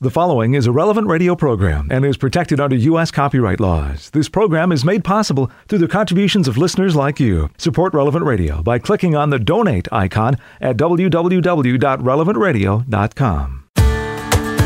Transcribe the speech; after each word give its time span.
The 0.00 0.12
following 0.12 0.54
is 0.54 0.68
a 0.68 0.72
relevant 0.72 1.08
radio 1.08 1.34
program 1.34 1.88
and 1.90 2.04
is 2.04 2.16
protected 2.16 2.60
under 2.60 2.76
U.S. 2.76 3.10
copyright 3.10 3.58
laws. 3.58 4.10
This 4.10 4.28
program 4.28 4.70
is 4.70 4.84
made 4.84 5.02
possible 5.02 5.50
through 5.66 5.80
the 5.80 5.88
contributions 5.88 6.46
of 6.46 6.56
listeners 6.56 6.94
like 6.94 7.18
you. 7.18 7.50
Support 7.58 7.94
Relevant 7.94 8.24
Radio 8.24 8.62
by 8.62 8.78
clicking 8.78 9.16
on 9.16 9.30
the 9.30 9.40
donate 9.40 9.88
icon 9.90 10.36
at 10.60 10.76
www.relevantradio.com. 10.76 13.64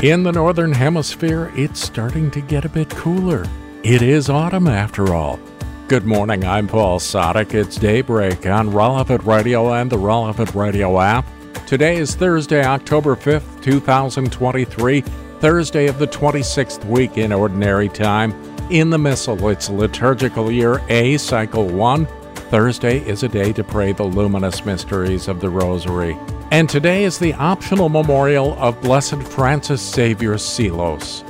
In 0.03 0.23
the 0.23 0.33
Northern 0.33 0.73
Hemisphere, 0.73 1.51
it's 1.57 1.81
starting 1.81 2.31
to 2.31 2.43
get 2.43 2.67
a 2.67 2.69
bit 2.69 2.91
cooler. 2.91 3.47
It 3.83 4.03
is 4.03 4.29
autumn 4.29 4.69
after 4.69 5.15
all. 5.15 5.41
Good 5.89 6.05
morning, 6.05 6.45
I'm 6.45 6.69
Paul 6.69 7.01
Sadek. 7.01 7.55
It's 7.55 7.77
daybreak 7.77 8.45
on 8.45 8.69
Relevant 8.69 9.25
Radio 9.25 9.73
and 9.73 9.91
the 9.91 9.97
Relevant 9.97 10.55
Radio 10.55 11.01
app. 11.01 11.25
Today 11.67 11.97
is 11.97 12.15
Thursday, 12.15 12.65
October 12.65 13.17
5th, 13.17 13.63
2023, 13.63 15.01
Thursday 15.01 15.87
of 15.87 15.99
the 15.99 16.07
26th 16.07 16.85
week 16.85 17.17
in 17.17 17.33
Ordinary 17.33 17.89
Time. 17.89 18.33
In 18.71 18.91
the 18.91 18.99
Missal, 18.99 19.49
it's 19.49 19.71
liturgical 19.71 20.51
year 20.51 20.83
A, 20.89 21.17
cycle 21.17 21.67
1. 21.67 22.07
Thursday 22.51 22.99
is 23.07 23.23
a 23.23 23.29
day 23.29 23.53
to 23.55 23.65
pray 23.65 23.93
the 23.93 24.03
luminous 24.03 24.65
mysteries 24.65 25.29
of 25.29 25.41
the 25.41 25.49
Rosary. 25.49 26.17
And 26.51 26.69
today 26.69 27.05
is 27.05 27.19
the 27.19 27.33
optional 27.35 27.89
memorial 27.89 28.53
of 28.59 28.81
Blessed 28.83 29.23
Francis 29.23 29.81
Xavier 29.81 30.35
Seelos. 30.35 31.23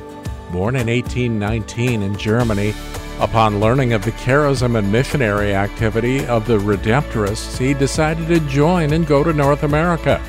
Born 0.51 0.75
in 0.75 0.89
1819 0.89 2.03
in 2.03 2.17
Germany, 2.17 2.75
upon 3.21 3.61
learning 3.61 3.93
of 3.93 4.05
the 4.05 4.13
charism 4.13 4.79
and 4.79 4.91
missionary 4.91 5.55
activity 5.55 6.27
of 6.27 6.47
the 6.47 6.59
Redemptorists, 6.59 7.59
he 7.59 7.75
decided 7.75 8.29
to 8.29 8.41
join 8.49 8.93
and 8.93 9.07
go 9.07 9.23
to 9.23 9.33
North 9.33 9.63
America. 9.63 10.23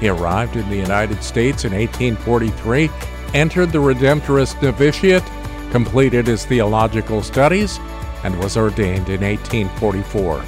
He 0.00 0.08
arrived 0.08 0.56
in 0.56 0.68
the 0.68 0.76
United 0.76 1.22
States 1.22 1.64
in 1.64 1.72
1843, 1.72 2.90
entered 3.34 3.72
the 3.72 3.78
Redemptorist 3.78 4.62
novitiate, 4.62 5.24
completed 5.70 6.26
his 6.26 6.46
theological 6.46 7.22
studies, 7.22 7.78
and 8.24 8.38
was 8.38 8.56
ordained 8.56 9.08
in 9.08 9.20
1844. 9.20 10.42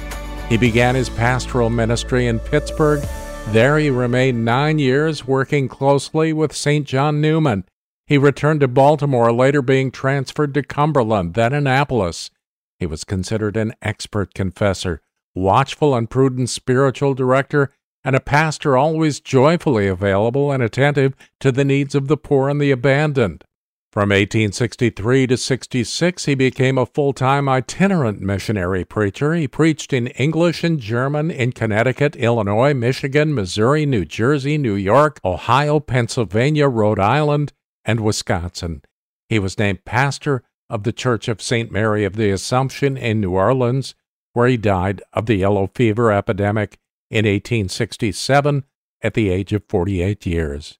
He 0.49 0.57
began 0.57 0.95
his 0.95 1.09
pastoral 1.09 1.69
ministry 1.69 2.27
in 2.27 2.39
Pittsburgh. 2.39 3.03
There 3.49 3.77
he 3.77 3.89
remained 3.89 4.43
nine 4.43 4.79
years, 4.79 5.25
working 5.25 5.67
closely 5.67 6.33
with 6.33 6.55
St. 6.55 6.85
John 6.85 7.21
Neumann 7.21 7.63
he 8.11 8.17
returned 8.17 8.59
to 8.59 8.67
Baltimore, 8.67 9.31
later 9.31 9.61
being 9.61 9.89
transferred 9.89 10.53
to 10.53 10.61
Cumberland, 10.61 11.33
then 11.33 11.53
Annapolis. 11.53 12.29
He 12.77 12.85
was 12.85 13.05
considered 13.05 13.55
an 13.55 13.73
expert 13.81 14.33
confessor, 14.33 14.99
watchful 15.33 15.95
and 15.95 16.09
prudent 16.09 16.49
spiritual 16.49 17.13
director, 17.13 17.71
and 18.03 18.13
a 18.13 18.19
pastor 18.19 18.75
always 18.75 19.21
joyfully 19.21 19.87
available 19.87 20.51
and 20.51 20.61
attentive 20.61 21.15
to 21.39 21.53
the 21.53 21.63
needs 21.63 21.95
of 21.95 22.09
the 22.09 22.17
poor 22.17 22.49
and 22.49 22.59
the 22.59 22.69
abandoned. 22.69 23.45
From 23.93 24.09
1863 24.09 25.27
to 25.27 25.37
66, 25.37 26.25
he 26.25 26.35
became 26.35 26.77
a 26.77 26.85
full 26.85 27.13
time 27.13 27.47
itinerant 27.47 28.19
missionary 28.19 28.83
preacher. 28.83 29.33
He 29.35 29.47
preached 29.47 29.93
in 29.93 30.07
English 30.07 30.65
and 30.65 30.81
German 30.81 31.31
in 31.31 31.53
Connecticut, 31.53 32.17
Illinois, 32.17 32.73
Michigan, 32.73 33.33
Missouri, 33.33 33.85
New 33.85 34.03
Jersey, 34.03 34.57
New 34.57 34.75
York, 34.75 35.21
Ohio, 35.23 35.79
Pennsylvania, 35.79 36.67
Rhode 36.67 36.99
Island, 36.99 37.53
and 37.85 37.99
Wisconsin. 37.99 38.81
He 39.29 39.39
was 39.39 39.57
named 39.57 39.85
pastor 39.85 40.43
of 40.69 40.83
the 40.83 40.93
Church 40.93 41.27
of 41.27 41.41
St. 41.41 41.71
Mary 41.71 42.05
of 42.05 42.15
the 42.15 42.31
Assumption 42.31 42.97
in 42.97 43.21
New 43.21 43.31
Orleans, 43.31 43.95
where 44.33 44.47
he 44.47 44.57
died 44.57 45.01
of 45.13 45.25
the 45.25 45.35
yellow 45.35 45.69
fever 45.73 46.11
epidemic 46.11 46.79
in 47.09 47.25
1867 47.25 48.63
at 49.01 49.13
the 49.13 49.29
age 49.29 49.51
of 49.53 49.63
48 49.67 50.25
years. 50.25 50.77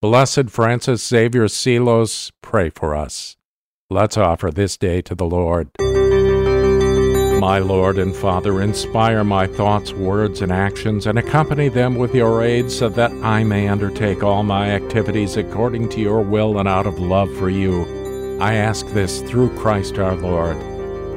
Blessed 0.00 0.50
Francis 0.50 1.06
Xavier 1.06 1.46
Seelos, 1.46 2.32
pray 2.42 2.70
for 2.70 2.94
us. 2.94 3.36
Let's 3.88 4.16
offer 4.16 4.50
this 4.50 4.76
day 4.76 5.00
to 5.02 5.14
the 5.14 5.26
Lord. 5.26 5.70
My 7.42 7.58
Lord 7.58 7.98
and 7.98 8.14
Father, 8.14 8.62
inspire 8.62 9.24
my 9.24 9.48
thoughts, 9.48 9.92
words, 9.92 10.42
and 10.42 10.52
actions, 10.52 11.08
and 11.08 11.18
accompany 11.18 11.68
them 11.68 11.96
with 11.96 12.14
your 12.14 12.40
aid 12.40 12.70
so 12.70 12.88
that 12.90 13.10
I 13.10 13.42
may 13.42 13.66
undertake 13.66 14.22
all 14.22 14.44
my 14.44 14.70
activities 14.70 15.36
according 15.36 15.88
to 15.88 16.00
your 16.00 16.20
will 16.20 16.60
and 16.60 16.68
out 16.68 16.86
of 16.86 17.00
love 17.00 17.36
for 17.38 17.50
you. 17.50 18.38
I 18.40 18.54
ask 18.54 18.86
this 18.90 19.22
through 19.22 19.58
Christ 19.58 19.98
our 19.98 20.14
Lord. 20.14 20.56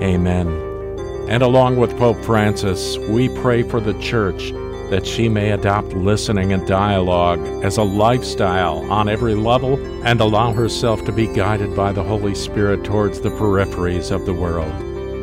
Amen. 0.02 0.47
And 1.30 1.44
along 1.44 1.78
with 1.78 1.96
Pope 2.00 2.25
Francis, 2.25 2.97
we 2.97 3.30
pray 3.30 3.62
for 3.62 3.80
the 3.80 3.94
Church 4.00 4.50
that 4.90 5.06
she 5.06 5.30
may 5.30 5.52
adopt 5.52 5.90
listening 5.90 6.53
and 6.53 6.66
dialogue 6.66 7.46
as 7.64 7.78
a 7.78 7.84
lifestyle 7.84 8.80
on 8.91 9.09
every 9.09 9.35
level 9.35 9.78
and 10.03 10.19
allow 10.19 10.53
herself 10.53 11.06
to 11.06 11.12
be 11.12 11.28
guided 11.28 11.75
by 11.75 11.91
the 11.91 12.03
Holy 12.03 12.34
Spirit 12.34 12.84
towards 12.84 13.22
the 13.22 13.30
peripheries 13.30 14.09
of 14.09 14.25
the 14.25 14.34
world. 14.34 14.95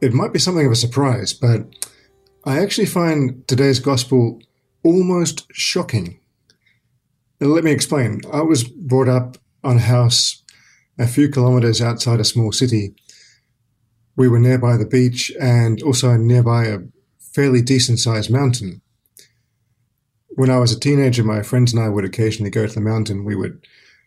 It 0.00 0.14
might 0.14 0.32
be 0.32 0.38
something 0.38 0.64
of 0.64 0.72
a 0.72 0.76
surprise, 0.76 1.32
but 1.32 1.66
I 2.44 2.58
actually 2.58 2.86
find 2.86 3.46
today's 3.46 3.80
gospel 3.80 4.40
almost 4.82 5.46
shocking. 5.52 6.20
Let 7.38 7.64
me 7.64 7.70
explain. 7.70 8.20
I 8.32 8.40
was 8.40 8.64
brought 8.64 9.08
up 9.08 9.36
on 9.62 9.76
a 9.76 9.80
house 9.80 10.42
a 10.98 11.06
few 11.06 11.28
kilometers 11.28 11.80
outside 11.80 12.20
a 12.20 12.24
small 12.24 12.52
city. 12.52 12.94
We 14.16 14.28
were 14.28 14.38
nearby 14.38 14.76
the 14.76 14.86
beach 14.86 15.32
and 15.40 15.82
also 15.82 16.16
nearby 16.16 16.66
a 16.66 16.80
fairly 17.18 17.62
decent 17.62 17.98
sized 17.98 18.30
mountain. 18.30 18.82
When 20.30 20.50
I 20.50 20.58
was 20.58 20.72
a 20.72 20.80
teenager, 20.80 21.24
my 21.24 21.42
friends 21.42 21.72
and 21.72 21.82
I 21.82 21.88
would 21.88 22.04
occasionally 22.04 22.50
go 22.50 22.66
to 22.66 22.72
the 22.72 22.80
mountain. 22.80 23.24
We 23.24 23.36
would 23.36 23.66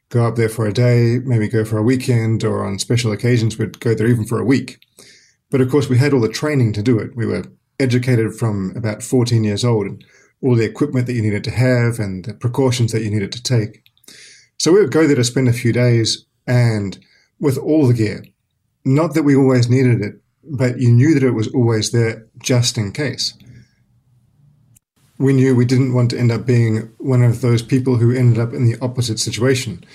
go 0.09 0.25
up 0.27 0.35
there 0.35 0.49
for 0.49 0.67
a 0.67 0.73
day, 0.73 1.19
maybe 1.23 1.47
go 1.47 1.65
for 1.65 1.77
a 1.77 1.83
weekend, 1.83 2.43
or 2.43 2.63
on 2.63 2.79
special 2.79 3.11
occasions, 3.11 3.57
we'd 3.57 3.79
go 3.79 3.93
there 3.93 4.07
even 4.07 4.25
for 4.25 4.39
a 4.39 4.45
week. 4.45 4.79
But 5.53 5.61
of 5.61 5.69
course, 5.69 5.87
we 5.87 5.99
had 5.99 6.13
all 6.13 6.19
the 6.19 6.29
training 6.29 6.73
to 6.73 6.81
do 6.81 6.97
it. 6.97 7.15
We 7.15 7.27
were 7.27 7.43
educated 7.79 8.33
from 8.33 8.73
about 8.75 9.03
14 9.03 9.43
years 9.43 9.63
old 9.63 9.85
and 9.85 10.03
all 10.41 10.55
the 10.55 10.65
equipment 10.65 11.05
that 11.05 11.13
you 11.13 11.21
needed 11.21 11.43
to 11.43 11.51
have 11.51 11.99
and 11.99 12.25
the 12.25 12.33
precautions 12.33 12.91
that 12.91 13.03
you 13.03 13.11
needed 13.11 13.31
to 13.33 13.43
take. 13.43 13.83
So 14.57 14.71
we 14.73 14.79
would 14.79 14.91
go 14.91 15.05
there 15.05 15.15
to 15.15 15.23
spend 15.23 15.47
a 15.47 15.53
few 15.53 15.71
days 15.71 16.25
and 16.47 16.97
with 17.39 17.59
all 17.59 17.87
the 17.87 17.93
gear. 17.93 18.25
Not 18.83 19.13
that 19.13 19.21
we 19.21 19.35
always 19.35 19.69
needed 19.69 20.01
it, 20.01 20.15
but 20.43 20.79
you 20.79 20.89
knew 20.89 21.13
that 21.13 21.21
it 21.21 21.35
was 21.35 21.53
always 21.53 21.91
there 21.91 22.25
just 22.39 22.75
in 22.75 22.91
case. 22.91 23.35
We 25.19 25.33
knew 25.33 25.55
we 25.55 25.65
didn't 25.65 25.93
want 25.93 26.09
to 26.11 26.19
end 26.19 26.31
up 26.31 26.47
being 26.47 26.91
one 26.97 27.21
of 27.21 27.41
those 27.41 27.61
people 27.61 27.97
who 27.97 28.11
ended 28.11 28.39
up 28.39 28.53
in 28.53 28.65
the 28.65 28.79
opposite 28.81 29.19
situation, 29.19 29.85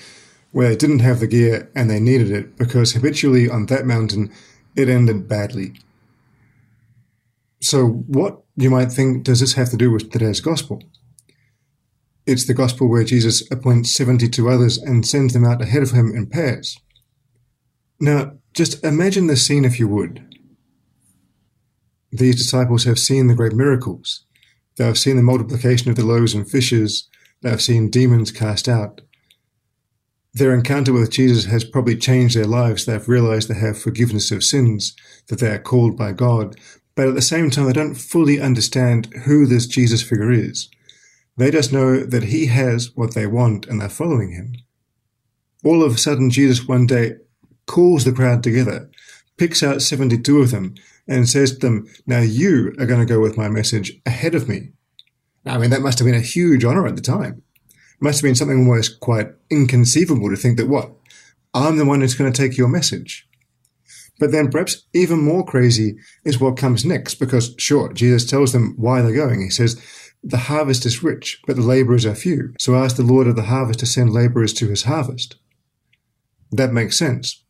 where 0.53 0.69
they 0.69 0.77
didn't 0.77 0.99
have 0.99 1.19
the 1.19 1.27
gear 1.27 1.69
and 1.75 1.89
they 1.89 1.99
needed 1.99 2.31
it 2.31 2.57
because 2.57 2.93
habitually 2.93 3.49
on 3.49 3.65
that 3.65 3.85
mountain 3.85 4.31
it 4.79 4.89
ended 4.89 5.27
badly. 5.27 5.73
So, 7.61 7.87
what 7.87 8.41
you 8.55 8.69
might 8.69 8.91
think 8.91 9.23
does 9.23 9.41
this 9.41 9.53
have 9.53 9.69
to 9.71 9.77
do 9.77 9.91
with 9.91 10.11
today's 10.11 10.39
gospel? 10.39 10.81
It's 12.25 12.47
the 12.47 12.53
gospel 12.53 12.87
where 12.87 13.03
Jesus 13.03 13.49
appoints 13.51 13.93
72 13.93 14.49
others 14.49 14.77
and 14.77 15.05
sends 15.05 15.33
them 15.33 15.45
out 15.45 15.61
ahead 15.61 15.83
of 15.83 15.91
him 15.91 16.13
in 16.15 16.27
pairs. 16.27 16.79
Now, 17.99 18.33
just 18.53 18.83
imagine 18.83 19.27
the 19.27 19.35
scene 19.35 19.65
if 19.65 19.79
you 19.79 19.87
would. 19.87 20.25
These 22.11 22.37
disciples 22.37 22.85
have 22.85 22.97
seen 22.97 23.27
the 23.27 23.35
great 23.35 23.53
miracles. 23.53 24.25
They 24.77 24.85
have 24.85 24.97
seen 24.97 25.17
the 25.17 25.23
multiplication 25.23 25.89
of 25.89 25.97
the 25.97 26.05
loaves 26.05 26.33
and 26.33 26.49
fishes. 26.49 27.09
They 27.41 27.49
have 27.49 27.61
seen 27.61 27.89
demons 27.89 28.31
cast 28.31 28.69
out. 28.69 29.01
Their 30.33 30.53
encounter 30.53 30.93
with 30.93 31.09
Jesus 31.09 31.45
has 31.45 31.63
probably 31.63 31.95
changed 31.95 32.35
their 32.35 32.45
lives. 32.45 32.85
They've 32.85 33.07
realized 33.07 33.47
they 33.47 33.55
have 33.55 33.81
forgiveness 33.81 34.31
of 34.31 34.43
sins, 34.43 34.95
that 35.27 35.39
they 35.39 35.49
are 35.49 35.59
called 35.59 35.97
by 35.97 36.11
God, 36.11 36.55
but 36.95 37.07
at 37.07 37.15
the 37.15 37.21
same 37.21 37.49
time, 37.49 37.65
they 37.65 37.73
don't 37.73 37.95
fully 37.95 38.41
understand 38.41 39.07
who 39.25 39.45
this 39.45 39.65
Jesus 39.65 40.03
figure 40.03 40.31
is. 40.31 40.69
They 41.37 41.49
just 41.49 41.71
know 41.71 42.03
that 42.03 42.23
he 42.23 42.47
has 42.47 42.91
what 42.95 43.15
they 43.15 43.25
want 43.25 43.65
and 43.67 43.79
they're 43.79 43.89
following 43.89 44.31
him. 44.33 44.55
All 45.63 45.83
of 45.83 45.95
a 45.95 45.97
sudden, 45.97 46.29
Jesus 46.29 46.67
one 46.67 46.85
day 46.85 47.13
calls 47.65 48.03
the 48.03 48.11
crowd 48.11 48.43
together, 48.43 48.89
picks 49.37 49.63
out 49.63 49.81
72 49.81 50.41
of 50.41 50.51
them, 50.51 50.75
and 51.07 51.29
says 51.29 51.53
to 51.53 51.59
them, 51.59 51.87
Now 52.05 52.19
you 52.19 52.75
are 52.79 52.85
going 52.85 52.99
to 52.99 53.05
go 53.05 53.21
with 53.21 53.37
my 53.37 53.47
message 53.47 53.93
ahead 54.05 54.35
of 54.35 54.49
me. 54.49 54.73
I 55.45 55.57
mean, 55.57 55.69
that 55.69 55.81
must 55.81 55.99
have 55.99 56.05
been 56.05 56.15
a 56.15 56.21
huge 56.21 56.65
honor 56.65 56.85
at 56.85 56.97
the 56.97 57.01
time 57.01 57.41
must 57.99 58.19
have 58.19 58.27
been 58.27 58.35
something 58.35 58.59
almost 58.59 58.99
quite 58.99 59.27
inconceivable 59.49 60.29
to 60.29 60.35
think 60.35 60.57
that 60.57 60.67
what 60.67 60.91
I'm 61.53 61.77
the 61.77 61.85
one 61.85 62.01
who's 62.01 62.15
going 62.15 62.31
to 62.31 62.41
take 62.41 62.57
your 62.57 62.67
message. 62.67 63.27
But 64.19 64.31
then 64.31 64.49
perhaps 64.49 64.85
even 64.93 65.21
more 65.21 65.45
crazy 65.45 65.97
is 66.25 66.39
what 66.39 66.57
comes 66.57 66.85
next, 66.85 67.15
because 67.15 67.55
sure, 67.57 67.91
Jesus 67.93 68.29
tells 68.29 68.51
them 68.51 68.75
why 68.77 69.01
they're 69.01 69.13
going. 69.13 69.41
He 69.41 69.49
says, 69.49 69.81
the 70.21 70.37
harvest 70.37 70.85
is 70.85 71.01
rich, 71.01 71.41
but 71.47 71.55
the 71.55 71.61
laborers 71.61 72.05
are 72.05 72.15
few. 72.15 72.53
So 72.59 72.75
ask 72.75 72.97
the 72.97 73.03
Lord 73.03 73.27
of 73.27 73.37
the 73.37 73.43
harvest 73.43 73.79
to 73.79 73.85
send 73.85 74.11
laborers 74.11 74.53
to 74.55 74.67
his 74.67 74.83
harvest. 74.83 75.37
That 76.51 76.73
makes 76.73 76.97
sense. 76.97 77.43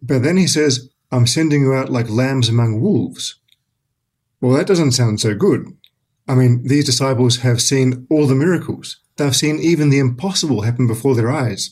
But 0.00 0.22
then 0.22 0.36
he 0.36 0.46
says, 0.46 0.90
I'm 1.10 1.26
sending 1.26 1.62
you 1.62 1.74
out 1.74 1.90
like 1.90 2.08
lambs 2.08 2.48
among 2.48 2.80
wolves. 2.80 3.40
Well, 4.40 4.56
that 4.56 4.66
doesn't 4.66 4.92
sound 4.92 5.20
so 5.20 5.34
good. 5.34 5.66
I 6.28 6.34
mean, 6.36 6.62
these 6.66 6.86
disciples 6.86 7.38
have 7.38 7.60
seen 7.60 8.06
all 8.08 8.26
the 8.26 8.34
miracles. 8.34 9.00
They've 9.16 9.36
seen 9.36 9.58
even 9.58 9.90
the 9.90 9.98
impossible 9.98 10.62
happen 10.62 10.86
before 10.86 11.14
their 11.14 11.30
eyes. 11.30 11.70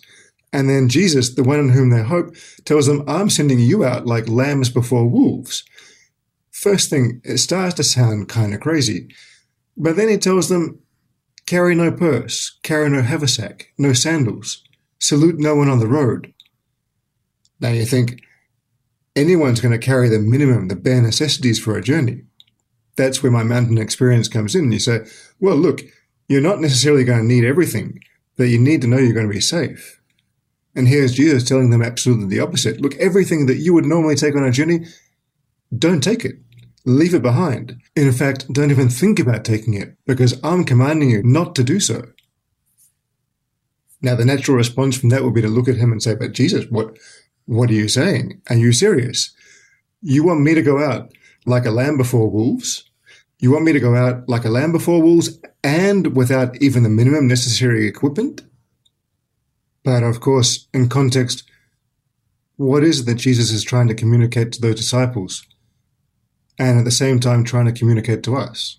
And 0.52 0.68
then 0.68 0.88
Jesus, 0.88 1.34
the 1.34 1.44
one 1.44 1.60
in 1.60 1.70
whom 1.70 1.90
they 1.90 2.02
hope, 2.02 2.34
tells 2.64 2.86
them, 2.86 3.04
I'm 3.08 3.30
sending 3.30 3.60
you 3.60 3.84
out 3.84 4.06
like 4.06 4.28
lambs 4.28 4.68
before 4.68 5.08
wolves. 5.08 5.64
First 6.50 6.90
thing, 6.90 7.20
it 7.24 7.38
starts 7.38 7.74
to 7.74 7.84
sound 7.84 8.28
kind 8.28 8.52
of 8.52 8.60
crazy. 8.60 9.08
But 9.76 9.96
then 9.96 10.08
he 10.08 10.18
tells 10.18 10.48
them, 10.48 10.80
carry 11.46 11.74
no 11.74 11.90
purse, 11.92 12.58
carry 12.62 12.90
no 12.90 13.02
haversack, 13.02 13.72
no 13.78 13.92
sandals, 13.92 14.62
salute 14.98 15.38
no 15.38 15.54
one 15.54 15.68
on 15.68 15.78
the 15.78 15.86
road. 15.86 16.34
Now 17.60 17.70
you 17.70 17.84
think, 17.84 18.20
anyone's 19.16 19.60
going 19.60 19.72
to 19.72 19.86
carry 19.86 20.08
the 20.08 20.18
minimum, 20.18 20.68
the 20.68 20.76
bare 20.76 21.00
necessities 21.00 21.58
for 21.58 21.76
a 21.76 21.82
journey. 21.82 22.22
That's 22.96 23.22
where 23.22 23.32
my 23.32 23.42
mountain 23.42 23.78
experience 23.78 24.28
comes 24.28 24.54
in. 24.54 24.72
You 24.72 24.78
say, 24.78 25.00
well, 25.38 25.56
look, 25.56 25.80
you're 26.30 26.40
not 26.40 26.60
necessarily 26.60 27.02
going 27.02 27.18
to 27.18 27.26
need 27.26 27.44
everything, 27.44 27.98
but 28.36 28.44
you 28.44 28.56
need 28.56 28.80
to 28.82 28.86
know 28.86 28.98
you're 28.98 29.12
going 29.12 29.26
to 29.26 29.34
be 29.34 29.40
safe. 29.40 30.00
And 30.76 30.86
here's 30.86 31.12
Jesus 31.12 31.42
telling 31.42 31.70
them 31.70 31.82
absolutely 31.82 32.26
the 32.26 32.38
opposite. 32.38 32.80
Look, 32.80 32.94
everything 32.98 33.46
that 33.46 33.56
you 33.56 33.74
would 33.74 33.84
normally 33.84 34.14
take 34.14 34.36
on 34.36 34.44
a 34.44 34.52
journey, 34.52 34.86
don't 35.76 36.00
take 36.04 36.24
it. 36.24 36.36
Leave 36.84 37.14
it 37.14 37.22
behind. 37.22 37.82
In 37.96 38.12
fact, 38.12 38.46
don't 38.52 38.70
even 38.70 38.88
think 38.88 39.18
about 39.18 39.44
taking 39.44 39.74
it 39.74 39.96
because 40.06 40.38
I'm 40.44 40.62
commanding 40.62 41.10
you 41.10 41.20
not 41.24 41.56
to 41.56 41.64
do 41.64 41.80
so. 41.80 42.04
Now, 44.00 44.14
the 44.14 44.24
natural 44.24 44.56
response 44.56 44.96
from 44.96 45.08
that 45.08 45.24
would 45.24 45.34
be 45.34 45.42
to 45.42 45.48
look 45.48 45.66
at 45.66 45.78
him 45.78 45.90
and 45.90 46.00
say, 46.00 46.14
But 46.14 46.32
Jesus, 46.32 46.64
what, 46.70 46.96
what 47.46 47.70
are 47.70 47.74
you 47.74 47.88
saying? 47.88 48.40
Are 48.48 48.56
you 48.56 48.72
serious? 48.72 49.34
You 50.00 50.22
want 50.22 50.42
me 50.42 50.54
to 50.54 50.62
go 50.62 50.78
out 50.78 51.10
like 51.44 51.66
a 51.66 51.72
lamb 51.72 51.96
before 51.96 52.30
wolves? 52.30 52.84
You 53.42 53.50
want 53.50 53.64
me 53.64 53.72
to 53.72 53.80
go 53.80 53.96
out 53.96 54.28
like 54.28 54.44
a 54.44 54.50
lamb 54.50 54.70
before 54.70 55.00
wolves 55.00 55.40
and 55.64 56.14
without 56.14 56.60
even 56.60 56.82
the 56.82 56.90
minimum 56.90 57.26
necessary 57.26 57.88
equipment? 57.88 58.42
But 59.82 60.02
of 60.02 60.20
course, 60.20 60.68
in 60.74 60.90
context, 60.90 61.44
what 62.56 62.84
is 62.84 63.00
it 63.00 63.06
that 63.06 63.14
Jesus 63.14 63.50
is 63.50 63.64
trying 63.64 63.88
to 63.88 63.94
communicate 63.94 64.52
to 64.52 64.60
those 64.60 64.74
disciples? 64.74 65.46
And 66.58 66.78
at 66.78 66.84
the 66.84 66.90
same 66.90 67.18
time, 67.18 67.42
trying 67.42 67.64
to 67.64 67.72
communicate 67.72 68.22
to 68.24 68.36
us. 68.36 68.78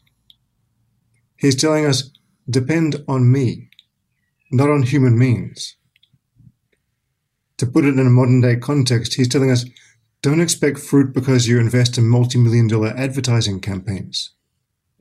He's 1.38 1.56
telling 1.56 1.88
us, 1.88 2.12
depend 2.48 3.04
on 3.08 3.32
me, 3.32 3.72
not 4.52 4.70
on 4.70 4.84
human 4.84 5.18
means. 5.18 5.76
To 7.58 7.66
put 7.66 7.86
it 7.86 7.98
in 7.98 8.06
a 8.06 8.12
modern 8.12 8.42
day 8.42 8.58
context, 8.58 9.16
he's 9.16 9.28
telling 9.28 9.50
us 9.50 9.66
don't 10.22 10.40
expect 10.40 10.78
fruit 10.78 11.16
because 11.16 11.48
you 11.48 11.60
invest 11.60 11.98
in 11.98 12.08
multi 12.08 12.38
million 12.38 12.68
dollar 12.68 12.90
advertising 12.90 13.60
campaigns. 13.60 14.34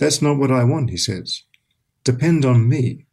That's 0.01 0.23
not 0.23 0.39
what 0.39 0.51
I 0.51 0.65
want, 0.65 0.91
he 0.91 0.97
says. 0.97 1.45
Depend 2.05 2.45
on 2.45 2.69
me. 2.69 3.07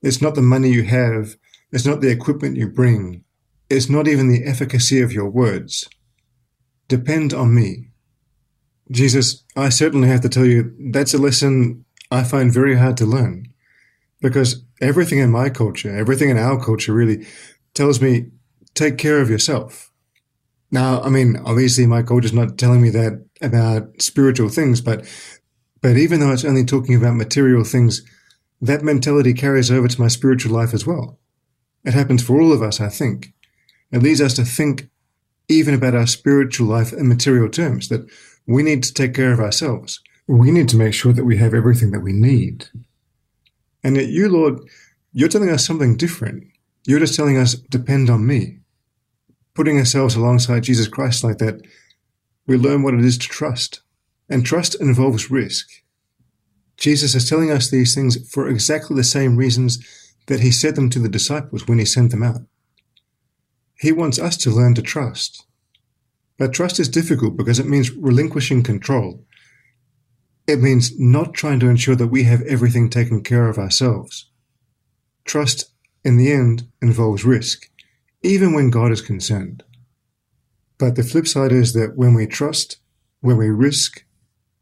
It's 0.00 0.22
not 0.22 0.36
the 0.36 0.40
money 0.40 0.70
you 0.70 0.84
have, 0.84 1.36
it's 1.72 1.84
not 1.84 2.00
the 2.00 2.10
equipment 2.10 2.56
you 2.56 2.68
bring, 2.68 3.24
it's 3.68 3.90
not 3.90 4.08
even 4.08 4.28
the 4.28 4.44
efficacy 4.44 5.02
of 5.02 5.12
your 5.12 5.28
words. 5.28 5.88
Depend 6.88 7.34
on 7.34 7.54
me. 7.54 7.88
Jesus, 8.90 9.44
I 9.56 9.68
certainly 9.68 10.08
have 10.08 10.22
to 10.22 10.28
tell 10.28 10.46
you, 10.46 10.74
that's 10.92 11.12
a 11.12 11.18
lesson 11.18 11.84
I 12.10 12.24
find 12.24 12.52
very 12.52 12.76
hard 12.76 12.96
to 12.98 13.04
learn. 13.04 13.46
Because 14.20 14.64
everything 14.80 15.18
in 15.18 15.30
my 15.30 15.50
culture, 15.50 15.94
everything 15.94 16.30
in 16.30 16.38
our 16.38 16.62
culture 16.62 16.92
really 16.92 17.26
tells 17.74 18.00
me 18.00 18.26
take 18.74 18.96
care 18.96 19.20
of 19.20 19.30
yourself. 19.30 19.90
Now, 20.70 21.02
I 21.02 21.08
mean, 21.08 21.36
obviously 21.44 21.86
my 21.86 22.02
coach 22.02 22.24
is 22.24 22.32
not 22.32 22.58
telling 22.58 22.80
me 22.80 22.90
that 22.90 23.24
about 23.40 24.00
spiritual 24.00 24.48
things, 24.48 24.80
but, 24.80 25.04
but 25.82 25.96
even 25.96 26.20
though 26.20 26.32
it's 26.32 26.44
only 26.44 26.64
talking 26.64 26.94
about 26.94 27.14
material 27.14 27.64
things, 27.64 28.02
that 28.60 28.82
mentality 28.82 29.32
carries 29.32 29.70
over 29.70 29.88
to 29.88 30.00
my 30.00 30.08
spiritual 30.08 30.52
life 30.52 30.74
as 30.74 30.86
well. 30.86 31.18
It 31.84 31.94
happens 31.94 32.22
for 32.22 32.40
all 32.40 32.52
of 32.52 32.62
us, 32.62 32.80
I 32.80 32.88
think. 32.88 33.32
It 33.90 34.02
leads 34.02 34.20
us 34.20 34.34
to 34.34 34.44
think 34.44 34.90
even 35.48 35.74
about 35.74 35.94
our 35.94 36.06
spiritual 36.06 36.66
life 36.66 36.92
in 36.92 37.08
material 37.08 37.48
terms, 37.48 37.88
that 37.88 38.08
we 38.46 38.62
need 38.62 38.82
to 38.84 38.94
take 38.94 39.14
care 39.14 39.32
of 39.32 39.40
ourselves. 39.40 40.00
We 40.28 40.50
need 40.50 40.68
to 40.68 40.76
make 40.76 40.94
sure 40.94 41.12
that 41.12 41.24
we 41.24 41.38
have 41.38 41.54
everything 41.54 41.90
that 41.92 42.00
we 42.00 42.12
need. 42.12 42.66
And 43.82 43.96
yet 43.96 44.08
you, 44.08 44.28
Lord, 44.28 44.60
you're 45.12 45.28
telling 45.28 45.50
us 45.50 45.66
something 45.66 45.96
different. 45.96 46.44
You're 46.86 47.00
just 47.00 47.16
telling 47.16 47.36
us, 47.36 47.54
depend 47.54 48.10
on 48.10 48.26
me 48.26 48.60
putting 49.54 49.78
ourselves 49.78 50.14
alongside 50.14 50.62
Jesus 50.62 50.88
Christ 50.88 51.24
like 51.24 51.38
that, 51.38 51.60
we 52.46 52.56
learn 52.56 52.82
what 52.82 52.94
it 52.94 53.04
is 53.04 53.18
to 53.18 53.28
trust. 53.28 53.82
And 54.30 54.46
trust 54.46 54.80
involves 54.80 55.30
risk. 55.30 55.68
Jesus 56.78 57.14
is 57.14 57.28
telling 57.28 57.50
us 57.50 57.68
these 57.68 57.94
things 57.94 58.30
for 58.30 58.48
exactly 58.48 58.96
the 58.96 59.04
same 59.04 59.36
reasons 59.36 59.78
that 60.28 60.40
he 60.40 60.50
said 60.50 60.76
them 60.76 60.88
to 60.90 60.98
the 60.98 61.08
disciples 61.08 61.68
when 61.68 61.78
he 61.78 61.84
sent 61.84 62.10
them 62.10 62.22
out. 62.22 62.42
He 63.78 63.92
wants 63.92 64.18
us 64.18 64.36
to 64.38 64.50
learn 64.50 64.74
to 64.76 64.82
trust. 64.82 65.44
But 66.38 66.54
trust 66.54 66.80
is 66.80 66.88
difficult 66.88 67.36
because 67.36 67.58
it 67.58 67.66
means 67.66 67.90
relinquishing 67.90 68.62
control. 68.62 69.24
It 70.46 70.60
means 70.60 70.98
not 70.98 71.34
trying 71.34 71.60
to 71.60 71.68
ensure 71.68 71.96
that 71.96 72.08
we 72.08 72.22
have 72.22 72.42
everything 72.42 72.88
taken 72.88 73.22
care 73.22 73.48
of 73.48 73.58
ourselves. 73.58 74.30
Trust, 75.24 75.70
in 76.04 76.16
the 76.16 76.32
end, 76.32 76.68
involves 76.80 77.24
risk 77.24 77.70
even 78.22 78.52
when 78.52 78.70
God 78.70 78.92
is 78.92 79.00
concerned. 79.00 79.62
But 80.78 80.96
the 80.96 81.02
flip 81.02 81.26
side 81.26 81.52
is 81.52 81.72
that 81.74 81.96
when 81.96 82.14
we 82.14 82.26
trust, 82.26 82.78
when 83.20 83.36
we 83.36 83.48
risk 83.48 84.04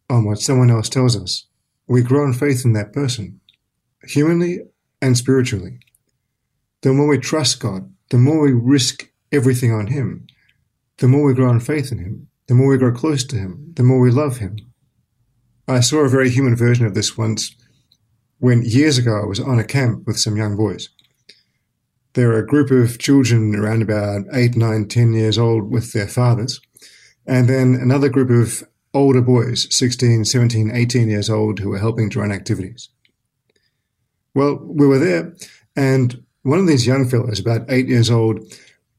on 0.08 0.24
what 0.24 0.40
someone 0.40 0.70
else 0.70 0.88
tells 0.88 1.16
us, 1.16 1.46
we 1.86 2.02
grow 2.02 2.24
in 2.24 2.32
faith 2.32 2.64
in 2.64 2.72
that 2.74 2.92
person, 2.92 3.40
humanly 4.04 4.60
and 5.00 5.16
spiritually. 5.16 5.78
The 6.82 6.92
more 6.92 7.08
we 7.08 7.18
trust 7.18 7.60
God, 7.60 7.92
the 8.10 8.18
more 8.18 8.40
we 8.40 8.52
risk 8.52 9.10
everything 9.32 9.72
on 9.72 9.88
Him, 9.88 10.26
the 10.98 11.08
more 11.08 11.26
we 11.26 11.34
grow 11.34 11.50
in 11.50 11.60
faith 11.60 11.92
in 11.92 11.98
Him, 11.98 12.28
the 12.46 12.54
more 12.54 12.70
we 12.70 12.78
grow 12.78 12.92
close 12.92 13.24
to 13.24 13.36
Him, 13.36 13.72
the 13.74 13.82
more 13.82 14.00
we 14.00 14.10
love 14.10 14.38
Him. 14.38 14.56
I 15.66 15.80
saw 15.80 15.98
a 15.98 16.08
very 16.08 16.30
human 16.30 16.56
version 16.56 16.86
of 16.86 16.94
this 16.94 17.16
once 17.16 17.54
when 18.38 18.62
years 18.62 18.98
ago 18.98 19.20
I 19.20 19.26
was 19.26 19.40
on 19.40 19.58
a 19.58 19.64
camp 19.64 20.06
with 20.06 20.18
some 20.18 20.36
young 20.36 20.56
boys 20.56 20.88
there 22.18 22.26
were 22.26 22.38
a 22.38 22.46
group 22.46 22.72
of 22.72 22.98
children 22.98 23.54
around 23.54 23.80
about 23.80 24.22
eight, 24.32 24.56
nine, 24.56 24.88
ten 24.88 25.12
years 25.12 25.38
old 25.38 25.70
with 25.70 25.92
their 25.92 26.08
fathers, 26.08 26.60
and 27.26 27.48
then 27.48 27.76
another 27.76 28.08
group 28.08 28.28
of 28.28 28.67
older 28.94 29.22
boys, 29.22 29.74
16, 29.74 30.24
17, 30.24 30.70
18 30.72 31.08
years 31.08 31.30
old, 31.30 31.58
who 31.58 31.70
were 31.70 31.78
helping 31.78 32.10
to 32.10 32.20
run 32.20 32.32
activities. 32.32 32.88
Well, 34.34 34.58
we 34.62 34.86
were 34.86 34.98
there, 34.98 35.34
and 35.76 36.22
one 36.42 36.58
of 36.58 36.66
these 36.66 36.86
young 36.86 37.08
fellows, 37.08 37.40
about 37.40 37.70
eight 37.70 37.88
years 37.88 38.10
old, 38.10 38.40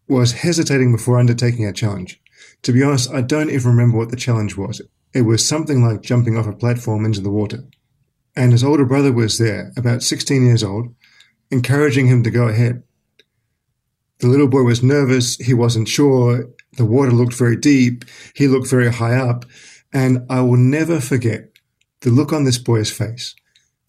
was 0.07 0.33
hesitating 0.33 0.91
before 0.91 1.19
undertaking 1.19 1.65
a 1.65 1.73
challenge. 1.73 2.19
To 2.63 2.71
be 2.71 2.83
honest, 2.83 3.11
I 3.11 3.21
don't 3.21 3.49
even 3.49 3.71
remember 3.71 3.97
what 3.97 4.09
the 4.09 4.17
challenge 4.17 4.57
was. 4.57 4.81
It 5.13 5.21
was 5.21 5.47
something 5.47 5.83
like 5.83 6.01
jumping 6.01 6.37
off 6.37 6.47
a 6.47 6.53
platform 6.53 7.05
into 7.05 7.21
the 7.21 7.29
water. 7.29 7.63
And 8.35 8.51
his 8.51 8.63
older 8.63 8.85
brother 8.85 9.11
was 9.11 9.37
there, 9.37 9.71
about 9.75 10.03
16 10.03 10.45
years 10.45 10.63
old, 10.63 10.93
encouraging 11.51 12.07
him 12.07 12.23
to 12.23 12.31
go 12.31 12.47
ahead. 12.47 12.83
The 14.19 14.27
little 14.27 14.47
boy 14.47 14.63
was 14.63 14.83
nervous. 14.83 15.37
He 15.37 15.53
wasn't 15.53 15.87
sure. 15.87 16.49
The 16.77 16.85
water 16.85 17.11
looked 17.11 17.33
very 17.33 17.55
deep. 17.55 18.05
He 18.35 18.47
looked 18.47 18.69
very 18.69 18.91
high 18.91 19.15
up. 19.15 19.45
And 19.91 20.25
I 20.29 20.41
will 20.41 20.57
never 20.57 20.99
forget 20.99 21.49
the 22.01 22.11
look 22.11 22.31
on 22.31 22.43
this 22.43 22.57
boy's 22.57 22.91
face 22.91 23.35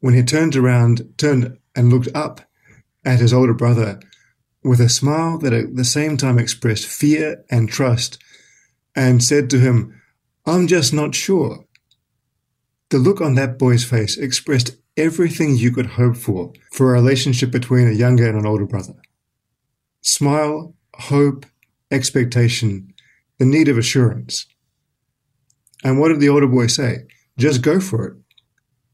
when 0.01 0.15
he 0.15 0.23
turned 0.23 0.57
around, 0.57 1.03
turned 1.19 1.59
and 1.77 1.91
looked 1.91 2.09
up 2.15 2.41
at 3.05 3.21
his 3.21 3.33
older 3.33 3.55
brother 3.55 4.01
with 4.63 4.81
a 4.81 4.89
smile 4.89 5.39
that 5.39 5.53
at 5.53 5.77
the 5.77 5.85
same 5.85 6.17
time 6.17 6.39
expressed 6.39 6.87
fear 6.87 7.45
and 7.51 7.69
trust 7.69 8.19
and 8.95 9.23
said 9.23 9.49
to 9.51 9.59
him, 9.59 10.01
I'm 10.47 10.67
just 10.67 10.93
not 10.93 11.15
sure. 11.15 11.65
The 12.91 12.99
look 12.99 13.21
on 13.21 13.35
that 13.37 13.59
boy's 13.59 13.85
face 13.85 14.19
expressed 14.19 14.77
everything 14.97 15.57
you 15.57 15.71
could 15.71 15.87
hope 15.87 16.17
for 16.17 16.53
for 16.73 16.91
a 16.91 17.01
relationship 17.01 17.51
between 17.51 17.89
a 17.89 17.93
younger 17.93 18.29
and 18.29 18.39
an 18.39 18.47
older 18.47 18.67
brother 18.67 18.95
smile, 20.03 20.75
hope, 20.95 21.47
expectation, 21.91 22.93
the 23.39 23.45
need 23.45 23.69
of 23.69 23.79
assurance. 23.79 24.47
And 25.83 25.99
what 25.99 26.09
did 26.09 26.21
the 26.21 26.29
older 26.29 26.47
boy 26.47 26.67
say? 26.67 27.07
Just 27.39 27.63
go 27.63 27.81
for 27.81 28.07
it. 28.07 28.17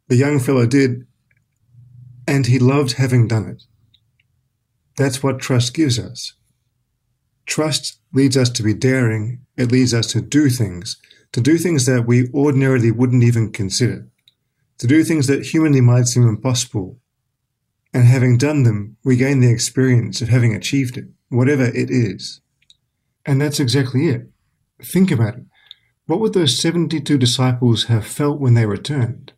The 0.08 0.16
young 0.16 0.38
fellow 0.38 0.66
did, 0.66 1.06
and 2.28 2.46
he 2.46 2.58
loved 2.58 2.92
having 2.92 3.26
done 3.26 3.48
it. 3.48 3.64
That's 4.96 5.22
what 5.22 5.40
trust 5.40 5.74
gives 5.74 5.98
us. 5.98 6.34
Trust 7.44 8.00
leads 8.12 8.36
us 8.36 8.50
to 8.50 8.62
be 8.62 8.74
daring. 8.74 9.40
It 9.56 9.72
leads 9.72 9.92
us 9.92 10.06
to 10.08 10.20
do 10.20 10.48
things, 10.48 10.96
to 11.32 11.40
do 11.40 11.58
things 11.58 11.86
that 11.86 12.06
we 12.06 12.28
ordinarily 12.32 12.90
wouldn't 12.90 13.24
even 13.24 13.52
consider, 13.52 14.08
to 14.78 14.86
do 14.86 15.04
things 15.04 15.26
that 15.26 15.46
humanly 15.46 15.80
might 15.80 16.06
seem 16.06 16.26
impossible. 16.26 16.98
And 17.92 18.04
having 18.04 18.36
done 18.36 18.62
them, 18.64 18.96
we 19.04 19.16
gain 19.16 19.40
the 19.40 19.50
experience 19.50 20.20
of 20.20 20.28
having 20.28 20.54
achieved 20.54 20.96
it, 20.96 21.06
whatever 21.30 21.64
it 21.64 21.90
is. 21.90 22.40
And 23.24 23.40
that's 23.40 23.60
exactly 23.60 24.08
it. 24.08 24.30
Think 24.82 25.10
about 25.10 25.36
it. 25.36 25.44
What 26.06 26.20
would 26.20 26.34
those 26.34 26.58
72 26.60 27.18
disciples 27.18 27.84
have 27.84 28.06
felt 28.06 28.40
when 28.40 28.54
they 28.54 28.64
returned? 28.64 29.32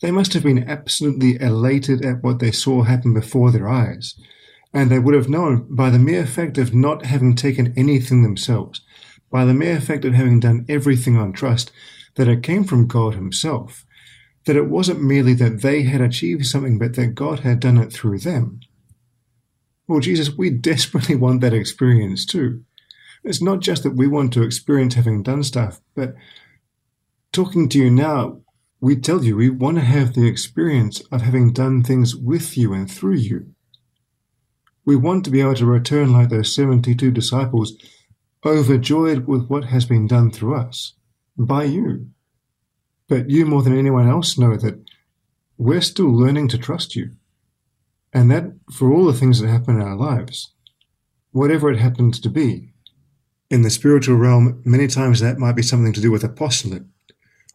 They 0.00 0.10
must 0.10 0.32
have 0.32 0.42
been 0.42 0.68
absolutely 0.68 1.40
elated 1.40 2.04
at 2.04 2.22
what 2.22 2.40
they 2.40 2.50
saw 2.50 2.82
happen 2.82 3.14
before 3.14 3.52
their 3.52 3.68
eyes, 3.68 4.18
and 4.72 4.90
they 4.90 4.98
would 4.98 5.14
have 5.14 5.28
known 5.28 5.66
by 5.70 5.88
the 5.90 5.98
mere 6.00 6.26
fact 6.26 6.58
of 6.58 6.74
not 6.74 7.06
having 7.06 7.36
taken 7.36 7.72
anything 7.76 8.22
themselves, 8.22 8.80
by 9.30 9.44
the 9.44 9.54
mere 9.54 9.80
fact 9.80 10.04
of 10.04 10.14
having 10.14 10.40
done 10.40 10.66
everything 10.68 11.16
on 11.16 11.32
trust, 11.32 11.70
that 12.16 12.28
it 12.28 12.42
came 12.42 12.64
from 12.64 12.88
God 12.88 13.14
Himself, 13.14 13.84
that 14.46 14.56
it 14.56 14.68
wasn't 14.68 15.02
merely 15.02 15.34
that 15.34 15.62
they 15.62 15.82
had 15.82 16.00
achieved 16.00 16.46
something, 16.46 16.76
but 16.78 16.94
that 16.94 17.14
God 17.14 17.40
had 17.40 17.60
done 17.60 17.78
it 17.78 17.92
through 17.92 18.18
them. 18.18 18.60
Well, 19.86 20.00
Jesus, 20.00 20.30
we 20.36 20.50
desperately 20.50 21.14
want 21.14 21.40
that 21.42 21.54
experience 21.54 22.24
too. 22.26 22.64
It's 23.22 23.42
not 23.42 23.60
just 23.60 23.82
that 23.82 23.96
we 23.96 24.06
want 24.06 24.32
to 24.32 24.42
experience 24.42 24.94
having 24.94 25.22
done 25.22 25.42
stuff, 25.42 25.80
but 25.94 26.14
talking 27.32 27.68
to 27.68 27.78
you 27.78 27.90
now, 27.90 28.40
we 28.80 28.96
tell 28.96 29.22
you 29.24 29.36
we 29.36 29.50
want 29.50 29.76
to 29.76 29.84
have 29.84 30.14
the 30.14 30.26
experience 30.26 31.00
of 31.12 31.20
having 31.22 31.52
done 31.52 31.82
things 31.82 32.16
with 32.16 32.56
you 32.56 32.72
and 32.72 32.90
through 32.90 33.16
you. 33.16 33.54
We 34.86 34.96
want 34.96 35.24
to 35.24 35.30
be 35.30 35.40
able 35.40 35.54
to 35.56 35.66
return 35.66 36.12
like 36.12 36.30
those 36.30 36.54
72 36.54 37.10
disciples, 37.10 37.74
overjoyed 38.44 39.26
with 39.26 39.48
what 39.48 39.64
has 39.64 39.84
been 39.84 40.06
done 40.06 40.30
through 40.30 40.56
us, 40.56 40.94
by 41.36 41.64
you. 41.64 42.08
But 43.06 43.28
you, 43.28 43.44
more 43.44 43.62
than 43.62 43.76
anyone 43.76 44.08
else, 44.08 44.38
know 44.38 44.56
that 44.56 44.82
we're 45.58 45.82
still 45.82 46.10
learning 46.10 46.48
to 46.48 46.58
trust 46.58 46.96
you. 46.96 47.10
And 48.14 48.30
that 48.30 48.44
for 48.72 48.92
all 48.92 49.04
the 49.04 49.12
things 49.12 49.40
that 49.40 49.48
happen 49.48 49.76
in 49.76 49.82
our 49.82 49.96
lives, 49.96 50.54
whatever 51.32 51.70
it 51.70 51.78
happens 51.78 52.18
to 52.20 52.30
be. 52.30 52.69
In 53.50 53.62
the 53.62 53.70
spiritual 53.70 54.14
realm, 54.14 54.62
many 54.64 54.86
times 54.86 55.18
that 55.18 55.38
might 55.38 55.56
be 55.56 55.62
something 55.62 55.92
to 55.92 56.00
do 56.00 56.12
with 56.12 56.22
apostolate, 56.22 56.84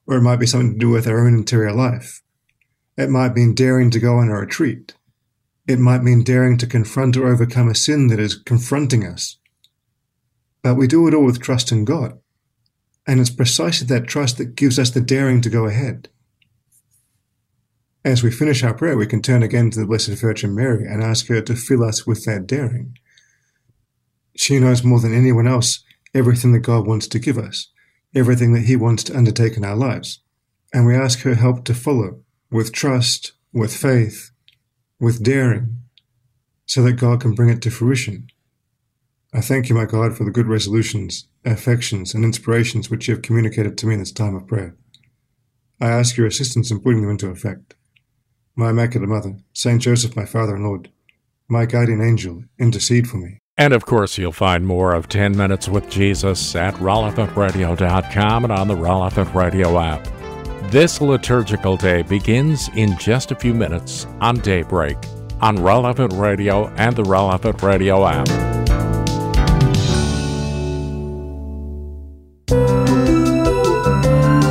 or 0.05 0.17
it 0.17 0.21
might 0.21 0.41
be 0.41 0.45
something 0.45 0.73
to 0.73 0.77
do 0.77 0.89
with 0.89 1.07
our 1.07 1.25
own 1.25 1.35
interior 1.35 1.71
life. 1.71 2.21
It 2.97 3.09
might 3.09 3.33
mean 3.33 3.55
daring 3.55 3.91
to 3.91 3.99
go 3.99 4.17
on 4.17 4.27
a 4.27 4.37
retreat. 4.37 4.93
It 5.67 5.79
might 5.79 6.03
mean 6.03 6.21
daring 6.21 6.57
to 6.57 6.67
confront 6.67 7.15
or 7.15 7.27
overcome 7.27 7.69
a 7.69 7.75
sin 7.75 8.07
that 8.07 8.19
is 8.19 8.35
confronting 8.35 9.05
us. 9.05 9.37
But 10.61 10.75
we 10.75 10.85
do 10.85 11.07
it 11.07 11.13
all 11.13 11.23
with 11.23 11.41
trust 11.41 11.71
in 11.71 11.85
God. 11.85 12.19
And 13.07 13.21
it's 13.21 13.29
precisely 13.29 13.87
that 13.87 14.07
trust 14.07 14.37
that 14.37 14.55
gives 14.55 14.77
us 14.77 14.89
the 14.89 14.99
daring 14.99 15.39
to 15.41 15.49
go 15.49 15.65
ahead. 15.65 16.09
As 18.03 18.21
we 18.21 18.31
finish 18.31 18.63
our 18.63 18.73
prayer, 18.73 18.97
we 18.97 19.07
can 19.07 19.21
turn 19.21 19.43
again 19.43 19.71
to 19.71 19.79
the 19.79 19.85
Blessed 19.85 20.09
Virgin 20.09 20.53
Mary 20.53 20.85
and 20.85 21.01
ask 21.01 21.27
her 21.27 21.41
to 21.41 21.55
fill 21.55 21.83
us 21.83 22.05
with 22.05 22.25
that 22.25 22.47
daring. 22.47 22.97
She 24.35 24.59
knows 24.59 24.83
more 24.83 24.99
than 24.99 25.13
anyone 25.13 25.47
else 25.47 25.84
everything 26.15 26.53
that 26.53 26.59
God 26.59 26.87
wants 26.87 27.07
to 27.09 27.19
give 27.19 27.37
us, 27.37 27.69
everything 28.15 28.53
that 28.53 28.63
He 28.63 28.75
wants 28.75 29.03
to 29.03 29.17
undertake 29.17 29.57
in 29.57 29.65
our 29.65 29.75
lives. 29.75 30.21
And 30.73 30.85
we 30.85 30.95
ask 30.95 31.19
her 31.21 31.35
help 31.35 31.65
to 31.65 31.73
follow 31.75 32.21
with 32.49 32.71
trust, 32.71 33.33
with 33.53 33.75
faith, 33.75 34.31
with 34.99 35.23
daring, 35.23 35.81
so 36.65 36.81
that 36.83 36.93
God 36.93 37.21
can 37.21 37.35
bring 37.35 37.49
it 37.49 37.61
to 37.63 37.69
fruition. 37.69 38.27
I 39.33 39.41
thank 39.41 39.67
you, 39.67 39.75
my 39.75 39.85
God, 39.85 40.15
for 40.15 40.23
the 40.23 40.31
good 40.31 40.47
resolutions, 40.47 41.27
affections, 41.43 42.13
and 42.13 42.23
inspirations 42.23 42.89
which 42.89 43.07
you 43.07 43.13
have 43.13 43.21
communicated 43.21 43.77
to 43.77 43.85
me 43.85 43.95
in 43.95 43.99
this 43.99 44.11
time 44.11 44.35
of 44.35 44.47
prayer. 44.47 44.75
I 45.81 45.89
ask 45.89 46.15
your 46.15 46.27
assistance 46.27 46.71
in 46.71 46.79
putting 46.79 47.01
them 47.01 47.11
into 47.11 47.29
effect. 47.29 47.75
My 48.55 48.69
Immaculate 48.69 49.09
Mother, 49.09 49.35
Saint 49.51 49.81
Joseph, 49.81 50.15
my 50.15 50.25
Father 50.25 50.55
and 50.55 50.63
Lord, 50.63 50.89
my 51.49 51.65
guardian 51.65 52.01
angel, 52.01 52.45
intercede 52.57 53.09
for 53.09 53.17
me. 53.17 53.39
And 53.57 53.73
of 53.73 53.85
course, 53.85 54.17
you'll 54.17 54.33
find 54.33 54.67
more 54.67 54.93
of 54.93 55.07
10 55.07 55.37
Minutes 55.37 55.69
with 55.69 55.89
Jesus 55.89 56.55
at 56.55 56.73
relevantradio.com 56.75 58.43
and 58.43 58.51
on 58.51 58.67
the 58.67 58.75
Relevant 58.75 59.33
Radio 59.33 59.79
app. 59.79 60.05
This 60.71 60.99
liturgical 60.99 61.77
day 61.77 62.01
begins 62.01 62.69
in 62.75 62.97
just 62.97 63.31
a 63.31 63.35
few 63.35 63.53
minutes 63.53 64.07
on 64.19 64.39
Daybreak 64.39 64.97
on 65.39 65.61
Relevant 65.61 66.11
Radio 66.13 66.67
and 66.75 66.95
the 66.95 67.03
Relevant 67.03 67.61
Radio 67.61 68.05
app. 68.05 68.27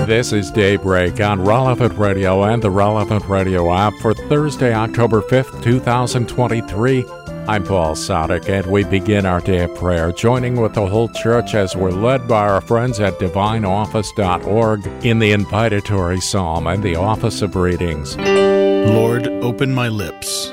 This 0.06 0.32
is 0.32 0.50
Daybreak 0.50 1.20
on 1.20 1.44
Relevant 1.44 1.98
Radio 1.98 2.44
and 2.44 2.62
the 2.62 2.70
Relevant 2.70 3.24
Radio 3.26 3.72
app 3.72 3.94
for 4.00 4.14
Thursday, 4.14 4.72
October 4.72 5.20
5th, 5.22 5.62
2023. 5.62 7.23
I'm 7.46 7.62
Paul 7.62 7.94
Sadek, 7.94 8.48
and 8.48 8.64
we 8.72 8.84
begin 8.84 9.26
our 9.26 9.40
day 9.40 9.64
of 9.64 9.74
prayer, 9.74 10.12
joining 10.12 10.56
with 10.56 10.72
the 10.72 10.86
whole 10.86 11.10
church 11.10 11.54
as 11.54 11.76
we're 11.76 11.90
led 11.90 12.26
by 12.26 12.48
our 12.48 12.62
friends 12.62 13.00
at 13.00 13.18
divineoffice.org 13.18 14.86
in 15.04 15.18
the 15.18 15.32
invitatory 15.32 16.22
psalm 16.22 16.66
and 16.66 16.82
the 16.82 16.96
office 16.96 17.42
of 17.42 17.54
readings. 17.54 18.16
Lord, 18.16 19.26
open 19.26 19.74
my 19.74 19.88
lips, 19.88 20.48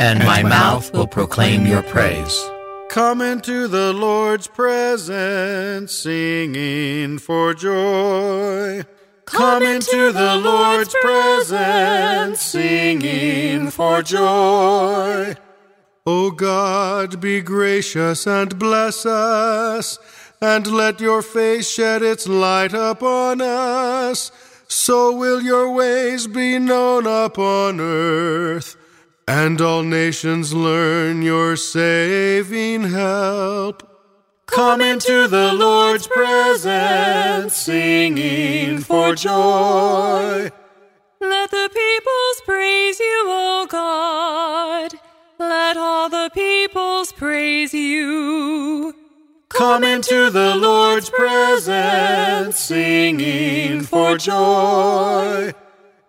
and, 0.00 0.18
and 0.18 0.24
my, 0.24 0.42
my 0.42 0.48
mouth 0.48 0.92
will 0.92 1.06
proclaim 1.06 1.64
your 1.64 1.84
praise. 1.84 2.36
Come 2.88 3.20
into 3.20 3.68
the 3.68 3.92
Lord's 3.92 4.48
presence, 4.48 5.92
singing 5.92 7.18
for 7.18 7.54
joy. 7.54 8.82
Come 9.26 9.62
into 9.62 10.10
the 10.10 10.34
Lord's 10.34 10.96
presence, 11.02 12.42
singing 12.42 13.70
for 13.70 14.02
joy. 14.02 15.36
O 16.04 16.32
God, 16.32 17.20
be 17.20 17.40
gracious 17.40 18.26
and 18.26 18.58
bless 18.58 19.06
us, 19.06 20.00
and 20.40 20.66
let 20.66 21.00
your 21.00 21.22
face 21.22 21.70
shed 21.70 22.02
its 22.02 22.26
light 22.26 22.74
upon 22.74 23.40
us. 23.40 24.32
So 24.66 25.12
will 25.12 25.40
your 25.40 25.72
ways 25.72 26.26
be 26.26 26.58
known 26.58 27.06
upon 27.06 27.78
earth, 27.80 28.76
and 29.28 29.60
all 29.60 29.84
nations 29.84 30.52
learn 30.52 31.22
your 31.22 31.54
saving 31.54 32.90
help. 32.90 33.88
Come 34.46 34.80
into 34.80 35.28
the 35.28 35.52
Lord's 35.52 36.08
presence, 36.08 37.54
singing 37.54 38.78
for 38.80 39.14
joy. 39.14 40.50
Let 41.20 41.50
the 41.52 41.70
peoples 41.72 42.42
praise 42.44 42.98
you, 42.98 43.24
O 43.28 43.66
God. 43.70 44.98
Let 45.48 45.76
all 45.76 46.08
the 46.08 46.30
peoples 46.32 47.10
praise 47.10 47.74
you. 47.74 48.94
Come 49.48 49.82
into 49.82 50.30
the 50.30 50.54
Lord's 50.54 51.10
presence, 51.10 52.58
singing 52.58 53.82
for 53.82 54.16
joy. 54.16 55.52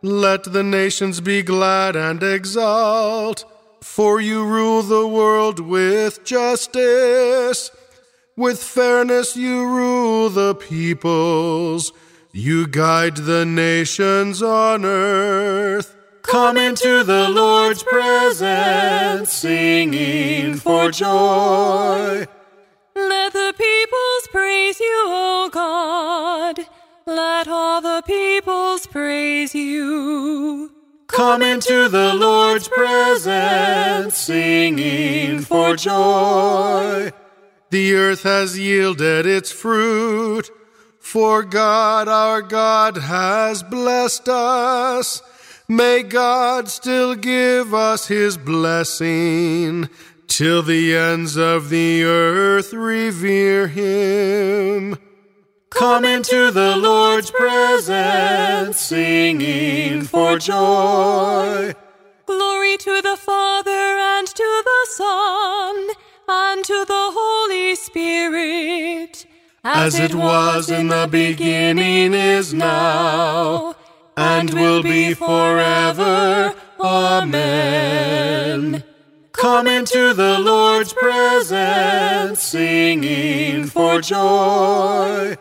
Let 0.04 0.44
the 0.44 0.64
nations 0.64 1.20
be 1.20 1.42
glad 1.42 1.96
and 1.96 2.22
exult, 2.22 3.44
for 3.82 4.22
you 4.22 4.46
rule 4.46 4.84
the 4.84 5.08
world 5.08 5.60
with 5.60 6.24
justice. 6.24 7.72
With 8.38 8.62
fairness 8.62 9.36
you 9.36 9.66
rule 9.66 10.30
the 10.30 10.54
peoples, 10.54 11.92
you 12.32 12.68
guide 12.68 13.18
the 13.18 13.46
nations 13.46 14.44
on 14.44 14.86
earth. 14.86 15.96
Come 16.24 16.58
into 16.58 17.04
the 17.04 17.30
Lord's 17.30 17.84
presence, 17.84 19.32
singing 19.32 20.56
for 20.56 20.90
joy. 20.90 22.26
Let 22.96 23.34
the 23.34 23.54
peoples 23.56 24.28
praise 24.32 24.80
you, 24.80 25.04
O 25.08 25.50
God. 25.52 26.66
Let 27.06 27.48
all 27.48 27.82
the 27.82 28.02
peoples 28.08 28.88
praise 28.88 29.54
you. 29.54 30.72
Come 31.08 31.42
into 31.42 31.90
the 31.90 32.14
Lord's 32.16 32.68
presence, 32.68 34.18
singing 34.18 35.42
for 35.42 35.76
joy. 35.76 37.12
The 37.70 37.94
earth 37.96 38.24
has 38.24 38.58
yielded 38.58 39.26
its 39.26 39.52
fruit, 39.52 40.50
for 41.00 41.44
God 41.44 42.08
our 42.08 42.42
God 42.42 42.98
has 42.98 43.62
blessed 43.62 44.30
us. 44.30 45.22
May 45.74 46.04
God 46.04 46.70
still 46.70 47.16
give 47.16 47.74
us 47.74 48.08
his 48.08 48.38
blessing 48.38 49.90
till 50.28 50.62
the 50.62 50.96
ends 50.96 51.36
of 51.36 51.70
the 51.70 52.04
earth 52.04 52.74
revere 52.74 53.66
him. 53.68 55.00
Come 55.72 56.06
into 56.06 56.52
the 56.52 56.78
Lord's 56.78 57.32
presence, 57.32 58.80
singing 58.80 60.04
for 60.04 60.38
joy. 60.38 61.74
Glory 62.28 62.78
to 62.78 63.02
the 63.02 63.18
Father 63.18 63.72
and 63.72 64.28
to 64.28 64.64
the 64.66 64.88
Son 64.92 65.88
and 66.28 66.64
to 66.66 66.86
the 66.88 67.10
Holy 67.18 67.74
Spirit, 67.74 69.26
as 69.64 69.98
it 69.98 70.14
was 70.14 70.70
in 70.70 70.90
the 70.90 71.08
beginning, 71.10 72.14
is 72.14 72.54
now, 72.54 73.76
and 74.16 74.54
will 74.54 74.84
be 74.84 75.14
forever. 75.14 76.56
Amen. 76.80 78.84
Come 79.32 79.68
into 79.68 80.14
the 80.14 80.40
Lord's 80.40 80.94
presence, 80.94 82.42
singing 82.42 83.66
for 83.66 84.02
joy. 84.02 85.38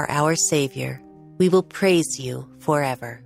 Are 0.00 0.10
our 0.10 0.34
Savior. 0.34 1.00
We 1.38 1.48
will 1.50 1.62
praise 1.62 2.18
you 2.18 2.48
forever. 2.60 3.22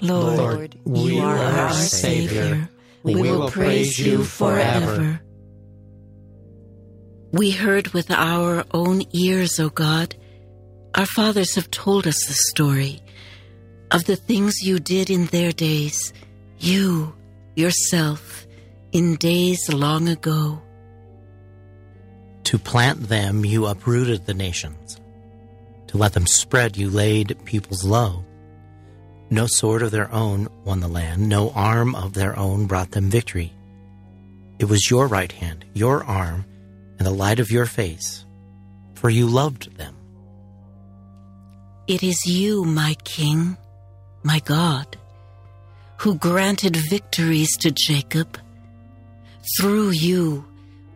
Lord, 0.00 0.78
you 0.86 1.20
are 1.20 1.36
our 1.36 1.72
Savior. 1.72 2.68
We 3.02 3.14
will 3.14 3.50
praise 3.50 3.98
you 3.98 4.24
forever. 4.24 5.20
We 7.32 7.50
heard 7.50 7.88
with 7.88 8.10
our 8.10 8.64
own 8.72 9.02
ears, 9.12 9.60
O 9.60 9.68
God. 9.68 10.14
Our 10.94 11.06
fathers 11.06 11.54
have 11.56 11.70
told 11.70 12.06
us 12.06 12.26
the 12.26 12.34
story 12.50 13.00
of 13.90 14.04
the 14.04 14.16
things 14.16 14.62
you 14.62 14.78
did 14.78 15.10
in 15.10 15.26
their 15.26 15.52
days, 15.52 16.12
you, 16.58 17.14
yourself, 17.54 18.46
in 18.92 19.16
days 19.16 19.70
long 19.72 20.08
ago. 20.08 20.62
To 22.44 22.58
plant 22.58 23.08
them, 23.08 23.44
you 23.44 23.66
uprooted 23.66 24.26
the 24.26 24.34
nations. 24.34 25.01
To 25.92 25.98
let 25.98 26.14
them 26.14 26.26
spread, 26.26 26.78
you 26.78 26.88
laid 26.88 27.36
peoples 27.44 27.84
low. 27.84 28.24
No 29.28 29.46
sword 29.46 29.82
of 29.82 29.90
their 29.90 30.10
own 30.10 30.48
won 30.64 30.80
the 30.80 30.88
land, 30.88 31.28
no 31.28 31.50
arm 31.50 31.94
of 31.94 32.14
their 32.14 32.34
own 32.38 32.66
brought 32.66 32.92
them 32.92 33.10
victory. 33.10 33.52
It 34.58 34.70
was 34.70 34.90
your 34.90 35.06
right 35.06 35.30
hand, 35.30 35.66
your 35.74 36.02
arm, 36.02 36.46
and 36.98 37.06
the 37.06 37.12
light 37.12 37.40
of 37.40 37.50
your 37.50 37.66
face, 37.66 38.24
for 38.94 39.10
you 39.10 39.26
loved 39.26 39.76
them. 39.76 39.94
It 41.86 42.02
is 42.02 42.24
you, 42.24 42.64
my 42.64 42.96
King, 43.04 43.58
my 44.22 44.38
God, 44.38 44.96
who 45.98 46.14
granted 46.14 46.74
victories 46.88 47.54
to 47.58 47.70
Jacob. 47.70 48.38
Through 49.58 49.90
you, 49.90 50.46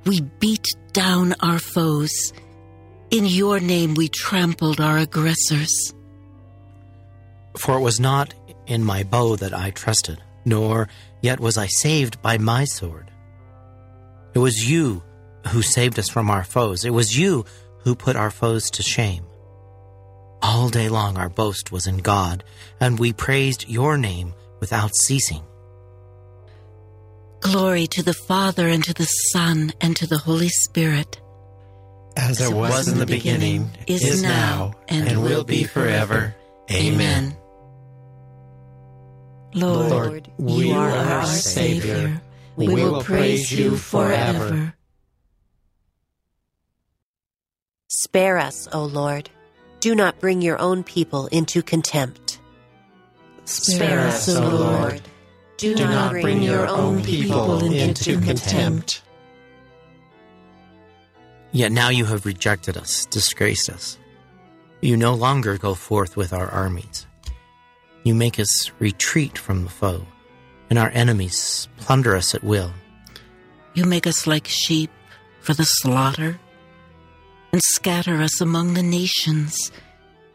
we 0.07 0.23
beat 0.41 0.67
down 0.95 1.35
our 1.41 1.59
foes. 1.59 2.33
In 3.11 3.25
your 3.25 3.61
name, 3.61 3.95
we 3.95 4.09
trampled 4.09 4.81
our 4.81 4.99
aggressors. 4.99 5.95
For 7.57 7.77
it 7.77 7.81
was 7.81 8.01
not 8.01 8.35
in 8.67 8.85
my 8.85 9.05
bow 9.05 9.37
that 9.37 9.55
I 9.55 9.71
trusted, 9.71 10.21
nor 10.45 10.89
yet 11.23 11.39
was 11.39 11.57
I 11.57 11.67
saved 11.67 12.21
by 12.21 12.39
my 12.39 12.65
sword. 12.65 13.11
It 14.35 14.41
was 14.41 14.69
you 14.69 15.03
who 15.49 15.63
saved 15.63 15.99
us 15.99 16.09
from 16.09 16.31
our 16.31 16.45
foes. 16.45 16.85
It 16.85 16.91
was 16.91 17.17
you 17.17 17.45
who 17.85 17.95
put 17.95 18.17
our 18.17 18.31
foes 18.31 18.71
to 18.73 18.83
shame. 18.83 19.25
All 20.43 20.69
day 20.69 20.89
long 20.89 21.17
our 21.17 21.29
boast 21.29 21.73
was 21.73 21.87
in 21.87 21.99
God, 21.99 22.45
and 22.81 22.99
we 22.99 23.13
praised 23.13 23.69
your 23.69 23.97
name 23.97 24.35
without 24.61 24.95
ceasing. 24.95 25.43
Glory 27.41 27.87
to 27.87 28.03
the 28.03 28.15
Father, 28.15 28.69
and 28.69 28.83
to 28.85 28.93
the 28.93 29.05
Son, 29.05 29.73
and 29.81 29.97
to 29.97 30.07
the 30.07 30.19
Holy 30.19 30.49
Spirit. 30.49 31.21
As 32.17 32.41
it 32.41 32.53
was 32.53 32.89
in 32.89 32.99
the 32.99 33.07
beginning, 33.07 33.71
is 33.87 34.23
now, 34.23 34.73
and 34.89 35.23
will 35.23 35.45
be 35.45 35.65
forever. 35.65 36.35
Amen. 36.71 37.37
Lord, 39.55 40.31
you 40.39 40.73
are 40.73 40.91
our 40.91 41.27
Savior. 41.27 42.21
We 42.57 42.69
will 42.69 43.03
praise 43.03 43.53
you 43.53 43.77
forever. 43.77 44.75
Spare 47.89 48.39
us, 48.39 48.67
O 48.73 48.85
Lord. 48.85 49.31
Do 49.81 49.95
not 49.95 50.19
bring 50.21 50.43
your 50.43 50.59
own 50.59 50.85
people 50.85 51.27
into 51.29 51.63
contempt. 51.63 52.41
Spare 53.45 54.01
us, 54.01 54.29
O 54.29 54.49
Lord. 54.49 55.03
Do 55.59 55.75
not 55.75 56.13
bring 56.13 56.43
your 56.43 56.67
own 56.67 57.03
people 57.03 57.65
into 57.65 58.21
contempt. 58.21 59.03
Yet 61.57 61.73
now 61.73 61.89
you 61.89 62.05
have 62.05 62.27
rejected 62.27 62.77
us, 62.77 63.07
disgraced 63.07 63.71
us. 63.71 63.97
You 64.83 64.95
no 64.95 65.15
longer 65.15 65.57
go 65.57 65.73
forth 65.73 66.15
with 66.15 66.35
our 66.35 66.51
armies. 66.51 67.07
You 68.05 68.15
make 68.15 68.39
us 68.39 68.71
retreat 68.79 69.39
from 69.39 69.65
the 69.65 69.71
foe, 69.71 70.05
and 70.69 70.79
our 70.79 70.91
enemies 70.91 71.67
plunder 71.79 72.15
us 72.15 72.35
at 72.35 72.45
will. 72.45 72.73
You 73.73 73.87
make 73.87 74.07
us 74.07 74.27
like 74.27 74.47
sheep 74.47 74.91
for 75.41 75.55
the 75.55 75.65
slaughter 75.65 76.39
and 77.53 77.63
scatter 77.63 78.21
us 78.21 78.43
among 78.43 78.75
the 78.75 78.83
nations. 78.83 79.73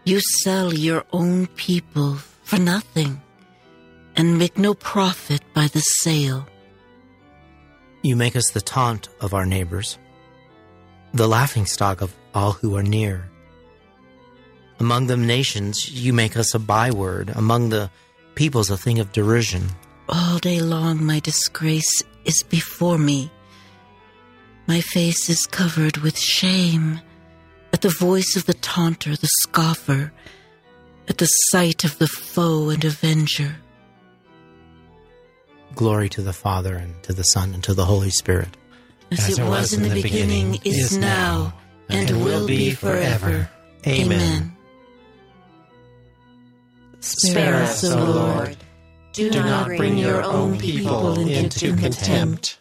You 0.06 0.22
sell 0.42 0.74
your 0.74 1.06
own 1.14 1.46
people 1.46 2.16
for 2.42 2.58
nothing 2.58 3.22
and 4.16 4.40
make 4.40 4.58
no 4.58 4.74
profit 4.74 5.44
by 5.54 5.68
the 5.68 5.82
sale. 5.82 6.48
You 8.02 8.16
make 8.16 8.36
us 8.36 8.50
the 8.50 8.62
taunt 8.62 9.10
of 9.20 9.36
our 9.36 9.46
neighbors, 9.46 10.00
the 11.14 11.28
laughingstock 11.28 12.02
of 12.02 12.16
all 12.34 12.54
who 12.54 12.76
are 12.76 12.84
near. 12.84 13.30
Among 14.80 15.08
the 15.08 15.18
nations, 15.18 15.92
you 15.92 16.14
make 16.14 16.36
us 16.36 16.54
a 16.54 16.60
byword, 16.60 17.30
among 17.36 17.70
the 17.70 17.90
peoples, 18.36 18.70
a 18.70 18.78
thing 18.78 19.00
of 19.00 19.12
derision. 19.12 19.70
All 20.10 20.40
day 20.40 20.60
long, 20.60 21.04
my 21.06 21.20
disgrace 21.20 22.04
is 22.26 22.44
before 22.44 22.98
me. 22.98 23.32
My 24.68 24.82
face 24.82 25.30
is 25.30 25.46
covered 25.46 25.98
with 25.98 26.18
shame 26.18 27.02
at 27.74 27.82
the 27.82 27.90
voice 27.90 28.36
of 28.36 28.46
the 28.46 28.54
taunter, 28.56 29.16
the 29.16 29.30
scoffer, 29.42 30.12
at 31.08 31.18
the 31.18 31.26
sight 31.26 31.84
of 31.84 31.98
the 31.98 32.08
foe 32.08 32.70
and 32.70 32.84
avenger. 32.84 33.56
Glory 35.76 36.10
to 36.10 36.22
the 36.22 36.34
Father, 36.34 36.76
and 36.76 37.02
to 37.04 37.14
the 37.14 37.24
Son, 37.24 37.54
and 37.54 37.64
to 37.64 37.74
the 37.74 37.86
Holy 37.86 38.10
Spirit. 38.10 38.58
As, 39.12 39.20
As 39.20 39.40
it, 39.40 39.42
was, 39.42 39.50
was 39.50 39.74
in 39.74 39.84
the 39.84 40.02
beginning, 40.02 40.52
beginning 40.54 40.80
is 40.80 40.98
now, 40.98 41.54
and, 41.90 42.10
and 42.10 42.24
will 42.24 42.48
be 42.48 42.72
forever. 42.72 43.50
Amen. 43.86 44.56
Spare 47.02 47.56
us, 47.56 47.84
O 47.84 47.98
Lord. 47.98 48.58
Do, 49.14 49.30
Do 49.30 49.44
not 49.44 49.68
bring 49.68 49.98
your 49.98 50.24
own 50.24 50.58
people 50.58 51.20
into 51.20 51.76
contempt. 51.76 52.58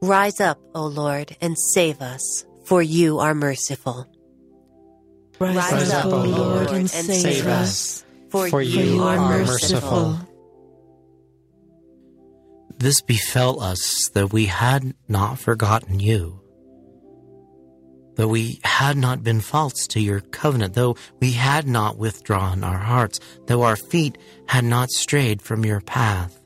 Rise 0.00 0.40
up, 0.40 0.60
O 0.74 0.86
Lord, 0.86 1.36
and 1.40 1.56
save 1.58 2.00
us, 2.00 2.44
for 2.64 2.82
you 2.82 3.18
are 3.18 3.34
merciful. 3.34 4.06
Rise, 5.40 5.56
Rise 5.56 5.90
up, 5.90 6.04
O 6.06 6.22
Lord, 6.22 6.68
and 6.68 6.88
save 6.88 7.46
us, 7.46 8.04
for, 8.28 8.48
for 8.48 8.62
you 8.62 9.02
are 9.02 9.16
merciful. 9.16 10.18
This 12.84 13.00
befell 13.00 13.62
us 13.62 14.10
that 14.12 14.32
we 14.32 14.44
had 14.44 14.94
not 15.08 15.38
forgotten 15.38 16.00
you 16.00 16.44
Though 18.16 18.28
we 18.28 18.60
had 18.62 18.96
not 18.96 19.24
been 19.24 19.40
false 19.40 19.86
to 19.88 20.00
your 20.00 20.20
covenant, 20.20 20.74
though 20.74 20.96
we 21.20 21.32
had 21.32 21.66
not 21.66 21.98
withdrawn 21.98 22.62
our 22.62 22.78
hearts, 22.78 23.18
though 23.46 23.62
our 23.62 23.76
feet 23.76 24.18
had 24.46 24.64
not 24.64 24.90
strayed 24.90 25.42
from 25.42 25.64
your 25.64 25.80
path. 25.80 26.40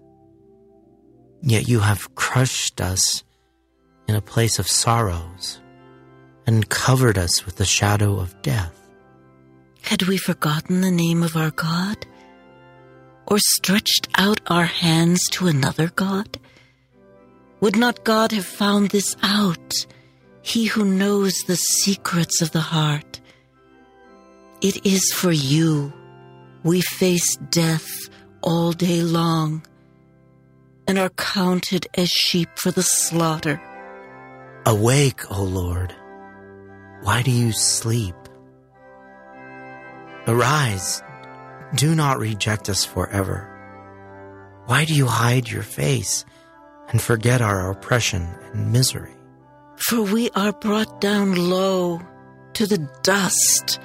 Yet 1.42 1.68
you 1.68 1.80
have 1.80 2.14
crushed 2.14 2.80
us 2.80 3.22
in 4.08 4.14
a 4.14 4.22
place 4.22 4.58
of 4.58 4.66
sorrows 4.66 5.60
and 6.46 6.68
covered 6.70 7.18
us 7.18 7.44
with 7.44 7.56
the 7.56 7.66
shadow 7.66 8.18
of 8.18 8.40
death. 8.42 8.74
Had 9.82 10.04
we 10.04 10.16
forgotten 10.16 10.80
the 10.80 10.90
name 10.90 11.22
of 11.22 11.36
our 11.36 11.50
God? 11.50 12.06
Or 13.28 13.38
stretched 13.38 14.08
out 14.16 14.40
our 14.48 14.64
hands 14.64 15.28
to 15.30 15.46
another 15.46 15.92
God? 15.94 16.38
Would 17.60 17.76
not 17.76 18.04
God 18.04 18.32
have 18.32 18.46
found 18.46 18.90
this 18.90 19.14
out? 19.22 19.86
he 20.48 20.64
who 20.64 20.84
knows 20.84 21.34
the 21.46 21.56
secrets 21.56 22.40
of 22.40 22.52
the 22.52 22.60
heart. 22.60 23.20
It 24.62 24.86
is 24.86 25.12
for 25.12 25.30
you 25.30 25.92
we 26.64 26.80
face 26.80 27.36
death 27.50 28.08
all 28.42 28.72
day 28.72 29.02
long 29.02 29.62
and 30.86 30.98
are 30.98 31.10
counted 31.10 31.86
as 31.94 32.08
sheep 32.08 32.48
for 32.56 32.70
the 32.70 32.82
slaughter. 32.82 33.60
Awake, 34.64 35.30
O 35.30 35.42
Lord. 35.42 35.94
Why 37.02 37.22
do 37.22 37.30
you 37.30 37.52
sleep? 37.52 38.16
Arise. 40.26 41.02
Do 41.74 41.94
not 41.94 42.18
reject 42.18 42.68
us 42.68 42.84
forever. 42.84 43.54
Why 44.66 44.84
do 44.84 44.94
you 44.94 45.06
hide 45.06 45.48
your 45.48 45.62
face 45.62 46.24
and 46.88 47.00
forget 47.00 47.40
our 47.40 47.70
oppression 47.70 48.26
and 48.52 48.72
misery? 48.72 49.18
for 49.78 50.02
we 50.02 50.30
are 50.30 50.52
brought 50.52 51.00
down 51.00 51.34
low 51.34 52.00
to 52.54 52.66
the 52.66 52.78
dust. 53.02 53.78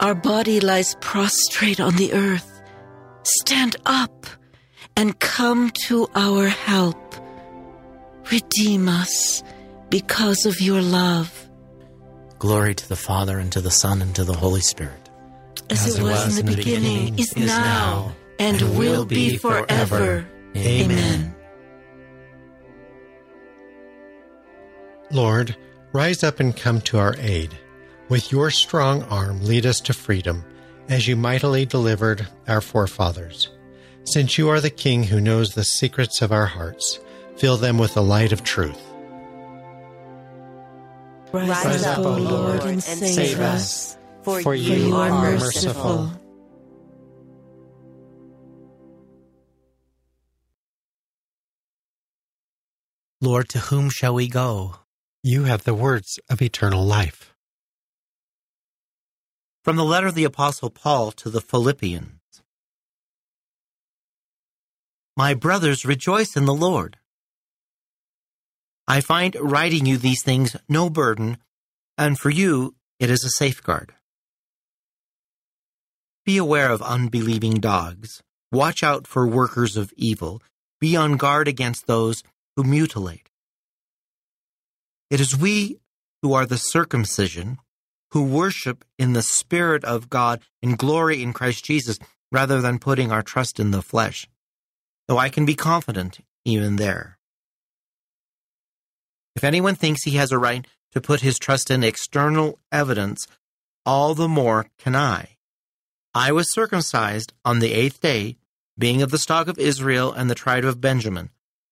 Our 0.00 0.14
body 0.14 0.60
lies 0.60 0.96
prostrate 1.00 1.80
on 1.80 1.96
the 1.96 2.12
earth. 2.12 2.62
Stand 3.40 3.76
up 3.84 4.26
and 4.96 5.18
come 5.18 5.70
to 5.86 6.08
our 6.14 6.46
help. 6.46 7.14
Redeem 8.30 8.88
us 8.88 9.42
because 9.90 10.46
of 10.46 10.60
your 10.60 10.80
love. 10.80 11.48
Glory 12.38 12.74
to 12.74 12.88
the 12.88 12.96
Father, 12.96 13.38
and 13.38 13.50
to 13.52 13.60
the 13.60 13.70
Son, 13.70 14.02
and 14.02 14.14
to 14.14 14.24
the 14.24 14.34
Holy 14.34 14.60
Spirit. 14.60 15.03
As, 15.70 15.86
As 15.86 15.98
it, 15.98 16.02
was, 16.02 16.24
was 16.26 16.38
in 16.38 16.46
the 16.46 16.56
beginning, 16.56 16.82
beginning 16.82 17.18
is, 17.18 17.32
is 17.32 17.46
now, 17.46 18.14
and, 18.38 18.60
and 18.60 18.78
will 18.78 19.04
be 19.04 19.36
forever. 19.36 20.26
Amen. 20.56 20.90
Amen. 20.90 21.34
Lord, 25.10 25.56
rise 25.92 26.22
up 26.22 26.40
and 26.40 26.56
come 26.56 26.80
to 26.82 26.98
our 26.98 27.14
aid. 27.18 27.56
With 28.08 28.32
your 28.32 28.50
strong 28.50 29.02
arm, 29.04 29.44
lead 29.44 29.64
us 29.64 29.80
to 29.82 29.94
freedom, 29.94 30.44
as 30.88 31.08
you 31.08 31.16
mightily 31.16 31.64
delivered 31.64 32.26
our 32.46 32.60
forefathers. 32.60 33.48
Since 34.04 34.36
you 34.36 34.50
are 34.50 34.60
the 34.60 34.70
King 34.70 35.04
who 35.04 35.20
knows 35.20 35.54
the 35.54 35.64
secrets 35.64 36.20
of 36.20 36.30
our 36.30 36.46
hearts, 36.46 37.00
fill 37.36 37.56
them 37.56 37.78
with 37.78 37.94
the 37.94 38.02
light 38.02 38.32
of 38.32 38.44
truth. 38.44 38.80
Rise, 41.32 41.48
Rise 41.48 41.84
up, 41.84 41.98
O 41.98 42.16
Lord, 42.16 42.62
and 42.62 42.82
save 42.82 43.40
us, 43.40 43.96
for, 44.24 44.40
for 44.40 44.54
you 44.54 44.96
are 44.96 45.10
merciful. 45.10 46.10
Lord, 53.20 53.48
to 53.50 53.58
whom 53.58 53.90
shall 53.90 54.14
we 54.14 54.28
go? 54.28 54.76
You 55.22 55.44
have 55.44 55.64
the 55.64 55.74
words 55.74 56.18
of 56.28 56.42
eternal 56.42 56.84
life. 56.84 57.34
From 59.62 59.76
the 59.76 59.84
letter 59.84 60.06
of 60.06 60.14
the 60.14 60.24
Apostle 60.24 60.68
Paul 60.68 61.10
to 61.12 61.30
the 61.30 61.40
Philippians 61.40 62.20
My 65.16 65.32
brothers, 65.32 65.84
rejoice 65.86 66.36
in 66.36 66.44
the 66.44 66.54
Lord. 66.54 66.98
I 68.86 69.00
find 69.00 69.36
writing 69.40 69.86
you 69.86 69.96
these 69.96 70.22
things 70.22 70.56
no 70.68 70.90
burden, 70.90 71.38
and 71.96 72.18
for 72.18 72.28
you 72.28 72.74
it 72.98 73.08
is 73.08 73.24
a 73.24 73.30
safeguard. 73.30 73.94
Be 76.24 76.38
aware 76.38 76.70
of 76.70 76.80
unbelieving 76.80 77.54
dogs. 77.54 78.22
Watch 78.50 78.82
out 78.82 79.06
for 79.06 79.26
workers 79.26 79.76
of 79.76 79.92
evil. 79.96 80.40
Be 80.80 80.96
on 80.96 81.16
guard 81.16 81.48
against 81.48 81.86
those 81.86 82.22
who 82.56 82.64
mutilate. 82.64 83.28
It 85.10 85.20
is 85.20 85.36
we 85.36 85.80
who 86.22 86.32
are 86.32 86.46
the 86.46 86.56
circumcision, 86.56 87.58
who 88.12 88.24
worship 88.24 88.84
in 88.98 89.12
the 89.12 89.22
Spirit 89.22 89.84
of 89.84 90.08
God 90.08 90.40
and 90.62 90.78
glory 90.78 91.22
in 91.22 91.32
Christ 91.32 91.64
Jesus, 91.64 91.98
rather 92.32 92.60
than 92.60 92.78
putting 92.78 93.12
our 93.12 93.22
trust 93.22 93.60
in 93.60 93.70
the 93.70 93.82
flesh. 93.82 94.26
Though 95.06 95.18
I 95.18 95.28
can 95.28 95.44
be 95.44 95.54
confident 95.54 96.20
even 96.44 96.76
there. 96.76 97.18
If 99.36 99.44
anyone 99.44 99.74
thinks 99.74 100.04
he 100.04 100.12
has 100.12 100.32
a 100.32 100.38
right 100.38 100.66
to 100.92 101.00
put 101.00 101.20
his 101.20 101.38
trust 101.38 101.70
in 101.70 101.84
external 101.84 102.58
evidence, 102.72 103.26
all 103.84 104.14
the 104.14 104.28
more 104.28 104.66
can 104.78 104.96
I. 104.96 105.33
I 106.14 106.30
was 106.30 106.52
circumcised 106.52 107.32
on 107.44 107.58
the 107.58 107.72
eighth 107.72 108.00
day, 108.00 108.36
being 108.78 109.02
of 109.02 109.10
the 109.10 109.18
stock 109.18 109.48
of 109.48 109.58
Israel 109.58 110.12
and 110.12 110.30
the 110.30 110.36
tribe 110.36 110.64
of 110.64 110.80
Benjamin, 110.80 111.30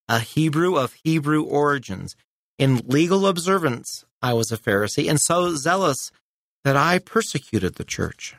a 0.08 0.18
Hebrew 0.18 0.76
of 0.76 0.94
Hebrew 1.04 1.44
origins, 1.44 2.16
in 2.58 2.82
legal 2.86 3.26
observance, 3.26 4.04
I 4.20 4.34
was 4.34 4.50
a 4.50 4.58
Pharisee, 4.58 5.08
and 5.08 5.20
so 5.20 5.54
zealous 5.54 6.10
that 6.64 6.76
I 6.76 6.98
persecuted 6.98 7.76
the 7.76 7.84
church. 7.84 8.34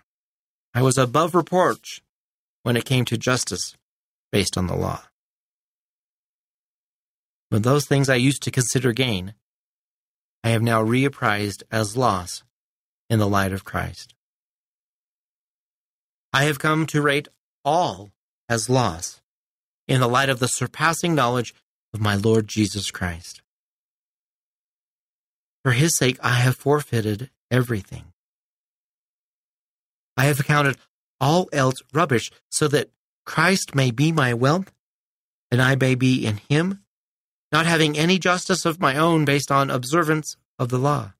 I 0.73 0.81
was 0.81 0.97
above 0.97 1.35
reproach 1.35 2.01
when 2.63 2.75
it 2.75 2.85
came 2.85 3.05
to 3.05 3.17
justice 3.17 3.75
based 4.31 4.57
on 4.57 4.67
the 4.67 4.75
law. 4.75 5.03
But 7.49 7.63
those 7.63 7.85
things 7.85 8.09
I 8.09 8.15
used 8.15 8.43
to 8.43 8.51
consider 8.51 8.91
gain, 8.91 9.35
I 10.43 10.49
have 10.49 10.61
now 10.61 10.83
reapprised 10.83 11.63
as 11.71 11.95
loss 11.95 12.43
in 13.09 13.19
the 13.19 13.27
light 13.27 13.53
of 13.53 13.63
Christ. 13.63 14.13
I 16.33 16.45
have 16.45 16.57
come 16.57 16.87
to 16.87 17.01
rate 17.01 17.27
all 17.63 18.11
as 18.49 18.69
loss 18.69 19.21
in 19.87 19.99
the 19.99 20.07
light 20.07 20.29
of 20.29 20.39
the 20.39 20.47
surpassing 20.47 21.13
knowledge 21.13 21.53
of 21.93 22.01
my 22.01 22.15
Lord 22.15 22.47
Jesus 22.47 22.89
Christ. 22.89 23.41
For 25.63 25.73
his 25.73 25.95
sake, 25.95 26.17
I 26.21 26.35
have 26.35 26.55
forfeited 26.55 27.29
everything. 27.51 28.05
I 30.17 30.25
have 30.25 30.45
counted 30.45 30.77
all 31.21 31.49
else 31.53 31.75
rubbish 31.93 32.31
so 32.49 32.67
that 32.67 32.89
Christ 33.25 33.75
may 33.75 33.91
be 33.91 34.11
my 34.11 34.33
wealth 34.33 34.73
and 35.51 35.61
I 35.61 35.75
may 35.75 35.93
be 35.93 36.25
in 36.25 36.37
him, 36.49 36.83
not 37.51 37.67
having 37.67 37.97
any 37.97 38.17
justice 38.17 38.65
of 38.65 38.81
my 38.81 38.97
own 38.97 39.23
based 39.23 39.51
on 39.51 39.69
observance 39.69 40.35
of 40.57 40.69
the 40.69 40.79
law. 40.79 41.13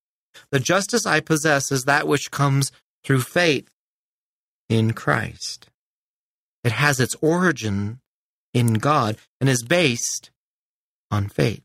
The 0.52 0.60
justice 0.60 1.06
I 1.06 1.20
possess 1.20 1.72
is 1.72 1.84
that 1.84 2.08
which 2.08 2.32
comes 2.32 2.72
through 3.04 3.22
faith 3.22 3.70
in 4.70 4.94
Christ. 4.94 5.70
It 6.64 6.72
has 6.72 7.00
its 7.00 7.16
origin 7.22 8.00
in 8.54 8.76
God 8.76 9.18
and 9.42 9.50
is 9.50 9.64
based 9.64 10.32
on 11.12 11.28
faith. 11.28 11.64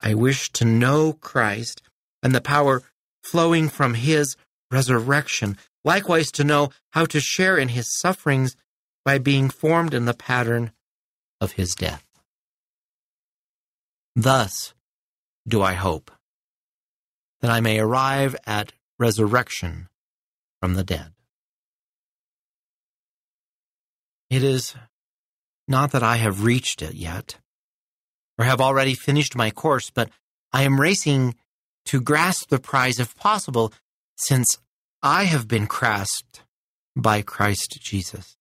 I 0.00 0.14
wish 0.14 0.50
to 0.52 0.64
know 0.64 1.12
Christ 1.12 1.82
and 2.22 2.34
the 2.34 2.40
power 2.40 2.82
flowing 3.22 3.68
from 3.68 3.94
his 3.94 4.36
resurrection 4.70 5.56
likewise 5.84 6.30
to 6.32 6.44
know 6.44 6.70
how 6.90 7.04
to 7.06 7.20
share 7.20 7.56
in 7.56 7.68
his 7.68 7.96
sufferings 7.98 8.56
by 9.04 9.18
being 9.18 9.50
formed 9.50 9.94
in 9.94 10.04
the 10.04 10.14
pattern 10.14 10.72
of 11.40 11.52
his 11.52 11.74
death. 11.74 12.04
Thus 14.14 14.74
do 15.46 15.62
I 15.62 15.74
hope 15.74 16.10
that 17.40 17.50
I 17.50 17.60
may 17.60 17.80
arrive 17.80 18.36
at 18.46 18.72
resurrection 18.98 19.88
from 20.62 20.74
the 20.74 20.84
dead. 20.84 21.12
It 24.30 24.44
is 24.44 24.76
not 25.66 25.90
that 25.90 26.04
I 26.04 26.18
have 26.18 26.44
reached 26.44 26.82
it 26.82 26.94
yet, 26.94 27.38
or 28.38 28.44
have 28.44 28.60
already 28.60 28.94
finished 28.94 29.34
my 29.34 29.50
course, 29.50 29.90
but 29.90 30.08
I 30.52 30.62
am 30.62 30.80
racing 30.80 31.34
to 31.86 32.00
grasp 32.00 32.48
the 32.48 32.60
prize 32.60 33.00
if 33.00 33.16
possible, 33.16 33.72
since 34.14 34.56
I 35.02 35.24
have 35.24 35.48
been 35.48 35.64
grasped 35.64 36.44
by 36.94 37.22
Christ 37.22 37.80
Jesus. 37.82 38.36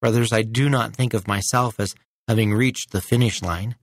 Brothers, 0.00 0.32
I 0.32 0.42
do 0.42 0.68
not 0.68 0.94
think 0.94 1.14
of 1.14 1.26
myself 1.26 1.80
as 1.80 1.96
having 2.28 2.54
reached 2.54 2.92
the 2.92 3.00
finish 3.00 3.42
line. 3.42 3.74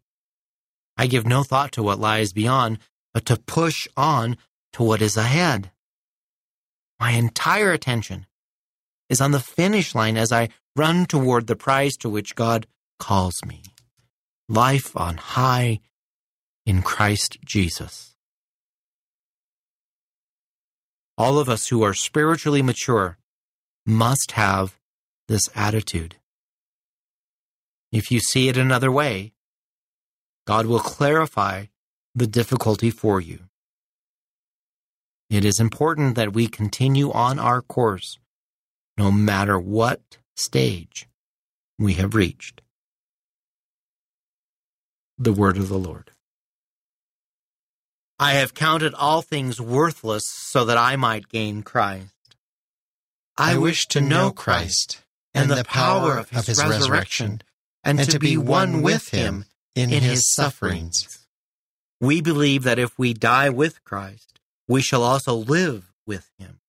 I 0.96 1.08
give 1.08 1.28
no 1.28 1.44
thought 1.44 1.74
to 1.74 1.84
what 1.84 2.00
lies 2.00 2.32
beyond, 2.32 2.80
but 3.14 3.26
to 3.26 3.36
push 3.36 3.90
on 3.98 4.38
to 4.76 4.84
what 4.84 5.02
is 5.02 5.16
ahead. 5.16 5.72
My 7.00 7.12
entire 7.12 7.72
attention 7.72 8.26
is 9.08 9.22
on 9.22 9.32
the 9.32 9.40
finish 9.40 9.96
line 9.96 10.18
as 10.18 10.34
I 10.34 10.50
run 10.76 11.06
toward 11.06 11.48
the 11.48 11.56
prize 11.56 11.96
to 11.98 12.10
which 12.10 12.36
God 12.36 12.68
calls 13.00 13.46
me 13.46 13.64
life 14.50 14.92
on 14.98 15.16
high 15.16 15.80
in 16.66 16.82
Christ 16.82 17.38
Jesus. 17.46 18.18
All 21.18 21.40
of 21.40 21.48
us 21.48 21.70
who 21.70 21.82
are 21.82 21.94
spiritually 21.94 22.62
mature 22.62 23.18
must 23.86 24.34
have 24.34 24.78
this 25.30 25.48
attitude. 25.56 26.18
If 27.94 28.12
you 28.12 28.20
see 28.20 28.50
it 28.50 28.58
another 28.58 28.92
way, 28.92 29.32
God 30.46 30.66
will 30.66 30.80
clarify 30.82 31.68
the 32.14 32.28
difficulty 32.28 32.90
for 32.90 33.22
you. 33.22 33.40
It 35.30 35.44
is 35.44 35.60
important 35.60 36.16
that 36.16 36.34
we 36.34 36.48
continue 36.48 37.12
on 37.12 37.40
our 37.40 37.62
course, 37.62 38.20
no 38.98 39.12
matter 39.12 39.60
what 39.60 40.18
stage 40.36 41.08
we 41.80 41.94
have 41.94 42.14
reached. 42.16 42.62
The 45.18 45.34
Word 45.34 45.58
of 45.58 45.70
the 45.70 45.78
Lord. 45.80 46.12
I 48.20 48.34
have 48.34 48.54
counted 48.54 48.94
all 48.94 49.22
things 49.22 49.60
worthless 49.60 50.24
so 50.28 50.66
that 50.66 50.78
I 50.78 50.96
might 50.96 51.28
gain 51.28 51.64
Christ. 51.64 52.14
I 53.38 53.58
wish 53.58 53.88
to 53.88 54.00
know 54.00 54.32
Christ 54.32 55.02
and 55.34 55.52
the 55.52 55.66
power 55.66 56.18
of 56.18 56.30
his 56.30 56.64
resurrection, 56.64 57.42
and 57.84 58.00
to 58.00 58.20
be 58.20 58.38
one 58.38 58.82
with 58.82 59.10
him 59.10 59.46
in 59.76 59.90
his 59.90 60.32
sufferings. 60.34 61.26
We 62.00 62.22
believe 62.22 62.64
that 62.64 62.80
if 62.80 62.98
we 62.98 63.14
die 63.14 63.50
with 63.50 63.84
Christ, 63.84 64.35
we 64.68 64.82
shall 64.82 65.04
also 65.04 65.36
live 65.36 65.92
with 66.06 66.30
him. 66.38 66.60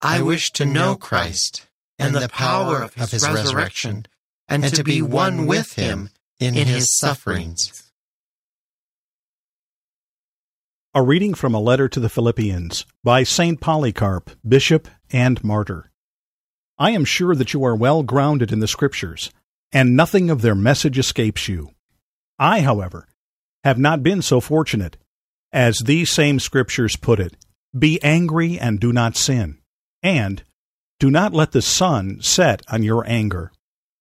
I 0.00 0.22
wish 0.22 0.50
to 0.52 0.64
know 0.64 0.94
Christ 0.96 1.66
and 1.98 2.14
the 2.14 2.28
power 2.28 2.82
of 2.82 2.94
his 2.94 3.28
resurrection, 3.28 4.06
and 4.48 4.64
to 4.64 4.84
be 4.84 5.02
one 5.02 5.46
with 5.46 5.74
him 5.74 6.10
in 6.38 6.54
his 6.54 6.96
sufferings. 6.96 7.90
A 10.94 11.02
reading 11.02 11.34
from 11.34 11.54
a 11.54 11.60
letter 11.60 11.88
to 11.88 12.00
the 12.00 12.08
Philippians 12.08 12.86
by 13.04 13.22
St. 13.22 13.60
Polycarp, 13.60 14.30
Bishop 14.46 14.88
and 15.10 15.42
Martyr. 15.44 15.90
I 16.78 16.92
am 16.92 17.04
sure 17.04 17.34
that 17.34 17.52
you 17.52 17.64
are 17.64 17.76
well 17.76 18.02
grounded 18.02 18.52
in 18.52 18.60
the 18.60 18.68
Scriptures, 18.68 19.30
and 19.72 19.96
nothing 19.96 20.30
of 20.30 20.42
their 20.42 20.54
message 20.54 20.98
escapes 20.98 21.48
you. 21.48 21.70
I, 22.38 22.60
however, 22.60 23.06
have 23.64 23.78
not 23.78 24.02
been 24.02 24.22
so 24.22 24.40
fortunate. 24.40 24.96
As 25.52 25.78
these 25.78 26.10
same 26.10 26.38
Scriptures 26.40 26.96
put 26.96 27.20
it, 27.20 27.36
be 27.76 28.02
angry 28.02 28.58
and 28.58 28.80
do 28.80 28.92
not 28.92 29.16
sin, 29.16 29.58
and 30.02 30.42
do 30.98 31.10
not 31.10 31.32
let 31.32 31.52
the 31.52 31.62
sun 31.62 32.20
set 32.20 32.62
on 32.68 32.82
your 32.82 33.08
anger. 33.08 33.52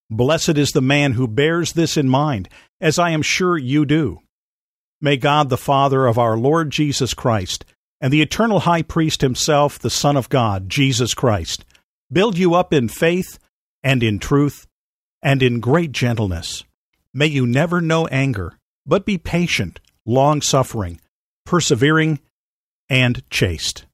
Blessed 0.10 0.58
is 0.58 0.72
the 0.72 0.82
man 0.82 1.14
who 1.14 1.28
bears 1.28 1.74
this 1.74 1.98
in 1.98 2.10
mind, 2.10 2.50
as 2.80 2.98
I 2.98 3.12
am 3.12 3.22
sure 3.22 3.58
you 3.58 3.86
do. 3.86 4.20
May 5.02 5.18
God, 5.18 5.50
the 5.50 5.58
Father 5.58 6.08
of 6.08 6.18
our 6.18 6.38
Lord 6.38 6.72
Jesus 6.72 7.14
Christ, 7.14 7.66
and 8.02 8.12
the 8.12 8.22
eternal 8.22 8.62
High 8.62 8.84
Priest 8.84 9.22
himself, 9.22 9.78
the 9.78 9.90
Son 9.90 10.18
of 10.18 10.30
God, 10.30 10.70
Jesus 10.70 11.14
Christ, 11.14 11.66
build 12.12 12.38
you 12.38 12.56
up 12.56 12.74
in 12.74 12.88
faith 12.88 13.38
and 13.84 14.02
in 14.02 14.20
truth 14.20 14.66
and 15.22 15.44
in 15.44 15.60
great 15.60 15.92
gentleness. 15.92 16.64
May 17.14 17.28
you 17.28 17.46
never 17.46 17.82
know 17.82 18.08
anger, 18.08 18.54
but 18.86 19.06
be 19.06 19.18
patient, 19.18 19.80
long 20.06 20.42
suffering, 20.42 21.00
persevering, 21.48 22.20
and 22.88 23.28
chaste. 23.32 23.86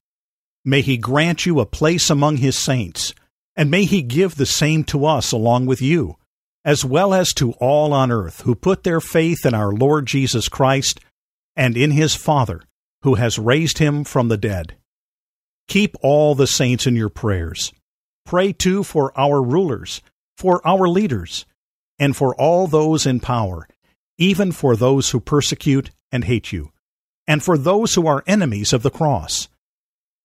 May 0.62 0.82
he 0.82 0.98
grant 0.98 1.46
you 1.46 1.60
a 1.60 1.66
place 1.66 2.10
among 2.10 2.36
his 2.36 2.58
saints, 2.58 3.14
and 3.56 3.70
may 3.70 3.86
he 3.86 4.02
give 4.02 4.34
the 4.34 4.44
same 4.44 4.84
to 4.84 5.06
us 5.06 5.32
along 5.32 5.64
with 5.64 5.80
you 5.80 6.16
as 6.64 6.84
well 6.84 7.12
as 7.12 7.32
to 7.34 7.52
all 7.52 7.92
on 7.92 8.10
earth 8.10 8.40
who 8.42 8.54
put 8.54 8.82
their 8.82 9.00
faith 9.00 9.44
in 9.44 9.54
our 9.54 9.72
Lord 9.72 10.06
Jesus 10.06 10.48
Christ 10.48 10.98
and 11.54 11.76
in 11.76 11.90
his 11.90 12.14
Father, 12.14 12.62
who 13.02 13.14
has 13.14 13.38
raised 13.38 13.78
him 13.78 14.02
from 14.02 14.28
the 14.28 14.38
dead. 14.38 14.76
Keep 15.68 15.96
all 16.00 16.34
the 16.34 16.46
saints 16.46 16.86
in 16.86 16.96
your 16.96 17.10
prayers. 17.10 17.72
Pray 18.24 18.52
too 18.52 18.82
for 18.82 19.12
our 19.18 19.42
rulers, 19.42 20.00
for 20.38 20.66
our 20.66 20.88
leaders, 20.88 21.44
and 21.98 22.16
for 22.16 22.34
all 22.36 22.66
those 22.66 23.06
in 23.06 23.20
power, 23.20 23.68
even 24.16 24.50
for 24.50 24.74
those 24.74 25.10
who 25.10 25.20
persecute 25.20 25.90
and 26.10 26.24
hate 26.24 26.50
you, 26.50 26.70
and 27.26 27.42
for 27.42 27.56
those 27.56 27.94
who 27.94 28.06
are 28.06 28.24
enemies 28.26 28.72
of 28.72 28.82
the 28.82 28.90
cross. 28.90 29.48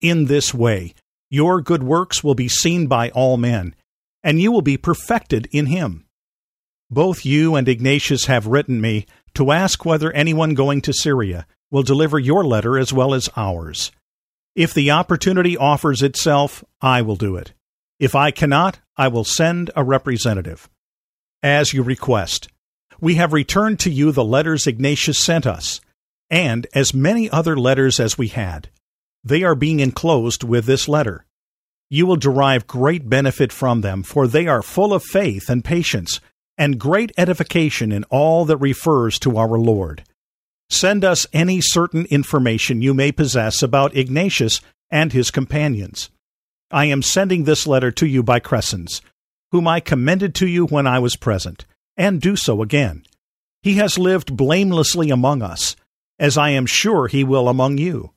In 0.01 0.25
this 0.25 0.53
way, 0.53 0.93
your 1.29 1.61
good 1.61 1.83
works 1.83 2.23
will 2.23 2.35
be 2.35 2.47
seen 2.47 2.87
by 2.87 3.09
all 3.09 3.37
men, 3.37 3.75
and 4.23 4.41
you 4.41 4.51
will 4.51 4.61
be 4.61 4.77
perfected 4.77 5.47
in 5.51 5.67
him. 5.67 6.05
Both 6.89 7.25
you 7.25 7.55
and 7.55 7.67
Ignatius 7.67 8.25
have 8.25 8.47
written 8.47 8.81
me 8.81 9.05
to 9.35 9.51
ask 9.51 9.85
whether 9.85 10.11
anyone 10.11 10.55
going 10.55 10.81
to 10.81 10.93
Syria 10.93 11.45
will 11.69 11.83
deliver 11.83 12.17
your 12.17 12.43
letter 12.43 12.77
as 12.79 12.91
well 12.91 13.13
as 13.13 13.29
ours. 13.35 13.91
If 14.55 14.73
the 14.73 14.91
opportunity 14.91 15.55
offers 15.55 16.01
itself, 16.01 16.63
I 16.81 17.03
will 17.03 17.15
do 17.15 17.35
it. 17.35 17.53
If 17.99 18.15
I 18.15 18.31
cannot, 18.31 18.79
I 18.97 19.07
will 19.07 19.23
send 19.23 19.69
a 19.75 19.83
representative. 19.83 20.69
As 21.43 21.73
you 21.73 21.83
request, 21.83 22.47
we 22.99 23.15
have 23.15 23.33
returned 23.33 23.79
to 23.81 23.91
you 23.91 24.11
the 24.11 24.23
letters 24.23 24.67
Ignatius 24.67 25.19
sent 25.19 25.45
us, 25.45 25.79
and 26.29 26.67
as 26.73 26.93
many 26.93 27.29
other 27.29 27.57
letters 27.57 27.99
as 27.99 28.17
we 28.17 28.27
had. 28.27 28.69
They 29.23 29.43
are 29.43 29.55
being 29.55 29.79
enclosed 29.79 30.43
with 30.43 30.65
this 30.65 30.87
letter. 30.87 31.25
You 31.89 32.05
will 32.05 32.15
derive 32.15 32.67
great 32.67 33.09
benefit 33.09 33.51
from 33.51 33.81
them, 33.81 34.03
for 34.03 34.27
they 34.27 34.47
are 34.47 34.61
full 34.61 34.93
of 34.93 35.03
faith 35.03 35.49
and 35.49 35.63
patience 35.63 36.19
and 36.57 36.79
great 36.79 37.11
edification 37.17 37.91
in 37.91 38.03
all 38.05 38.45
that 38.45 38.57
refers 38.57 39.17
to 39.19 39.37
our 39.37 39.57
Lord. 39.57 40.03
Send 40.69 41.03
us 41.03 41.25
any 41.33 41.61
certain 41.61 42.05
information 42.07 42.81
you 42.81 42.93
may 42.93 43.11
possess 43.11 43.63
about 43.63 43.95
Ignatius 43.95 44.61
and 44.91 45.13
his 45.13 45.31
companions. 45.31 46.09
I 46.69 46.85
am 46.85 47.01
sending 47.01 47.45
this 47.45 47.65
letter 47.65 47.91
to 47.91 48.05
you 48.05 48.21
by 48.21 48.39
Crescens, 48.39 49.01
whom 49.51 49.67
I 49.67 49.79
commended 49.79 50.35
to 50.35 50.47
you 50.47 50.67
when 50.67 50.85
I 50.85 50.99
was 50.99 51.15
present, 51.15 51.65
and 51.97 52.21
do 52.21 52.35
so 52.35 52.61
again. 52.61 53.03
He 53.63 53.75
has 53.75 53.97
lived 53.97 54.37
blamelessly 54.37 55.09
among 55.09 55.41
us, 55.41 55.75
as 56.19 56.37
I 56.37 56.49
am 56.49 56.65
sure 56.65 57.07
he 57.07 57.23
will 57.23 57.47
among 57.47 57.77
you. 57.77 58.11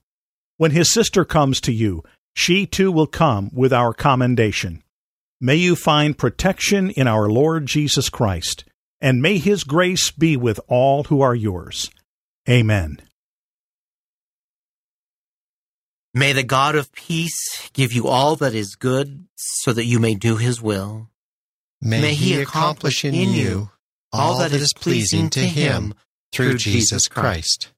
When 0.56 0.72
his 0.72 0.92
sister 0.92 1.24
comes 1.24 1.60
to 1.62 1.72
you, 1.72 2.02
she 2.34 2.66
too 2.66 2.90
will 2.90 3.06
come 3.06 3.50
with 3.52 3.72
our 3.72 3.92
commendation. 3.92 4.82
May 5.40 5.56
you 5.56 5.76
find 5.76 6.16
protection 6.16 6.90
in 6.90 7.06
our 7.06 7.28
Lord 7.28 7.66
Jesus 7.66 8.08
Christ, 8.08 8.64
and 9.00 9.20
may 9.20 9.38
his 9.38 9.64
grace 9.64 10.10
be 10.10 10.36
with 10.36 10.60
all 10.68 11.04
who 11.04 11.20
are 11.20 11.34
yours. 11.34 11.90
Amen. 12.48 12.98
May 16.14 16.32
the 16.32 16.42
God 16.42 16.74
of 16.74 16.92
peace 16.92 17.70
give 17.72 17.92
you 17.92 18.06
all 18.06 18.36
that 18.36 18.54
is 18.54 18.76
good, 18.76 19.26
so 19.34 19.72
that 19.72 19.86
you 19.86 19.98
may 19.98 20.14
do 20.14 20.36
his 20.36 20.60
will. 20.60 21.08
May, 21.80 22.00
may 22.00 22.14
he 22.14 22.40
accomplish 22.40 23.04
in 23.04 23.14
you 23.14 23.70
all 24.12 24.38
that 24.38 24.52
is 24.52 24.72
pleasing 24.74 25.30
to 25.30 25.40
him 25.40 25.94
through 26.32 26.58
Jesus 26.58 27.08
Christ. 27.08 27.71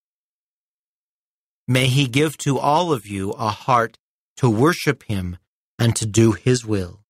May 1.66 1.86
he 1.86 2.06
give 2.06 2.36
to 2.38 2.58
all 2.58 2.92
of 2.92 3.06
you 3.06 3.30
a 3.32 3.48
heart 3.48 3.98
to 4.36 4.50
worship 4.50 5.04
him 5.04 5.38
and 5.78 5.96
to 5.96 6.06
do 6.06 6.32
his 6.32 6.64
will. 6.64 7.00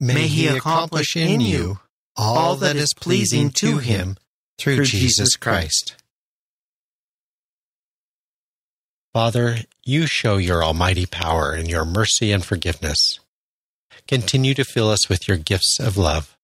May 0.00 0.26
he 0.26 0.48
accomplish 0.48 1.16
in 1.16 1.40
you 1.40 1.78
all 2.16 2.56
that 2.56 2.76
is 2.76 2.92
pleasing 2.92 3.50
to 3.50 3.78
him 3.78 4.16
through 4.58 4.84
Jesus 4.84 5.36
Christ. 5.36 5.94
Father, 9.12 9.58
you 9.84 10.06
show 10.06 10.38
your 10.38 10.64
almighty 10.64 11.06
power 11.06 11.52
and 11.52 11.68
your 11.68 11.84
mercy 11.84 12.32
and 12.32 12.44
forgiveness. 12.44 13.20
Continue 14.08 14.54
to 14.54 14.64
fill 14.64 14.90
us 14.90 15.08
with 15.08 15.28
your 15.28 15.36
gifts 15.36 15.78
of 15.78 15.96
love. 15.96 16.36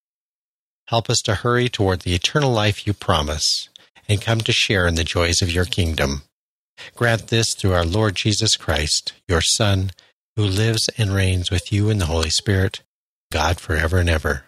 Help 0.86 1.10
us 1.10 1.20
to 1.22 1.36
hurry 1.36 1.68
toward 1.68 2.00
the 2.00 2.14
eternal 2.14 2.52
life 2.52 2.86
you 2.86 2.92
promise 2.92 3.68
and 4.08 4.22
come 4.22 4.40
to 4.42 4.52
share 4.52 4.86
in 4.86 4.94
the 4.94 5.04
joys 5.04 5.42
of 5.42 5.50
your 5.50 5.64
kingdom. 5.64 6.22
Grant 6.96 7.28
this 7.28 7.54
through 7.54 7.72
our 7.72 7.84
Lord 7.84 8.14
Jesus 8.16 8.56
Christ, 8.56 9.12
your 9.28 9.40
Son, 9.40 9.90
who 10.36 10.44
lives 10.44 10.88
and 10.98 11.14
reigns 11.14 11.50
with 11.50 11.72
you 11.72 11.90
in 11.90 11.98
the 11.98 12.06
Holy 12.06 12.30
Spirit, 12.30 12.82
God 13.32 13.58
forever 13.58 13.98
and 13.98 14.08
ever. 14.08 14.44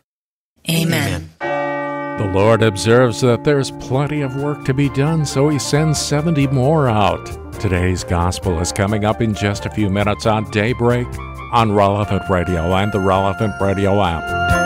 Amen. 0.68 1.30
The 1.40 2.30
Lord 2.34 2.62
observes 2.62 3.22
that 3.22 3.44
there's 3.44 3.70
plenty 3.72 4.20
of 4.20 4.36
work 4.36 4.64
to 4.66 4.74
be 4.74 4.90
done, 4.90 5.24
so 5.24 5.48
He 5.48 5.58
sends 5.58 5.98
70 5.98 6.48
more 6.48 6.88
out. 6.88 7.26
Today's 7.60 8.04
Gospel 8.04 8.60
is 8.60 8.72
coming 8.72 9.04
up 9.04 9.22
in 9.22 9.34
just 9.34 9.64
a 9.66 9.70
few 9.70 9.88
minutes 9.88 10.26
on 10.26 10.50
Daybreak 10.50 11.06
on 11.52 11.72
Relevant 11.72 12.28
Radio 12.28 12.74
and 12.74 12.92
the 12.92 13.00
Relevant 13.00 13.54
Radio 13.60 14.02
app. 14.02 14.59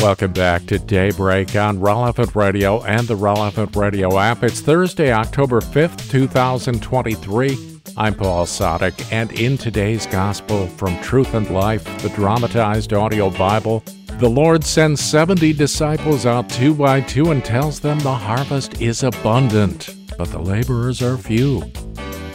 Welcome 0.00 0.32
back 0.32 0.64
to 0.66 0.78
Daybreak 0.78 1.54
on 1.56 1.78
Relevant 1.78 2.34
Radio 2.34 2.82
and 2.84 3.06
the 3.06 3.16
Relevant 3.16 3.76
Radio 3.76 4.18
app. 4.18 4.42
It's 4.42 4.62
Thursday, 4.62 5.12
October 5.12 5.60
5th, 5.60 6.10
2023. 6.10 7.82
I'm 7.98 8.14
Paul 8.14 8.46
Sadek, 8.46 9.12
and 9.12 9.30
in 9.32 9.58
today's 9.58 10.06
Gospel 10.06 10.68
from 10.68 10.98
Truth 11.02 11.34
and 11.34 11.50
Life, 11.50 11.84
the 12.00 12.08
dramatized 12.08 12.94
audio 12.94 13.28
Bible, 13.28 13.84
the 14.18 14.28
Lord 14.28 14.64
sends 14.64 15.02
70 15.02 15.52
disciples 15.52 16.24
out 16.24 16.48
two 16.48 16.74
by 16.74 17.02
two 17.02 17.30
and 17.30 17.44
tells 17.44 17.78
them 17.78 17.98
the 17.98 18.14
harvest 18.14 18.80
is 18.80 19.02
abundant, 19.02 19.94
but 20.16 20.30
the 20.30 20.40
laborers 20.40 21.02
are 21.02 21.18
few. 21.18 21.62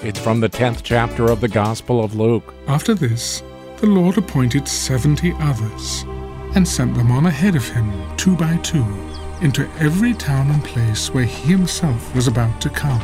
It's 0.04 0.19
from 0.19 0.39
the 0.39 0.49
10th 0.49 0.82
chapter 0.84 1.32
of 1.32 1.41
the 1.41 1.47
Gospel 1.47 2.04
of 2.04 2.13
Luke. 2.13 2.54
After 2.67 2.93
this, 2.93 3.41
the 3.78 3.88
Lord 3.88 4.19
appointed 4.19 4.67
70 4.67 5.34
others 5.39 6.06
and 6.55 6.67
sent 6.67 6.95
them 6.95 7.11
on 7.11 7.25
ahead 7.25 7.55
of 7.55 7.67
him, 7.67 7.91
two 8.17 8.35
by 8.35 8.57
two, 8.57 8.85
into 9.41 9.69
every 9.77 10.13
town 10.13 10.49
and 10.49 10.63
place 10.63 11.13
where 11.13 11.25
he 11.25 11.51
himself 11.51 12.15
was 12.15 12.27
about 12.27 12.59
to 12.61 12.69
come. 12.69 13.01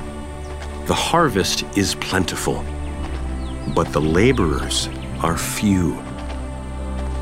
The 0.86 0.94
harvest 0.94 1.64
is 1.78 1.94
plentiful, 1.96 2.66
but 3.76 3.92
the 3.92 4.02
laborers 4.02 4.90
are 5.22 5.38
few. 5.38 6.02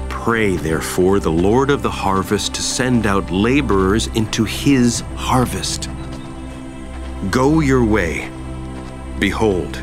Pray, 0.07 0.55
therefore, 0.55 1.19
the 1.19 1.31
Lord 1.31 1.71
of 1.71 1.81
the 1.81 1.89
harvest 1.89 2.53
to 2.55 2.61
send 2.61 3.07
out 3.07 3.31
laborers 3.31 4.07
into 4.07 4.43
his 4.43 5.01
harvest. 5.15 5.89
Go 7.31 7.59
your 7.59 7.83
way. 7.83 8.31
Behold, 9.17 9.81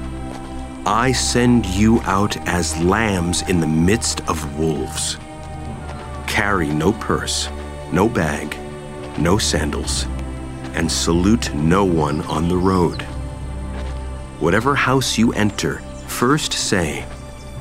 I 0.86 1.10
send 1.10 1.66
you 1.66 2.00
out 2.02 2.36
as 2.48 2.80
lambs 2.82 3.42
in 3.42 3.60
the 3.60 3.66
midst 3.66 4.20
of 4.28 4.58
wolves. 4.58 5.18
Carry 6.36 6.68
no 6.68 6.92
purse, 6.92 7.48
no 7.92 8.10
bag, 8.10 8.58
no 9.18 9.38
sandals, 9.38 10.04
and 10.74 10.92
salute 10.92 11.54
no 11.54 11.82
one 11.82 12.20
on 12.26 12.50
the 12.50 12.56
road. 12.58 13.00
Whatever 14.38 14.74
house 14.74 15.16
you 15.16 15.32
enter, 15.32 15.78
first 16.08 16.52
say, 16.52 17.06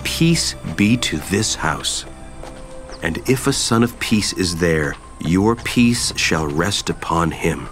Peace 0.04 0.56
be 0.76 0.98
to 0.98 1.20
this 1.32 1.56
house. 1.56 2.04
And 3.02 3.18
if 3.30 3.48
a 3.48 3.54
son 3.54 3.82
of 3.82 3.98
peace 4.02 4.34
is 4.34 4.58
there, 4.58 4.98
your 5.22 5.56
peace 5.56 6.12
shall 6.18 6.46
rest 6.46 6.90
upon 6.90 7.32
him. 7.32 7.70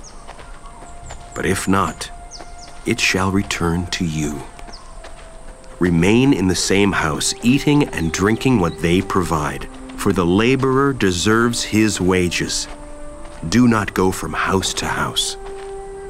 But 1.36 1.46
if 1.46 1.68
not, 1.68 2.10
it 2.86 2.98
shall 3.02 3.30
return 3.30 3.88
to 3.88 4.06
you. 4.06 4.42
Remain 5.80 6.32
in 6.32 6.48
the 6.48 6.56
same 6.56 6.94
house, 6.94 7.34
eating 7.44 7.90
and 7.90 8.14
drinking 8.14 8.62
what 8.62 8.80
they 8.80 9.02
provide 9.02 9.68
for 10.04 10.12
the 10.12 10.26
laborer 10.26 10.92
deserves 10.92 11.64
his 11.64 12.02
wages. 12.02 12.68
Do 13.48 13.70
not 13.70 13.94
go 13.94 14.12
from 14.12 14.34
house 14.34 14.74
to 14.74 14.86
house. 14.86 15.38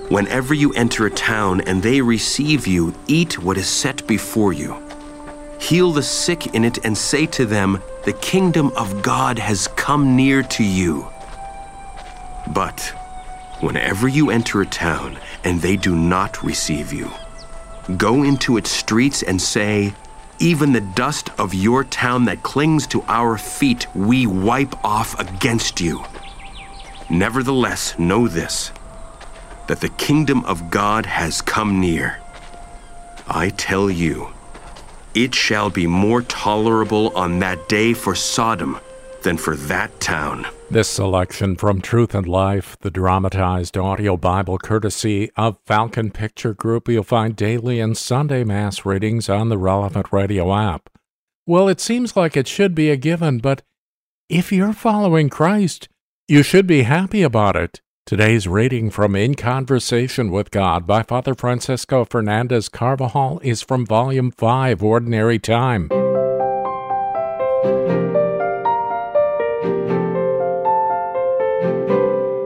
Whenever 0.09 0.55
you 0.55 0.73
enter 0.73 1.05
a 1.05 1.11
town 1.11 1.61
and 1.61 1.83
they 1.83 2.01
receive 2.01 2.65
you, 2.65 2.91
eat 3.05 3.37
what 3.37 3.55
is 3.55 3.67
set 3.67 4.07
before 4.07 4.51
you. 4.51 4.75
Heal 5.59 5.91
the 5.91 6.01
sick 6.01 6.55
in 6.55 6.65
it 6.65 6.83
and 6.83 6.97
say 6.97 7.27
to 7.27 7.45
them, 7.45 7.83
The 8.03 8.13
kingdom 8.13 8.71
of 8.75 9.03
God 9.03 9.37
has 9.37 9.67
come 9.67 10.15
near 10.15 10.41
to 10.41 10.63
you. 10.63 11.07
But 12.47 12.81
whenever 13.59 14.07
you 14.07 14.31
enter 14.31 14.61
a 14.61 14.65
town 14.65 15.19
and 15.43 15.61
they 15.61 15.75
do 15.75 15.95
not 15.95 16.41
receive 16.41 16.91
you, 16.91 17.11
go 17.95 18.23
into 18.23 18.57
its 18.57 18.71
streets 18.71 19.21
and 19.21 19.39
say, 19.39 19.93
even 20.39 20.73
the 20.73 20.81
dust 20.81 21.29
of 21.37 21.53
your 21.53 21.83
town 21.83 22.25
that 22.25 22.43
clings 22.43 22.87
to 22.87 23.03
our 23.07 23.37
feet, 23.37 23.87
we 23.95 24.25
wipe 24.25 24.75
off 24.83 25.19
against 25.19 25.81
you. 25.81 26.03
Nevertheless, 27.09 27.97
know 27.99 28.27
this 28.27 28.71
that 29.67 29.79
the 29.79 29.89
kingdom 29.89 30.43
of 30.45 30.69
God 30.69 31.05
has 31.05 31.41
come 31.41 31.79
near. 31.79 32.19
I 33.27 33.49
tell 33.49 33.89
you, 33.89 34.33
it 35.15 35.33
shall 35.33 35.69
be 35.69 35.87
more 35.87 36.21
tolerable 36.21 37.15
on 37.15 37.39
that 37.39 37.69
day 37.69 37.93
for 37.93 38.13
Sodom 38.13 38.77
than 39.23 39.37
for 39.37 39.55
that 39.55 39.99
town. 39.99 40.45
This 40.69 40.89
selection 40.89 41.55
from 41.55 41.81
Truth 41.81 42.13
and 42.15 42.27
Life, 42.27 42.77
the 42.81 42.91
dramatized 42.91 43.77
audio 43.77 44.17
Bible 44.17 44.57
courtesy 44.57 45.31
of 45.35 45.57
Falcon 45.65 46.11
Picture 46.11 46.53
Group, 46.53 46.87
you'll 46.87 47.03
find 47.03 47.35
daily 47.35 47.79
and 47.79 47.97
Sunday 47.97 48.43
Mass 48.43 48.85
readings 48.85 49.29
on 49.29 49.49
the 49.49 49.57
relevant 49.57 50.07
radio 50.11 50.53
app. 50.53 50.89
Well, 51.45 51.67
it 51.67 51.81
seems 51.81 52.15
like 52.15 52.37
it 52.37 52.47
should 52.47 52.73
be 52.73 52.89
a 52.89 52.95
given, 52.95 53.39
but 53.39 53.63
if 54.29 54.51
you're 54.51 54.73
following 54.73 55.29
Christ, 55.29 55.89
you 56.27 56.43
should 56.43 56.67
be 56.67 56.83
happy 56.83 57.21
about 57.21 57.55
it. 57.55 57.81
Today's 58.05 58.47
reading 58.47 58.89
from 58.89 59.15
In 59.15 59.35
Conversation 59.35 60.31
with 60.31 60.51
God 60.51 60.85
by 60.85 61.03
Father 61.03 61.33
Francisco 61.35 62.03
Fernandez 62.03 62.67
Carvajal 62.67 63.39
is 63.43 63.61
from 63.61 63.85
Volume 63.85 64.31
5, 64.31 64.83
Ordinary 64.83 65.39
Time. 65.39 65.89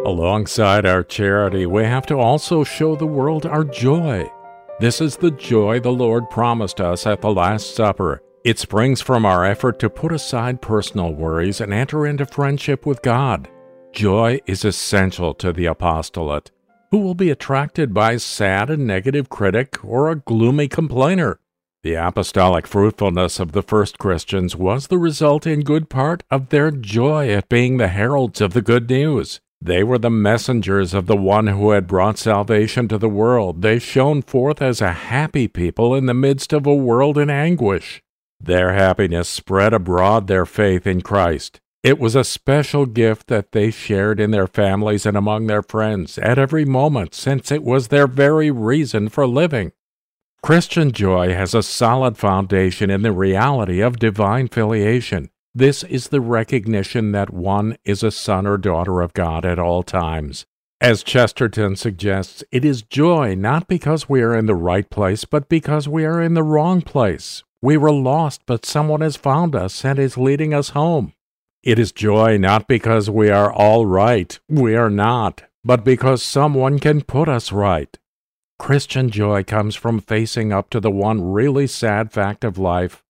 Alongside 0.07 0.85
our 0.85 1.03
charity, 1.03 1.65
we 1.65 1.83
have 1.83 2.05
to 2.05 2.15
also 2.15 2.63
show 2.63 2.95
the 2.95 3.05
world 3.05 3.45
our 3.45 3.65
joy. 3.65 4.25
This 4.79 5.01
is 5.01 5.17
the 5.17 5.31
joy 5.31 5.81
the 5.81 5.91
Lord 5.91 6.29
promised 6.29 6.79
us 6.79 7.05
at 7.05 7.19
the 7.19 7.29
Last 7.29 7.75
Supper. 7.75 8.23
It 8.45 8.57
springs 8.57 9.01
from 9.01 9.25
our 9.25 9.43
effort 9.43 9.79
to 9.79 9.89
put 9.89 10.13
aside 10.13 10.61
personal 10.61 11.13
worries 11.13 11.59
and 11.59 11.73
enter 11.73 12.07
into 12.07 12.25
friendship 12.25 12.85
with 12.85 13.01
God. 13.01 13.49
Joy 13.91 14.39
is 14.45 14.63
essential 14.63 15.33
to 15.33 15.51
the 15.51 15.65
apostolate. 15.65 16.51
Who 16.91 16.99
will 16.99 17.13
be 17.13 17.29
attracted 17.29 17.93
by 17.93 18.13
a 18.13 18.19
sad 18.19 18.69
and 18.69 18.87
negative 18.87 19.27
critic 19.27 19.83
or 19.83 20.09
a 20.09 20.15
gloomy 20.15 20.69
complainer? 20.69 21.41
The 21.83 21.95
apostolic 21.95 22.65
fruitfulness 22.65 23.41
of 23.41 23.51
the 23.51 23.61
first 23.61 23.97
Christians 23.97 24.55
was 24.55 24.87
the 24.87 24.97
result 24.97 25.45
in 25.45 25.65
good 25.65 25.89
part 25.89 26.23
of 26.31 26.47
their 26.47 26.71
joy 26.71 27.29
at 27.31 27.49
being 27.49 27.75
the 27.75 27.89
heralds 27.89 28.39
of 28.39 28.53
the 28.53 28.61
good 28.61 28.89
news. 28.89 29.41
They 29.61 29.83
were 29.83 29.97
the 29.97 30.09
messengers 30.09 30.93
of 30.93 31.07
the 31.07 31.17
one 31.17 31.47
who 31.47 31.71
had 31.71 31.87
brought 31.87 32.17
salvation 32.17 32.87
to 32.89 32.97
the 32.97 33.09
world. 33.09 33.61
They 33.61 33.79
shone 33.79 34.21
forth 34.21 34.61
as 34.61 34.81
a 34.81 34.91
happy 34.91 35.47
people 35.47 35.95
in 35.95 36.05
the 36.05 36.13
midst 36.13 36.53
of 36.53 36.65
a 36.65 36.75
world 36.75 37.17
in 37.17 37.29
anguish. 37.29 38.01
Their 38.39 38.73
happiness 38.73 39.27
spread 39.27 39.73
abroad 39.73 40.27
their 40.27 40.45
faith 40.45 40.85
in 40.85 41.01
Christ. 41.01 41.59
It 41.83 41.99
was 41.99 42.15
a 42.15 42.23
special 42.23 42.85
gift 42.85 43.27
that 43.27 43.51
they 43.51 43.71
shared 43.71 44.19
in 44.19 44.31
their 44.31 44.47
families 44.47 45.05
and 45.05 45.17
among 45.17 45.47
their 45.47 45.63
friends 45.63 46.17
at 46.17 46.37
every 46.37 46.65
moment, 46.65 47.15
since 47.15 47.51
it 47.51 47.63
was 47.63 47.87
their 47.87 48.07
very 48.07 48.51
reason 48.51 49.09
for 49.09 49.27
living. 49.27 49.71
Christian 50.43 50.91
joy 50.91 51.33
has 51.33 51.53
a 51.53 51.63
solid 51.63 52.17
foundation 52.17 52.89
in 52.89 53.01
the 53.01 53.11
reality 53.11 53.81
of 53.81 53.99
divine 53.99 54.47
filiation. 54.47 55.29
This 55.57 55.81
is 55.81 56.09
the 56.09 56.21
recognition 56.21 57.13
that 57.13 57.33
one 57.33 57.79
is 57.83 58.03
a 58.03 58.11
son 58.11 58.45
or 58.45 58.59
daughter 58.59 59.01
of 59.01 59.13
God 59.13 59.43
at 59.43 59.57
all 59.57 59.81
times. 59.81 60.45
As 60.79 61.01
Chesterton 61.01 61.75
suggests, 61.75 62.43
it 62.51 62.63
is 62.63 62.83
joy 62.83 63.33
not 63.33 63.67
because 63.67 64.07
we 64.07 64.21
are 64.21 64.35
in 64.35 64.45
the 64.45 64.53
right 64.53 64.87
place, 64.87 65.25
but 65.25 65.49
because 65.49 65.87
we 65.87 66.05
are 66.05 66.21
in 66.21 66.35
the 66.35 66.43
wrong 66.43 66.83
place. 66.83 67.43
We 67.59 67.75
were 67.75 67.91
lost, 67.91 68.41
but 68.45 68.67
someone 68.67 69.01
has 69.01 69.15
found 69.15 69.55
us 69.55 69.83
and 69.83 69.97
is 69.97 70.15
leading 70.15 70.53
us 70.53 70.69
home. 70.69 71.13
It 71.63 71.79
is 71.79 71.91
joy 71.91 72.37
not 72.37 72.67
because 72.67 73.09
we 73.09 73.31
are 73.31 73.51
all 73.51 73.87
right, 73.87 74.39
we 74.47 74.75
are 74.75 74.91
not, 74.91 75.41
but 75.63 75.83
because 75.83 76.21
someone 76.21 76.77
can 76.77 77.01
put 77.01 77.27
us 77.27 77.51
right. 77.51 77.97
Christian 78.59 79.09
joy 79.09 79.43
comes 79.43 79.75
from 79.75 80.01
facing 80.01 80.53
up 80.53 80.69
to 80.69 80.79
the 80.79 80.91
one 80.91 81.31
really 81.31 81.65
sad 81.65 82.11
fact 82.11 82.43
of 82.43 82.59
life, 82.59 83.03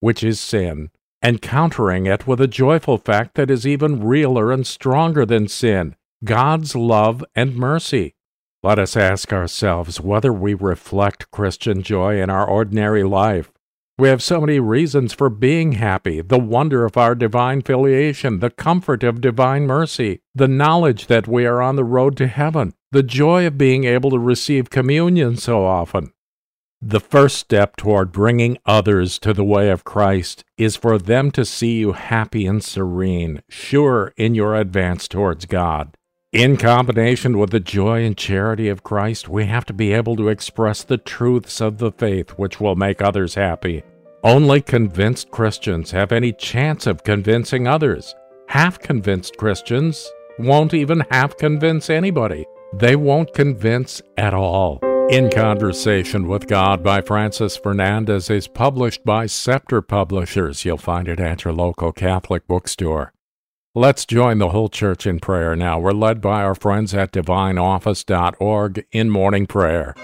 which 0.00 0.22
is 0.22 0.38
sin, 0.38 0.90
and 1.24 1.40
countering 1.40 2.04
it 2.04 2.26
with 2.26 2.38
a 2.38 2.46
joyful 2.46 2.98
fact 2.98 3.34
that 3.34 3.50
is 3.50 3.66
even 3.66 4.04
realer 4.04 4.52
and 4.52 4.66
stronger 4.66 5.24
than 5.24 5.48
sin 5.48 5.96
God's 6.22 6.76
love 6.76 7.24
and 7.34 7.56
mercy. 7.56 8.14
Let 8.62 8.78
us 8.78 8.94
ask 8.94 9.32
ourselves 9.32 10.00
whether 10.00 10.32
we 10.32 10.52
reflect 10.52 11.30
Christian 11.30 11.82
joy 11.82 12.20
in 12.20 12.28
our 12.28 12.46
ordinary 12.46 13.04
life. 13.04 13.50
We 13.98 14.08
have 14.08 14.22
so 14.22 14.40
many 14.40 14.60
reasons 14.60 15.14
for 15.14 15.30
being 15.30 15.72
happy 15.72 16.20
the 16.20 16.38
wonder 16.38 16.84
of 16.84 16.98
our 16.98 17.14
divine 17.14 17.62
filiation, 17.62 18.40
the 18.40 18.50
comfort 18.50 19.02
of 19.02 19.22
divine 19.22 19.66
mercy, 19.66 20.20
the 20.34 20.48
knowledge 20.48 21.06
that 21.06 21.26
we 21.26 21.46
are 21.46 21.62
on 21.62 21.76
the 21.76 21.84
road 21.84 22.18
to 22.18 22.26
heaven, 22.26 22.74
the 22.92 23.02
joy 23.02 23.46
of 23.46 23.56
being 23.56 23.84
able 23.84 24.10
to 24.10 24.18
receive 24.18 24.68
communion 24.68 25.36
so 25.36 25.64
often. 25.64 26.12
The 26.86 27.00
first 27.00 27.38
step 27.38 27.76
toward 27.76 28.12
bringing 28.12 28.58
others 28.66 29.18
to 29.20 29.32
the 29.32 29.42
way 29.42 29.70
of 29.70 29.84
Christ 29.84 30.44
is 30.58 30.76
for 30.76 30.98
them 30.98 31.30
to 31.30 31.42
see 31.42 31.78
you 31.78 31.92
happy 31.92 32.44
and 32.44 32.62
serene, 32.62 33.40
sure 33.48 34.12
in 34.18 34.34
your 34.34 34.54
advance 34.54 35.08
towards 35.08 35.46
God. 35.46 35.96
In 36.30 36.58
combination 36.58 37.38
with 37.38 37.52
the 37.52 37.60
joy 37.60 38.04
and 38.04 38.14
charity 38.18 38.68
of 38.68 38.82
Christ, 38.82 39.30
we 39.30 39.46
have 39.46 39.64
to 39.64 39.72
be 39.72 39.94
able 39.94 40.14
to 40.16 40.28
express 40.28 40.84
the 40.84 40.98
truths 40.98 41.62
of 41.62 41.78
the 41.78 41.90
faith 41.90 42.32
which 42.32 42.60
will 42.60 42.76
make 42.76 43.00
others 43.00 43.34
happy. 43.34 43.82
Only 44.22 44.60
convinced 44.60 45.30
Christians 45.30 45.90
have 45.92 46.12
any 46.12 46.34
chance 46.34 46.86
of 46.86 47.02
convincing 47.02 47.66
others. 47.66 48.14
Half 48.48 48.80
convinced 48.80 49.38
Christians 49.38 50.06
won't 50.38 50.74
even 50.74 51.06
half 51.10 51.38
convince 51.38 51.88
anybody. 51.88 52.44
They 52.74 52.94
won't 52.94 53.32
convince 53.32 54.02
at 54.18 54.34
all. 54.34 54.80
In 55.10 55.30
Conversation 55.30 56.26
with 56.28 56.46
God 56.46 56.82
by 56.82 57.02
Francis 57.02 57.56
Fernandez 57.56 58.30
is 58.30 58.48
published 58.48 59.04
by 59.04 59.26
Scepter 59.26 59.82
Publishers. 59.82 60.64
You'll 60.64 60.78
find 60.78 61.08
it 61.08 61.20
at 61.20 61.44
your 61.44 61.52
local 61.52 61.92
Catholic 61.92 62.46
bookstore. 62.46 63.12
Let's 63.74 64.06
join 64.06 64.38
the 64.38 64.48
whole 64.48 64.70
church 64.70 65.06
in 65.06 65.20
prayer 65.20 65.54
now. 65.56 65.78
We're 65.78 65.92
led 65.92 66.20
by 66.20 66.42
our 66.42 66.54
friends 66.54 66.94
at 66.94 67.12
divineoffice.org 67.12 68.86
in 68.92 69.10
morning 69.10 69.46
prayer. 69.46 69.94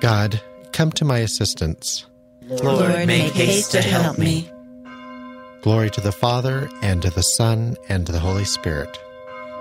God, 0.00 0.40
come 0.72 0.92
to 0.92 1.04
my 1.04 1.18
assistance. 1.18 2.06
Lord, 2.42 3.06
make 3.06 3.32
haste 3.32 3.72
to 3.72 3.82
help 3.82 4.16
me. 4.18 4.48
Glory 5.62 5.90
to 5.90 6.00
the 6.00 6.12
Father, 6.12 6.70
and 6.82 7.02
to 7.02 7.10
the 7.10 7.22
Son, 7.22 7.76
and 7.88 8.06
to 8.06 8.12
the 8.12 8.20
Holy 8.20 8.44
Spirit. 8.44 8.96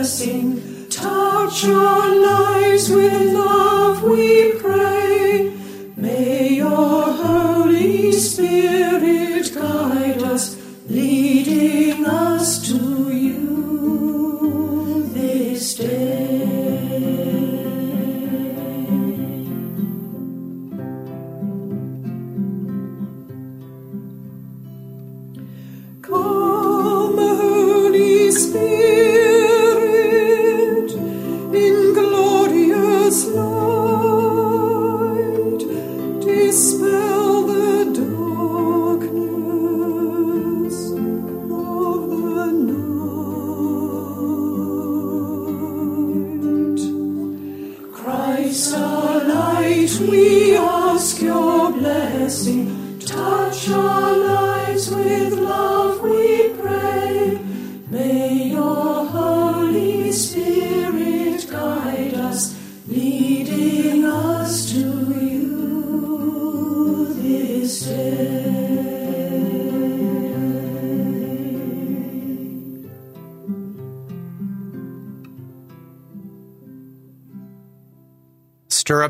blessing. 0.00 0.88
Touch 0.88 1.66
our 1.66 2.14
lives 2.16 2.88
with 2.88 3.34
love, 3.34 4.02
we 4.02 4.52
pray. 4.54 5.52
May 5.94 6.54
your 6.54 7.02
Holy 7.12 8.10
Spirit 8.12 8.99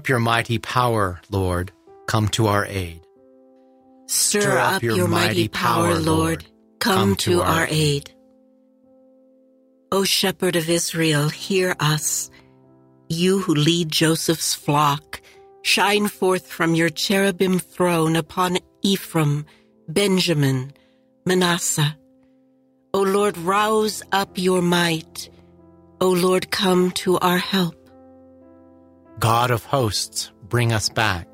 up 0.01 0.09
your 0.09 0.19
mighty 0.19 0.59
power, 0.59 1.21
Lord. 1.29 1.73
Come 2.07 2.29
to 2.29 2.47
our 2.47 2.65
aid. 2.65 3.03
Stir 4.07 4.57
up 4.57 4.83
your 4.83 5.07
mighty 5.09 5.47
power, 5.47 5.99
Lord. 5.99 6.47
Come 6.79 7.17
to 7.17 7.43
our 7.43 7.67
aid. 7.69 8.11
O 9.93 10.05
Shepherd 10.05 10.57
of 10.57 10.71
Israel, 10.71 11.29
hear 11.29 11.77
us. 11.79 12.31
You 13.11 13.41
who 13.41 13.55
lead 13.55 13.93
Joseph's 13.93 14.55
flock, 14.55 15.21
shine 15.61 16.09
forth 16.09 16.47
from 16.47 16.75
your 16.75 16.89
cherubim 16.89 17.59
throne 17.59 18.17
upon 18.17 18.57
Ephraim, 18.81 19.45
Benjamin, 19.87 20.73
Manasseh. 21.27 21.95
O 22.95 23.03
Lord, 23.03 23.37
rouse 23.37 24.03
up 24.13 24.39
your 24.39 24.63
might. 24.63 25.29
O 26.01 26.09
Lord, 26.09 26.51
come 26.51 26.91
to 27.03 27.19
our 27.19 27.37
help. 27.37 27.80
God 29.21 29.51
of 29.51 29.67
hosts, 29.67 30.33
bring 30.49 30.73
us 30.73 30.89
back. 30.89 31.29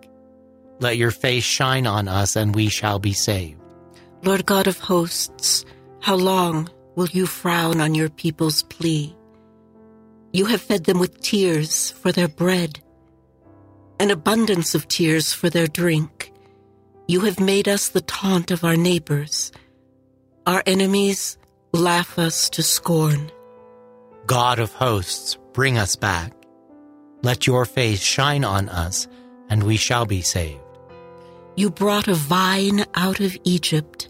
Let 0.80 0.97
your 0.97 1.12
face 1.12 1.45
shine 1.45 1.87
on 1.87 2.09
us, 2.09 2.34
and 2.34 2.53
we 2.53 2.68
shall 2.68 2.99
be 2.99 3.12
saved. 3.12 3.61
Lord 4.24 4.45
God 4.45 4.66
of 4.66 4.80
hosts, 4.80 5.64
how 6.01 6.16
long 6.16 6.68
will 6.97 7.07
you 7.07 7.26
frown 7.26 7.80
on 7.80 7.95
your 7.95 8.09
people's 8.09 8.64
plea? 8.64 9.14
You 10.32 10.47
have 10.47 10.61
fed 10.61 10.82
them 10.82 10.99
with 10.99 11.20
tears 11.20 11.93
for 11.93 12.11
their 12.11 12.26
bread, 12.26 12.80
an 14.01 14.11
abundance 14.11 14.74
of 14.74 14.89
tears 14.89 15.32
for 15.32 15.49
their 15.49 15.68
drink. 15.68 16.32
You 17.07 17.20
have 17.20 17.39
made 17.39 17.68
us 17.68 17.89
the 17.89 18.01
taunt 18.01 18.51
of 18.51 18.64
our 18.64 18.76
neighbors. 18.76 19.53
Our 20.45 20.64
enemies 20.66 21.39
laugh 21.72 22.18
us 22.18 22.51
to 22.51 22.64
scorn. 22.64 23.30
God 24.26 24.59
of 24.59 24.72
hosts, 24.72 25.39
bring 25.53 25.78
us 25.78 25.95
back. 25.95 26.36
Let 27.23 27.47
your 27.47 27.64
face 27.64 28.01
shine 28.01 28.45
on 28.45 28.69
us, 28.69 29.09
and 29.49 29.62
we 29.62 29.77
shall 29.77 30.07
be 30.07 30.23
saved. 30.23 30.61
You 31.57 31.71
brought 31.71 32.09
a 32.09 32.14
vine 32.14 32.85
out 32.95 33.21
of 33.21 33.37
Egypt. 33.45 34.09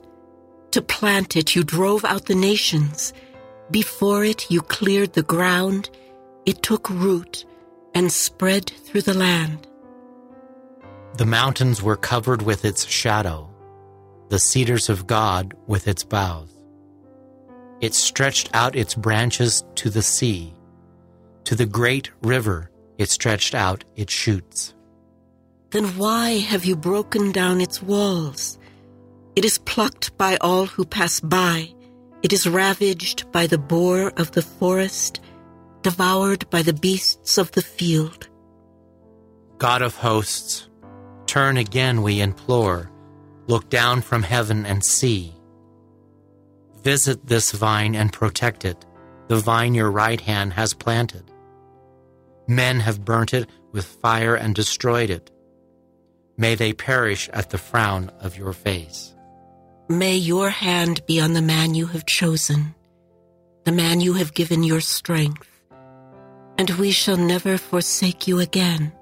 To 0.72 0.82
plant 0.82 1.36
it, 1.36 1.54
you 1.54 1.62
drove 1.62 2.04
out 2.04 2.26
the 2.26 2.34
nations. 2.34 3.12
Before 3.70 4.24
it, 4.24 4.50
you 4.50 4.62
cleared 4.62 5.12
the 5.12 5.22
ground. 5.22 5.88
It 6.44 6.62
took 6.62 6.90
root 6.90 7.44
and 7.94 8.12
spread 8.12 8.70
through 8.84 9.02
the 9.02 9.14
land. 9.14 9.66
The 11.16 11.26
mountains 11.26 11.82
were 11.82 11.96
covered 11.96 12.42
with 12.42 12.64
its 12.64 12.86
shadow, 12.86 13.48
the 14.28 14.38
cedars 14.38 14.88
of 14.88 15.06
God 15.06 15.54
with 15.66 15.88
its 15.88 16.04
boughs. 16.04 16.50
It 17.80 17.94
stretched 17.94 18.50
out 18.54 18.76
its 18.76 18.94
branches 18.94 19.64
to 19.76 19.88
the 19.88 20.02
sea. 20.02 20.52
To 21.44 21.54
the 21.54 21.66
great 21.66 22.10
river 22.22 22.70
it 22.98 23.10
stretched 23.10 23.54
out 23.54 23.84
its 23.96 24.12
shoots. 24.12 24.74
Then 25.70 25.84
why 25.98 26.38
have 26.38 26.64
you 26.64 26.76
broken 26.76 27.32
down 27.32 27.60
its 27.60 27.82
walls? 27.82 28.58
It 29.34 29.44
is 29.44 29.58
plucked 29.58 30.16
by 30.16 30.36
all 30.40 30.66
who 30.66 30.84
pass 30.84 31.20
by. 31.20 31.74
It 32.22 32.32
is 32.32 32.46
ravaged 32.46 33.30
by 33.32 33.46
the 33.46 33.58
boar 33.58 34.12
of 34.16 34.32
the 34.32 34.42
forest, 34.42 35.20
devoured 35.82 36.48
by 36.50 36.62
the 36.62 36.72
beasts 36.72 37.36
of 37.36 37.52
the 37.52 37.62
field. 37.62 38.28
God 39.58 39.82
of 39.82 39.96
hosts, 39.96 40.68
turn 41.26 41.56
again, 41.56 42.02
we 42.02 42.20
implore. 42.20 42.90
Look 43.46 43.68
down 43.68 44.00
from 44.02 44.22
heaven 44.22 44.66
and 44.66 44.84
see. 44.84 45.34
Visit 46.82 47.26
this 47.26 47.52
vine 47.52 47.94
and 47.94 48.12
protect 48.12 48.64
it. 48.64 48.84
the 49.28 49.36
vine 49.36 49.74
your 49.74 49.90
right 49.90 50.20
hand 50.20 50.52
has 50.52 50.72
planted. 50.72 51.32
Men 52.46 52.80
have 52.80 53.04
burnt 53.04 53.34
it 53.34 53.48
with 53.72 53.84
fire 53.84 54.34
and 54.34 54.54
destroyed 54.54 55.10
it. 55.10 55.30
May 56.38 56.54
they 56.54 56.72
perish 56.72 57.28
at 57.32 57.50
the 57.50 57.58
frown 57.58 58.10
of 58.20 58.36
your 58.36 58.52
face. 58.52 59.14
May 59.88 60.16
your 60.16 60.50
hand 60.50 61.04
be 61.06 61.20
on 61.20 61.32
the 61.32 61.42
man 61.42 61.74
you 61.74 61.86
have 61.86 62.06
chosen, 62.06 62.74
the 63.64 63.72
man 63.72 64.00
you 64.00 64.14
have 64.14 64.34
given 64.34 64.62
your 64.62 64.80
strength, 64.80 65.48
and 66.58 66.70
we 66.70 66.90
shall 66.90 67.16
never 67.16 67.56
forsake 67.56 68.26
you 68.26 68.40
again. 68.40 68.92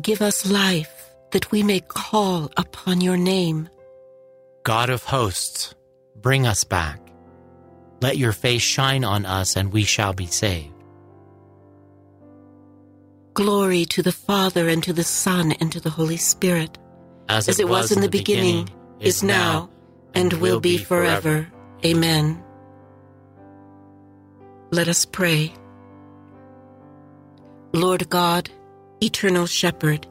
Give 0.00 0.22
us 0.22 0.50
life 0.50 1.10
that 1.30 1.50
we 1.50 1.62
may 1.62 1.80
call 1.80 2.50
upon 2.56 3.00
your 3.00 3.16
name. 3.16 3.68
God 4.64 4.90
of 4.90 5.04
hosts, 5.04 5.74
bring 6.16 6.46
us 6.46 6.64
back. 6.64 7.00
Let 8.00 8.16
your 8.16 8.32
face 8.32 8.62
shine 8.62 9.04
on 9.04 9.24
us, 9.24 9.56
and 9.56 9.72
we 9.72 9.84
shall 9.84 10.12
be 10.12 10.26
saved. 10.26 10.73
Glory 13.34 13.84
to 13.86 14.02
the 14.02 14.12
Father, 14.12 14.68
and 14.68 14.82
to 14.84 14.92
the 14.92 15.04
Son, 15.04 15.52
and 15.60 15.72
to 15.72 15.80
the 15.80 15.90
Holy 15.90 16.16
Spirit, 16.16 16.78
as, 17.28 17.48
as 17.48 17.58
it, 17.58 17.68
was, 17.68 17.90
in 17.90 18.00
the 18.00 18.08
beginning, 18.08 18.64
beginning 18.64 19.00
is 19.00 19.24
now, 19.24 19.68
and 20.14 20.32
will 20.34 20.60
be 20.60 20.78
forever. 20.78 21.48
Amen. 21.84 22.42
Let 24.70 24.86
us 24.88 25.04
pray. 25.04 25.52
Lord 27.72 28.08
God, 28.08 28.50
eternal 29.02 29.46
shepherd, 29.46 30.06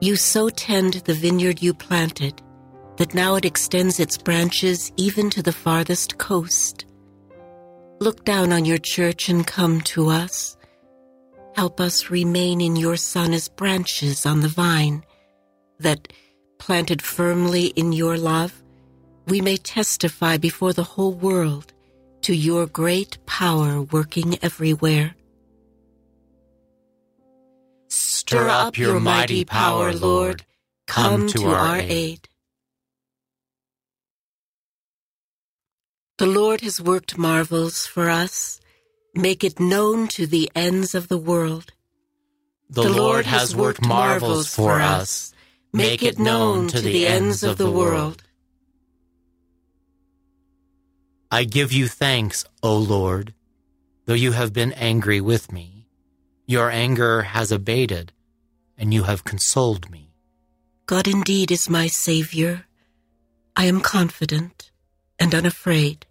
you 0.00 0.14
so 0.14 0.48
tend 0.48 0.94
the 0.94 1.14
vineyard 1.14 1.60
you 1.60 1.74
planted 1.74 2.40
that 2.98 3.14
now 3.14 3.34
it 3.34 3.44
extends 3.44 3.98
its 3.98 4.16
branches 4.16 4.92
even 4.96 5.28
to 5.30 5.42
the 5.42 5.52
farthest 5.52 6.18
coast. 6.18 6.86
Look 8.00 8.24
down 8.24 8.52
on 8.52 8.64
your 8.64 8.78
church 8.78 9.28
and 9.28 9.44
come 9.44 9.80
to 9.82 10.08
us. 10.08 10.53
Help 11.54 11.80
us 11.80 12.10
remain 12.10 12.60
in 12.60 12.74
your 12.76 12.96
Son 12.96 13.32
as 13.32 13.48
branches 13.48 14.26
on 14.26 14.40
the 14.40 14.48
vine, 14.48 15.04
that, 15.78 16.12
planted 16.58 17.00
firmly 17.00 17.66
in 17.68 17.92
your 17.92 18.16
love, 18.18 18.62
we 19.26 19.40
may 19.40 19.56
testify 19.56 20.36
before 20.36 20.72
the 20.72 20.82
whole 20.82 21.12
world 21.14 21.72
to 22.22 22.34
your 22.34 22.66
great 22.66 23.18
power 23.26 23.82
working 23.82 24.36
everywhere. 24.42 25.14
Stir 27.88 28.48
up 28.48 28.76
your 28.76 28.98
mighty 28.98 29.44
power, 29.44 29.92
Lord. 29.92 30.44
Come 30.86 31.28
to 31.28 31.46
our 31.46 31.76
aid. 31.78 32.28
The 36.18 36.26
Lord 36.26 36.60
has 36.62 36.80
worked 36.80 37.18
marvels 37.18 37.86
for 37.86 38.08
us. 38.08 38.60
Make 39.14 39.44
it 39.44 39.60
known 39.60 40.08
to 40.08 40.26
the 40.26 40.50
ends 40.54 40.94
of 40.94 41.08
the 41.08 41.18
world. 41.18 41.72
The, 42.68 42.82
the 42.82 42.88
Lord 42.90 43.26
has 43.26 43.54
worked 43.54 43.86
marvels 43.86 44.52
for 44.52 44.80
us. 44.80 45.32
Make 45.72 46.02
it 46.02 46.18
known 46.18 46.68
to 46.68 46.80
the 46.80 47.06
ends 47.06 47.42
of 47.42 47.56
the 47.58 47.70
world. 47.70 48.22
I 51.30 51.44
give 51.44 51.72
you 51.72 51.88
thanks, 51.88 52.44
O 52.62 52.76
Lord, 52.76 53.34
though 54.06 54.14
you 54.14 54.32
have 54.32 54.52
been 54.52 54.72
angry 54.72 55.20
with 55.20 55.50
me. 55.50 55.88
Your 56.46 56.70
anger 56.70 57.22
has 57.22 57.50
abated, 57.50 58.12
and 58.78 58.94
you 58.94 59.04
have 59.04 59.24
consoled 59.24 59.90
me. 59.90 60.14
God 60.86 61.08
indeed 61.08 61.50
is 61.50 61.70
my 61.70 61.86
Savior. 61.86 62.66
I 63.56 63.64
am 63.64 63.80
confident 63.80 64.70
and 65.18 65.34
unafraid. 65.34 66.06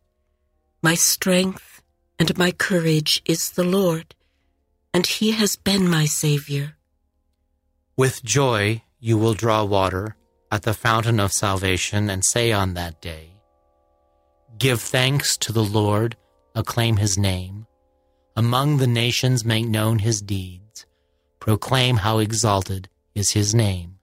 My 0.82 0.96
strength 0.96 1.73
and 2.20 2.38
my 2.38 2.52
courage 2.52 3.22
is 3.26 3.52
the 3.52 3.64
Lord, 3.64 4.16
and 4.94 5.06
He 5.06 5.32
has 5.32 5.56
been 5.56 5.90
my 5.90 6.06
Savior. 6.06 6.76
With 7.98 8.24
joy 8.24 8.84
you 9.00 9.18
will 9.18 9.34
draw 9.34 9.64
water 9.64 10.16
at 10.52 10.62
the 10.64 10.74
fountain 10.74 11.20
of 11.20 11.32
salvation 11.32 12.10
and 12.10 12.24
say 12.24 12.52
on 12.52 12.74
that 12.76 13.02
day, 13.02 13.32
Give 14.58 14.80
thanks 14.80 15.36
to 15.38 15.52
the 15.52 15.64
Lord, 15.64 16.16
acclaim 16.56 16.98
His 16.98 17.18
name. 17.18 17.66
Among 18.36 18.78
the 18.78 18.88
nations 18.88 19.44
make 19.44 19.66
known 19.66 20.00
His 20.00 20.22
deeds, 20.22 20.86
proclaim 21.40 21.98
how 21.98 22.20
exalted 22.20 22.88
is 23.16 23.32
His 23.32 23.54
name. 23.54 23.98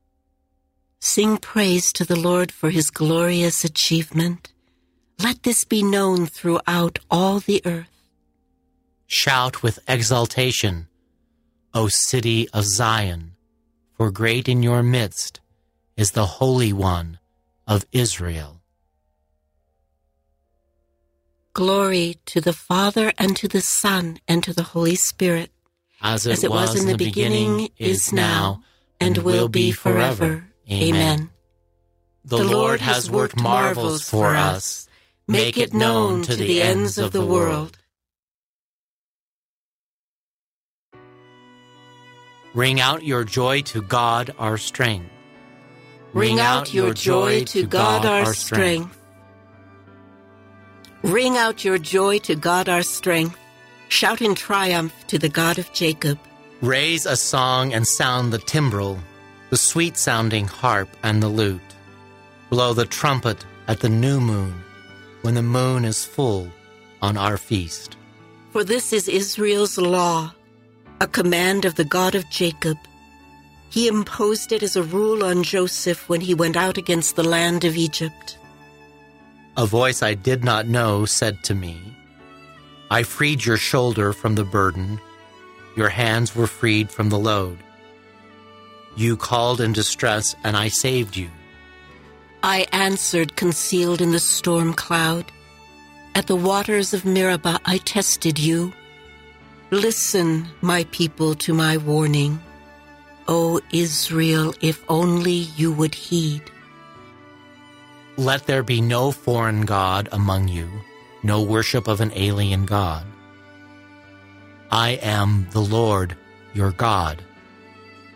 Sing 0.99 1.39
praise 1.39 1.93
to 1.93 2.05
the 2.05 2.19
Lord 2.19 2.53
for 2.53 2.71
His 2.71 2.91
glorious 2.91 3.65
achievement. 3.65 4.53
Let 5.23 5.45
this 5.45 5.65
be 5.65 5.83
known 5.83 6.27
throughout 6.27 6.99
all 7.11 7.41
the 7.41 7.63
earth. 7.65 8.00
Shout 9.13 9.61
with 9.61 9.81
exultation, 9.89 10.87
O 11.75 11.89
city 11.89 12.49
of 12.53 12.65
Zion, 12.65 13.33
for 13.97 14.13
great 14.13 14.49
in 14.49 14.63
your 14.63 14.85
midst 14.85 15.41
is 15.97 16.13
the 16.13 16.39
Holy 16.39 16.73
One 16.73 17.19
of 17.67 17.85
Israel. 17.91 18.63
Glory 21.55 22.19
to 22.27 22.41
the 22.41 22.53
Father, 22.53 23.13
and 23.19 23.37
to 23.37 23.49
the 23.49 23.61
Son, 23.61 24.21
and 24.29 24.45
to 24.45 24.53
the 24.53 24.63
Holy 24.63 24.95
Spirit. 24.95 25.51
As 26.01 26.25
it, 26.25 26.35
As 26.35 26.45
it 26.45 26.51
was, 26.51 26.71
was, 26.71 26.81
in 26.81 26.87
the 26.87 26.97
beginning, 26.97 27.57
beginning 27.57 27.71
is 27.79 28.13
now, 28.13 28.63
and 29.01 29.19
will 29.19 29.49
be 29.49 29.73
forever. 29.73 30.45
Amen. 30.71 31.31
The 32.25 32.45
Lord 32.45 32.81
has 32.81 33.11
worked 33.11 33.37
marvels 33.37 34.09
for 34.09 34.37
us 34.37 34.89
Make 35.27 35.59
it 35.59 35.73
known 35.75 36.23
to 36.23 36.37
the 36.37 36.61
ends 36.63 36.97
of 36.97 37.13
the 37.13 37.25
world. 37.25 37.79
Ring 42.53 42.81
out 42.81 43.05
your 43.05 43.25
joy 43.25 43.63
to 43.63 43.81
God 43.81 44.35
our 44.39 44.59
strength. 44.59 45.11
Ring 46.13 46.41
out 46.41 46.75
your 46.75 46.93
joy 46.93 47.45
to 47.45 47.67
God 47.67 48.05
our 48.05 48.35
strength. 48.35 48.99
Ring 51.03 51.37
out 51.37 51.65
your 51.65 51.79
joy 51.79 52.19
to 52.19 52.35
God 52.35 52.69
our 52.69 52.83
strength. 52.83 53.39
Shout 53.89 54.21
in 54.21 54.35
triumph 54.35 54.93
to 55.07 55.19
the 55.19 55.29
God 55.29 55.59
of 55.59 55.73
Jacob. 55.73 56.19
Raise 56.61 57.07
a 57.07 57.17
song 57.17 57.73
and 57.73 57.87
sound 57.87 58.33
the 58.33 58.39
timbrel, 58.39 58.99
the 59.51 59.57
sweet 59.57 59.97
sounding 59.97 60.47
harp 60.47 60.89
and 61.03 61.23
the 61.23 61.29
lute. 61.29 61.61
Blow 62.51 62.75
the 62.75 62.85
trumpet 62.85 63.45
at 63.69 63.81
the 63.81 63.89
new 63.89 64.21
moon 64.21 64.55
when 65.23 65.35
the 65.35 65.43
moon 65.43 65.85
is 65.85 66.05
full 66.05 66.51
on 67.01 67.17
our 67.17 67.39
feast. 67.39 67.97
For 68.51 68.65
this 68.65 68.93
is 68.93 69.09
Israel's 69.09 69.79
law, 69.79 70.35
a 71.01 71.07
command 71.07 71.65
of 71.65 71.77
the 71.77 71.85
God 71.85 72.15
of 72.15 72.29
Jacob. 72.31 72.77
He 73.71 73.89
imposed 73.89 74.53
it 74.53 74.63
as 74.63 74.77
a 74.77 74.83
rule 74.83 75.25
on 75.25 75.43
Joseph 75.43 76.09
when 76.09 76.21
he 76.21 76.35
went 76.35 76.57
out 76.57 76.77
against 76.77 77.17
the 77.17 77.25
land 77.25 77.65
of 77.65 77.77
Egypt. 77.77 78.37
A 79.57 79.65
voice 79.67 80.03
I 80.03 80.15
did 80.15 80.45
not 80.45 80.67
know 80.67 81.05
said 81.07 81.43
to 81.45 81.55
me, 81.55 81.81
I 82.91 83.03
freed 83.03 83.45
your 83.45 83.57
shoulder 83.57 84.13
from 84.13 84.35
the 84.35 84.45
burden, 84.45 85.01
your 85.77 85.89
hands 85.89 86.35
were 86.35 86.49
freed 86.49 86.91
from 86.91 87.09
the 87.09 87.19
load. 87.19 87.59
You 88.97 89.17
called 89.17 89.61
in 89.61 89.73
distress, 89.73 90.35
and 90.43 90.57
I 90.57 90.69
saved 90.69 91.17
you. 91.17 91.31
I 92.43 92.67
answered, 92.73 93.37
concealed 93.37 94.01
in 94.01 94.11
the 94.11 94.19
storm 94.19 94.75
cloud. 94.75 95.31
At 96.15 96.27
the 96.27 96.37
waters 96.37 96.93
of 96.93 97.05
Meribah, 97.05 97.61
I 97.65 97.79
tested 97.79 98.39
you. 98.39 98.73
Listen, 99.71 100.47
my 100.61 100.85
people, 100.91 101.35
to 101.37 101.55
my 101.55 101.77
warning. 101.77 102.41
O 103.29 103.61
Israel, 103.73 104.55
if 104.61 104.83
only 104.89 105.47
you 105.57 105.73
would 105.73 105.95
heed. 105.95 106.43
Let 108.17 108.47
there 108.47 108.63
be 108.63 108.81
no 108.81 109.13
foreign 109.13 109.65
God 109.65 110.09
among 110.13 110.49
you, 110.49 110.69
no 111.23 111.43
worship 111.43 111.87
of 111.87 112.01
an 112.01 112.13
alien 112.15 112.67
God. 112.67 113.07
I 114.71 114.99
am 115.03 115.47
the 115.53 115.61
Lord, 115.61 116.17
your 116.53 116.73
God, 116.73 117.23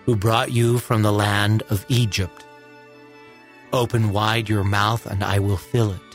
who 0.05 0.17
brought 0.17 0.51
you 0.53 0.79
from 0.79 1.03
the 1.03 1.13
land 1.13 1.63
of 1.71 1.87
Egypt 1.89 2.45
Open 3.75 4.13
wide 4.13 4.49
your 4.49 4.63
mouth, 4.63 5.05
and 5.05 5.25
I 5.25 5.41
will 5.41 5.57
fill 5.57 5.91
it. 5.91 6.11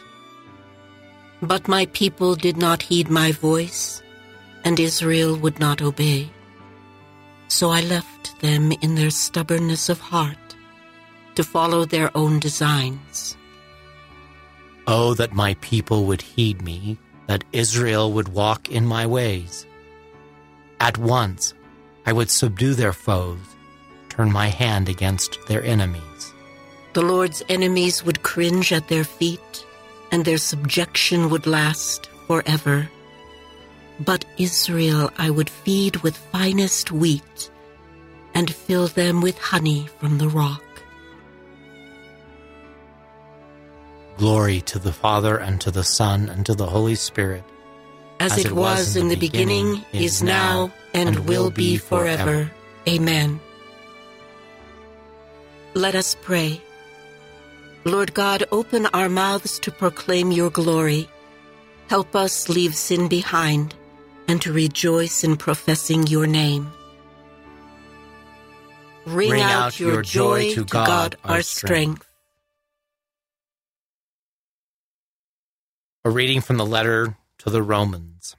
But 1.42 1.68
my 1.68 1.88
people 1.88 2.36
did 2.36 2.56
not 2.56 2.82
heed 2.82 3.10
my 3.10 3.34
voice, 3.34 4.02
and 4.64 4.80
Israel 4.80 5.36
would 5.38 5.60
not 5.60 5.82
obey. 5.82 6.30
So 7.47 7.70
I 7.70 7.82
left 7.82 8.39
them 8.41 8.72
in 8.82 8.95
their 8.95 9.10
stubbornness 9.10 9.89
of 9.89 9.99
heart 9.99 10.38
to 11.36 11.43
follow 11.43 11.86
their 11.86 12.16
own 12.16 12.39
designs. 12.39 13.38
Oh, 14.88 15.14
that 15.16 15.34
my 15.34 15.53
people 15.62 16.05
would 16.05 16.22
heed 16.22 16.62
me, 16.62 16.97
that 17.28 17.43
Israel 17.51 18.12
would 18.14 18.30
walk 18.30 18.70
in 18.70 18.86
my 18.86 19.05
ways. 19.05 19.66
At 20.80 20.97
once 20.97 21.53
I 22.05 22.14
would 22.14 22.30
subdue 22.30 22.74
their 22.74 22.93
foes, 22.93 23.39
turn 24.10 24.32
my 24.32 24.47
hand 24.47 24.89
against 24.89 25.38
their 25.47 25.64
enemies. 25.64 26.34
The 26.93 27.03
Lord's 27.03 27.43
enemies 27.49 28.03
would 28.03 28.24
cringe 28.24 28.74
at 28.74 28.88
their 28.88 29.03
feet, 29.03 29.66
and 30.12 30.26
their 30.26 30.39
subjection 30.39 31.30
would 31.30 31.45
last 31.45 32.10
forever. 32.26 32.89
But 34.00 34.26
Israel 34.38 35.12
I 35.18 35.30
would 35.30 35.50
feed 35.50 35.97
with 35.97 36.16
finest 36.16 36.91
wheat 36.91 37.52
and 38.34 38.54
fill 38.54 38.88
them 38.88 39.22
with 39.22 39.38
honey 39.38 39.88
from 40.00 40.18
the 40.18 40.30
rock. 40.30 40.64
Glory 44.18 44.62
to 44.62 44.80
the 44.80 44.91
Father, 44.91 45.38
and 45.38 45.62
to 45.62 45.72
the 45.72 45.84
Son, 45.84 46.30
and 46.30 46.45
to 46.45 46.54
the 46.54 46.68
Holy 46.68 46.95
Spirit. 46.95 47.43
As, 48.20 48.38
it 48.38 48.52
was 48.52 48.97
in 48.97 49.08
the 49.08 49.16
beginning, 49.16 49.86
is 49.93 50.22
now, 50.22 50.74
and 50.93 51.28
will 51.28 51.50
be 51.50 51.78
forever. 51.78 52.52
Amen. 52.88 53.39
Let 55.74 55.95
us 55.95 56.18
pray. 56.22 56.62
Lord 57.86 58.14
God, 58.14 58.43
open 58.52 58.88
our 58.88 59.08
mouths 59.08 59.58
to 59.60 59.72
proclaim 59.72 60.34
your 60.34 60.50
glory. 60.50 61.08
Help 61.88 62.14
us 62.14 62.50
leave 62.50 62.76
sin 62.76 63.08
behind 63.08 63.74
and 64.30 64.40
to 64.44 64.54
rejoice 64.54 65.24
in 65.24 65.36
professing 65.36 66.06
your 66.06 66.28
name. 66.28 66.72
Ring, 69.08 69.32
Ring 69.32 69.42
out, 69.42 69.52
out 69.52 69.80
your, 69.80 69.94
your 69.94 70.02
joy 70.04 70.50
joy 70.50 70.54
to 70.54 70.66
God, 70.66 70.88
God, 70.88 71.18
our 71.24 71.38
our 71.38 71.42
strength. 71.42 72.08
A 76.06 76.12
reading 76.12 76.42
from 76.42 76.58
the 76.58 76.66
letter 76.66 77.18
to 77.40 77.50
the 77.50 77.64
Romans. 77.64 78.36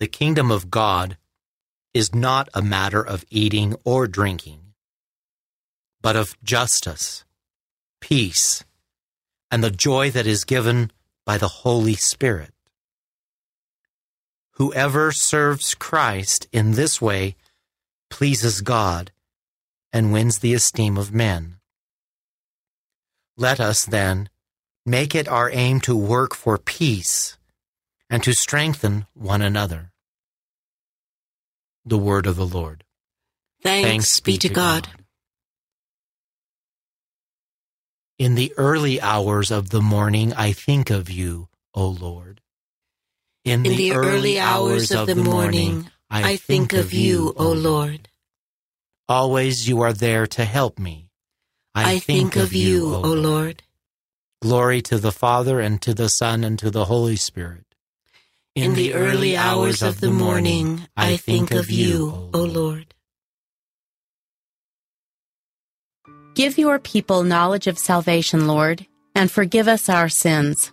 The 0.00 0.06
kingdom 0.06 0.50
of 0.50 0.70
God 0.70 1.18
is 1.92 2.14
not 2.14 2.48
a 2.54 2.62
matter 2.62 3.02
of 3.06 3.26
eating 3.28 3.76
or 3.84 4.06
drinking, 4.06 4.72
but 6.00 6.16
of 6.16 6.34
justice, 6.42 7.26
peace, 8.00 8.64
and 9.50 9.62
the 9.62 9.70
joy 9.70 10.10
that 10.12 10.26
is 10.26 10.44
given 10.44 10.90
by 11.26 11.36
the 11.36 11.48
Holy 11.48 11.94
Spirit. 11.94 12.55
Whoever 14.56 15.12
serves 15.12 15.74
Christ 15.74 16.48
in 16.50 16.72
this 16.72 16.98
way 17.00 17.36
pleases 18.08 18.62
God 18.62 19.12
and 19.92 20.14
wins 20.14 20.38
the 20.38 20.54
esteem 20.54 20.96
of 20.96 21.12
men. 21.12 21.56
Let 23.36 23.60
us, 23.60 23.84
then, 23.84 24.30
make 24.86 25.14
it 25.14 25.28
our 25.28 25.50
aim 25.52 25.80
to 25.80 25.94
work 25.94 26.34
for 26.34 26.56
peace 26.56 27.36
and 28.08 28.22
to 28.22 28.32
strengthen 28.32 29.06
one 29.12 29.42
another. 29.42 29.92
The 31.84 31.98
word 31.98 32.26
of 32.26 32.36
the 32.36 32.46
Lord. 32.46 32.82
Thanks, 33.62 34.20
be 34.20 34.38
to 34.38 34.48
God. 34.48 34.88
In 38.18 38.36
the 38.36 38.54
early 38.56 39.02
hours 39.02 39.50
of 39.50 39.68
the 39.68 39.82
morning, 39.82 40.32
I 40.32 40.52
think 40.52 40.88
of 40.88 41.10
you, 41.10 41.48
O 41.74 41.86
Lord. 41.88 42.40
In 43.46 43.62
the 43.62 43.92
early 43.92 44.40
hours 44.40 44.90
of 44.90 45.06
the 45.06 45.14
morning, 45.14 45.88
I 46.10 46.34
think 46.34 46.72
of 46.72 46.92
you, 46.92 47.32
O 47.36 47.52
Lord. 47.52 48.08
Always 49.08 49.68
you 49.68 49.82
are 49.82 49.92
there 49.92 50.26
to 50.26 50.44
help 50.44 50.80
me. 50.80 51.10
I 51.72 52.00
think 52.00 52.34
of 52.34 52.52
you, 52.52 52.92
O 52.92 53.12
Lord. 53.12 53.62
Glory 54.42 54.82
to 54.82 54.98
the 54.98 55.12
Father, 55.12 55.60
and 55.60 55.80
to 55.82 55.94
the 55.94 56.08
Son, 56.08 56.42
and 56.42 56.58
to 56.58 56.72
the 56.72 56.86
Holy 56.86 57.14
Spirit. 57.14 57.66
In 58.56 58.74
the 58.74 58.94
early 58.94 59.36
hours 59.36 59.80
of 59.80 60.00
the 60.00 60.10
morning, 60.10 60.88
I 60.96 61.16
think 61.16 61.52
of 61.52 61.70
you, 61.70 62.30
O 62.34 62.42
Lord. 62.42 62.94
Give 66.34 66.58
your 66.58 66.80
people 66.80 67.22
knowledge 67.22 67.68
of 67.68 67.78
salvation, 67.78 68.48
Lord, 68.48 68.86
and 69.14 69.30
forgive 69.30 69.68
us 69.68 69.88
our 69.88 70.08
sins. 70.08 70.72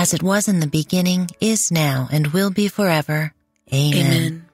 As 0.00 0.14
it 0.14 0.22
was 0.22 0.48
in 0.48 0.60
the 0.60 0.66
beginning, 0.66 1.28
is 1.42 1.70
now, 1.70 2.08
and 2.10 2.28
will 2.28 2.50
be 2.50 2.68
forever. 2.68 3.34
Amen. 3.70 4.06
Amen. 4.06 4.46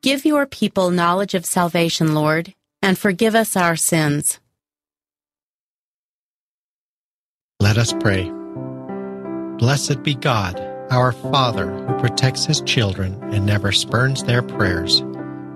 Give 0.00 0.24
your 0.24 0.46
people 0.46 0.92
knowledge 0.92 1.34
of 1.34 1.44
salvation, 1.44 2.14
Lord, 2.14 2.54
and 2.80 2.96
forgive 2.96 3.34
us 3.34 3.56
our 3.56 3.74
sins. 3.74 4.38
Let 7.58 7.76
us 7.76 7.92
pray. 7.94 8.30
Blessed 9.58 10.04
be 10.04 10.14
God, 10.14 10.60
our 10.92 11.10
Father, 11.10 11.68
who 11.72 11.98
protects 11.98 12.44
his 12.44 12.60
children 12.60 13.20
and 13.34 13.44
never 13.44 13.72
spurns 13.72 14.22
their 14.22 14.40
prayers. 14.40 15.02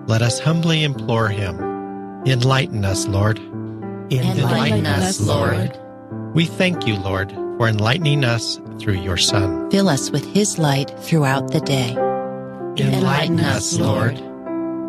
Let 0.09 0.23
us 0.23 0.41
humbly 0.41 0.83
implore 0.83 1.29
him. 1.29 1.61
Enlighten 2.27 2.85
us, 2.85 3.07
Lord. 3.07 3.39
Enlighten 4.11 4.87
us, 4.87 5.21
Lord. 5.21 5.79
We 6.35 6.47
thank 6.47 6.85
you, 6.89 6.97
Lord, 6.97 7.31
for 7.57 7.69
enlightening 7.69 8.25
us 8.25 8.61
through 8.79 9.01
your 9.01 9.17
Son. 9.17 9.71
Fill 9.71 9.89
us 9.89 10.11
with 10.11 10.25
his 10.35 10.59
light 10.59 10.91
throughout 11.01 11.53
the 11.53 11.61
day. 11.61 11.93
Enlighten 12.79 13.41
us, 13.41 13.79
Lord. 13.79 14.21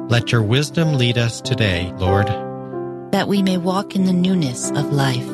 Let 0.10 0.32
your 0.32 0.44
wisdom 0.44 0.94
lead 0.94 1.18
us 1.18 1.42
today, 1.42 1.92
Lord. 1.98 2.28
That 3.12 3.28
we 3.28 3.42
may 3.42 3.58
walk 3.58 3.96
in 3.96 4.06
the 4.06 4.14
newness 4.14 4.70
of 4.72 4.92
life. 4.92 5.28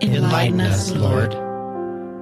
Enlighten 0.00 0.60
us, 0.60 0.92
Lord. 0.92 1.34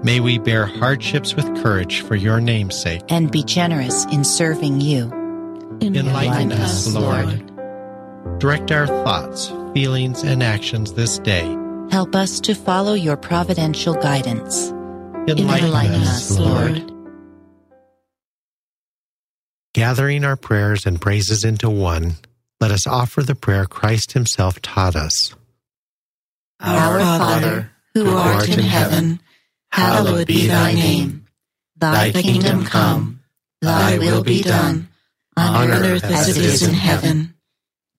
May 0.05 0.21
we 0.21 0.39
bear 0.39 0.67
hardships 0.67 1.35
with 1.35 1.47
courage 1.63 2.03
for 2.03 2.15
your 2.15 2.41
name's 2.41 2.79
sake. 2.79 3.03
And 3.09 3.31
be 3.31 3.43
generous 3.43 4.05
in 4.07 4.25
serving 4.25 4.83
you. 4.83 5.11
Enlighten 5.81 6.53
us, 6.53 6.93
Lord. 6.93 7.51
Direct 8.39 8.71
our 8.71 8.87
thoughts, 8.87 9.51
feelings, 9.73 10.23
and 10.23 10.43
actions 10.43 10.93
this 10.93 11.19
day. 11.19 11.64
Help 11.91 12.15
us 12.15 12.41
to 12.41 12.55
follow 12.55 12.95
your 12.95 13.17
providential 13.17 13.95
guidance. 13.95 14.71
Enlighten 15.29 16.03
us, 16.03 16.39
Lord. 16.39 16.91
Gathering 19.75 20.25
our 20.25 20.37
prayers 20.37 20.87
and 20.87 21.01
praises 21.01 21.45
into 21.45 21.69
one, 21.69 22.15
let 22.61 22.71
us 22.71 22.87
offer 22.87 23.23
the 23.23 23.35
prayer 23.35 23.67
Christ 23.67 24.13
Himself 24.13 24.61
taught 24.63 24.97
us. 24.97 25.35
Our 26.61 27.01
Father, 27.01 27.71
who 27.93 28.17
art 28.17 28.49
in 28.49 28.61
heaven, 28.61 29.21
hallowed 29.71 30.27
be 30.27 30.47
thy 30.47 30.73
name. 30.73 31.27
Thy 31.77 32.13
kingdom 32.13 32.65
come, 32.65 33.21
thy 33.61 33.99
will 33.99 34.23
be 34.23 34.43
done, 34.43 34.89
on 35.37 35.71
earth 35.71 36.05
as 36.05 36.29
it 36.29 36.37
is 36.37 36.63
in 36.67 36.75
heaven. 36.75 37.35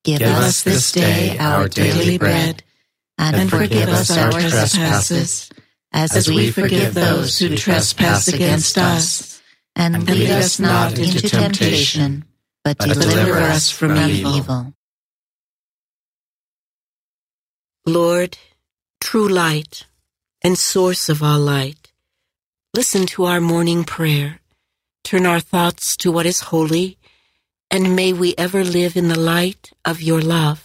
Give 0.03 0.21
us 0.21 0.63
this 0.63 0.91
day 0.91 1.37
our 1.37 1.67
daily 1.67 2.17
bread, 2.17 2.63
and 3.17 3.49
forgive 3.49 3.89
us 3.89 4.15
our 4.15 4.31
trespasses, 4.31 5.49
as 5.91 6.29
we 6.29 6.51
forgive 6.51 6.93
those 6.93 7.37
who 7.39 7.55
trespass 7.55 8.27
against 8.27 8.77
us. 8.77 9.41
And 9.77 10.07
lead 10.09 10.29
us 10.29 10.57
not 10.57 10.97
into 10.97 11.27
temptation, 11.27 12.23
but 12.63 12.77
deliver 12.77 13.39
us 13.39 13.69
from 13.69 13.97
evil. 13.97 14.73
Lord, 17.85 18.37
true 19.01 19.27
light 19.27 19.85
and 20.41 20.57
source 20.57 21.09
of 21.09 21.21
all 21.21 21.39
light, 21.39 21.91
listen 22.73 23.05
to 23.07 23.25
our 23.25 23.41
morning 23.41 23.83
prayer. 23.83 24.39
Turn 25.03 25.25
our 25.25 25.39
thoughts 25.39 25.95
to 25.97 26.11
what 26.11 26.25
is 26.25 26.39
holy, 26.39 26.97
and 27.69 27.95
may 27.95 28.11
we 28.13 28.33
ever 28.37 28.63
live 28.63 28.95
in 28.95 29.09
the 29.09 29.19
light 29.19 29.71
of 29.83 30.01
your 30.01 30.21
love. 30.21 30.64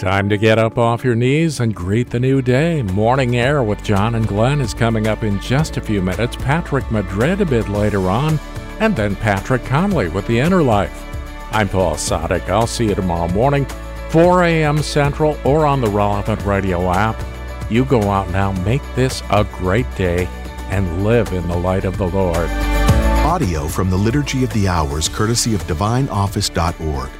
Time 0.00 0.30
to 0.30 0.38
get 0.38 0.58
up 0.58 0.78
off 0.78 1.04
your 1.04 1.14
knees 1.14 1.60
and 1.60 1.74
greet 1.74 2.08
the 2.08 2.18
new 2.18 2.40
day. 2.40 2.80
Morning 2.80 3.36
Air 3.36 3.62
with 3.62 3.84
John 3.84 4.14
and 4.14 4.26
Glenn 4.26 4.62
is 4.62 4.72
coming 4.72 5.06
up 5.06 5.22
in 5.22 5.38
just 5.40 5.76
a 5.76 5.82
few 5.82 6.00
minutes. 6.00 6.36
Patrick 6.36 6.90
Madrid 6.90 7.42
a 7.42 7.44
bit 7.44 7.68
later 7.68 8.08
on, 8.08 8.40
and 8.78 8.96
then 8.96 9.14
Patrick 9.14 9.62
Conley 9.66 10.08
with 10.08 10.26
the 10.26 10.40
Inner 10.40 10.62
Life. 10.62 11.06
I'm 11.52 11.68
Paul 11.68 11.96
Sadek. 11.96 12.48
I'll 12.48 12.66
see 12.66 12.88
you 12.88 12.94
tomorrow 12.94 13.28
morning, 13.28 13.66
4 14.08 14.44
a.m. 14.44 14.78
Central, 14.78 15.36
or 15.44 15.66
on 15.66 15.82
the 15.82 15.90
relevant 15.90 16.42
radio 16.46 16.90
app. 16.90 17.22
You 17.70 17.84
go 17.84 18.00
out 18.00 18.30
now, 18.30 18.52
make 18.52 18.80
this 18.94 19.22
a 19.28 19.44
great 19.44 19.94
day, 19.96 20.26
and 20.70 21.04
live 21.04 21.30
in 21.34 21.46
the 21.46 21.58
light 21.58 21.84
of 21.84 21.98
the 21.98 22.08
Lord. 22.08 22.48
Audio 23.26 23.68
from 23.68 23.90
the 23.90 23.98
Liturgy 23.98 24.44
of 24.44 24.52
the 24.54 24.66
Hours, 24.66 25.10
courtesy 25.10 25.54
of 25.54 25.62
DivineOffice.org. 25.64 27.19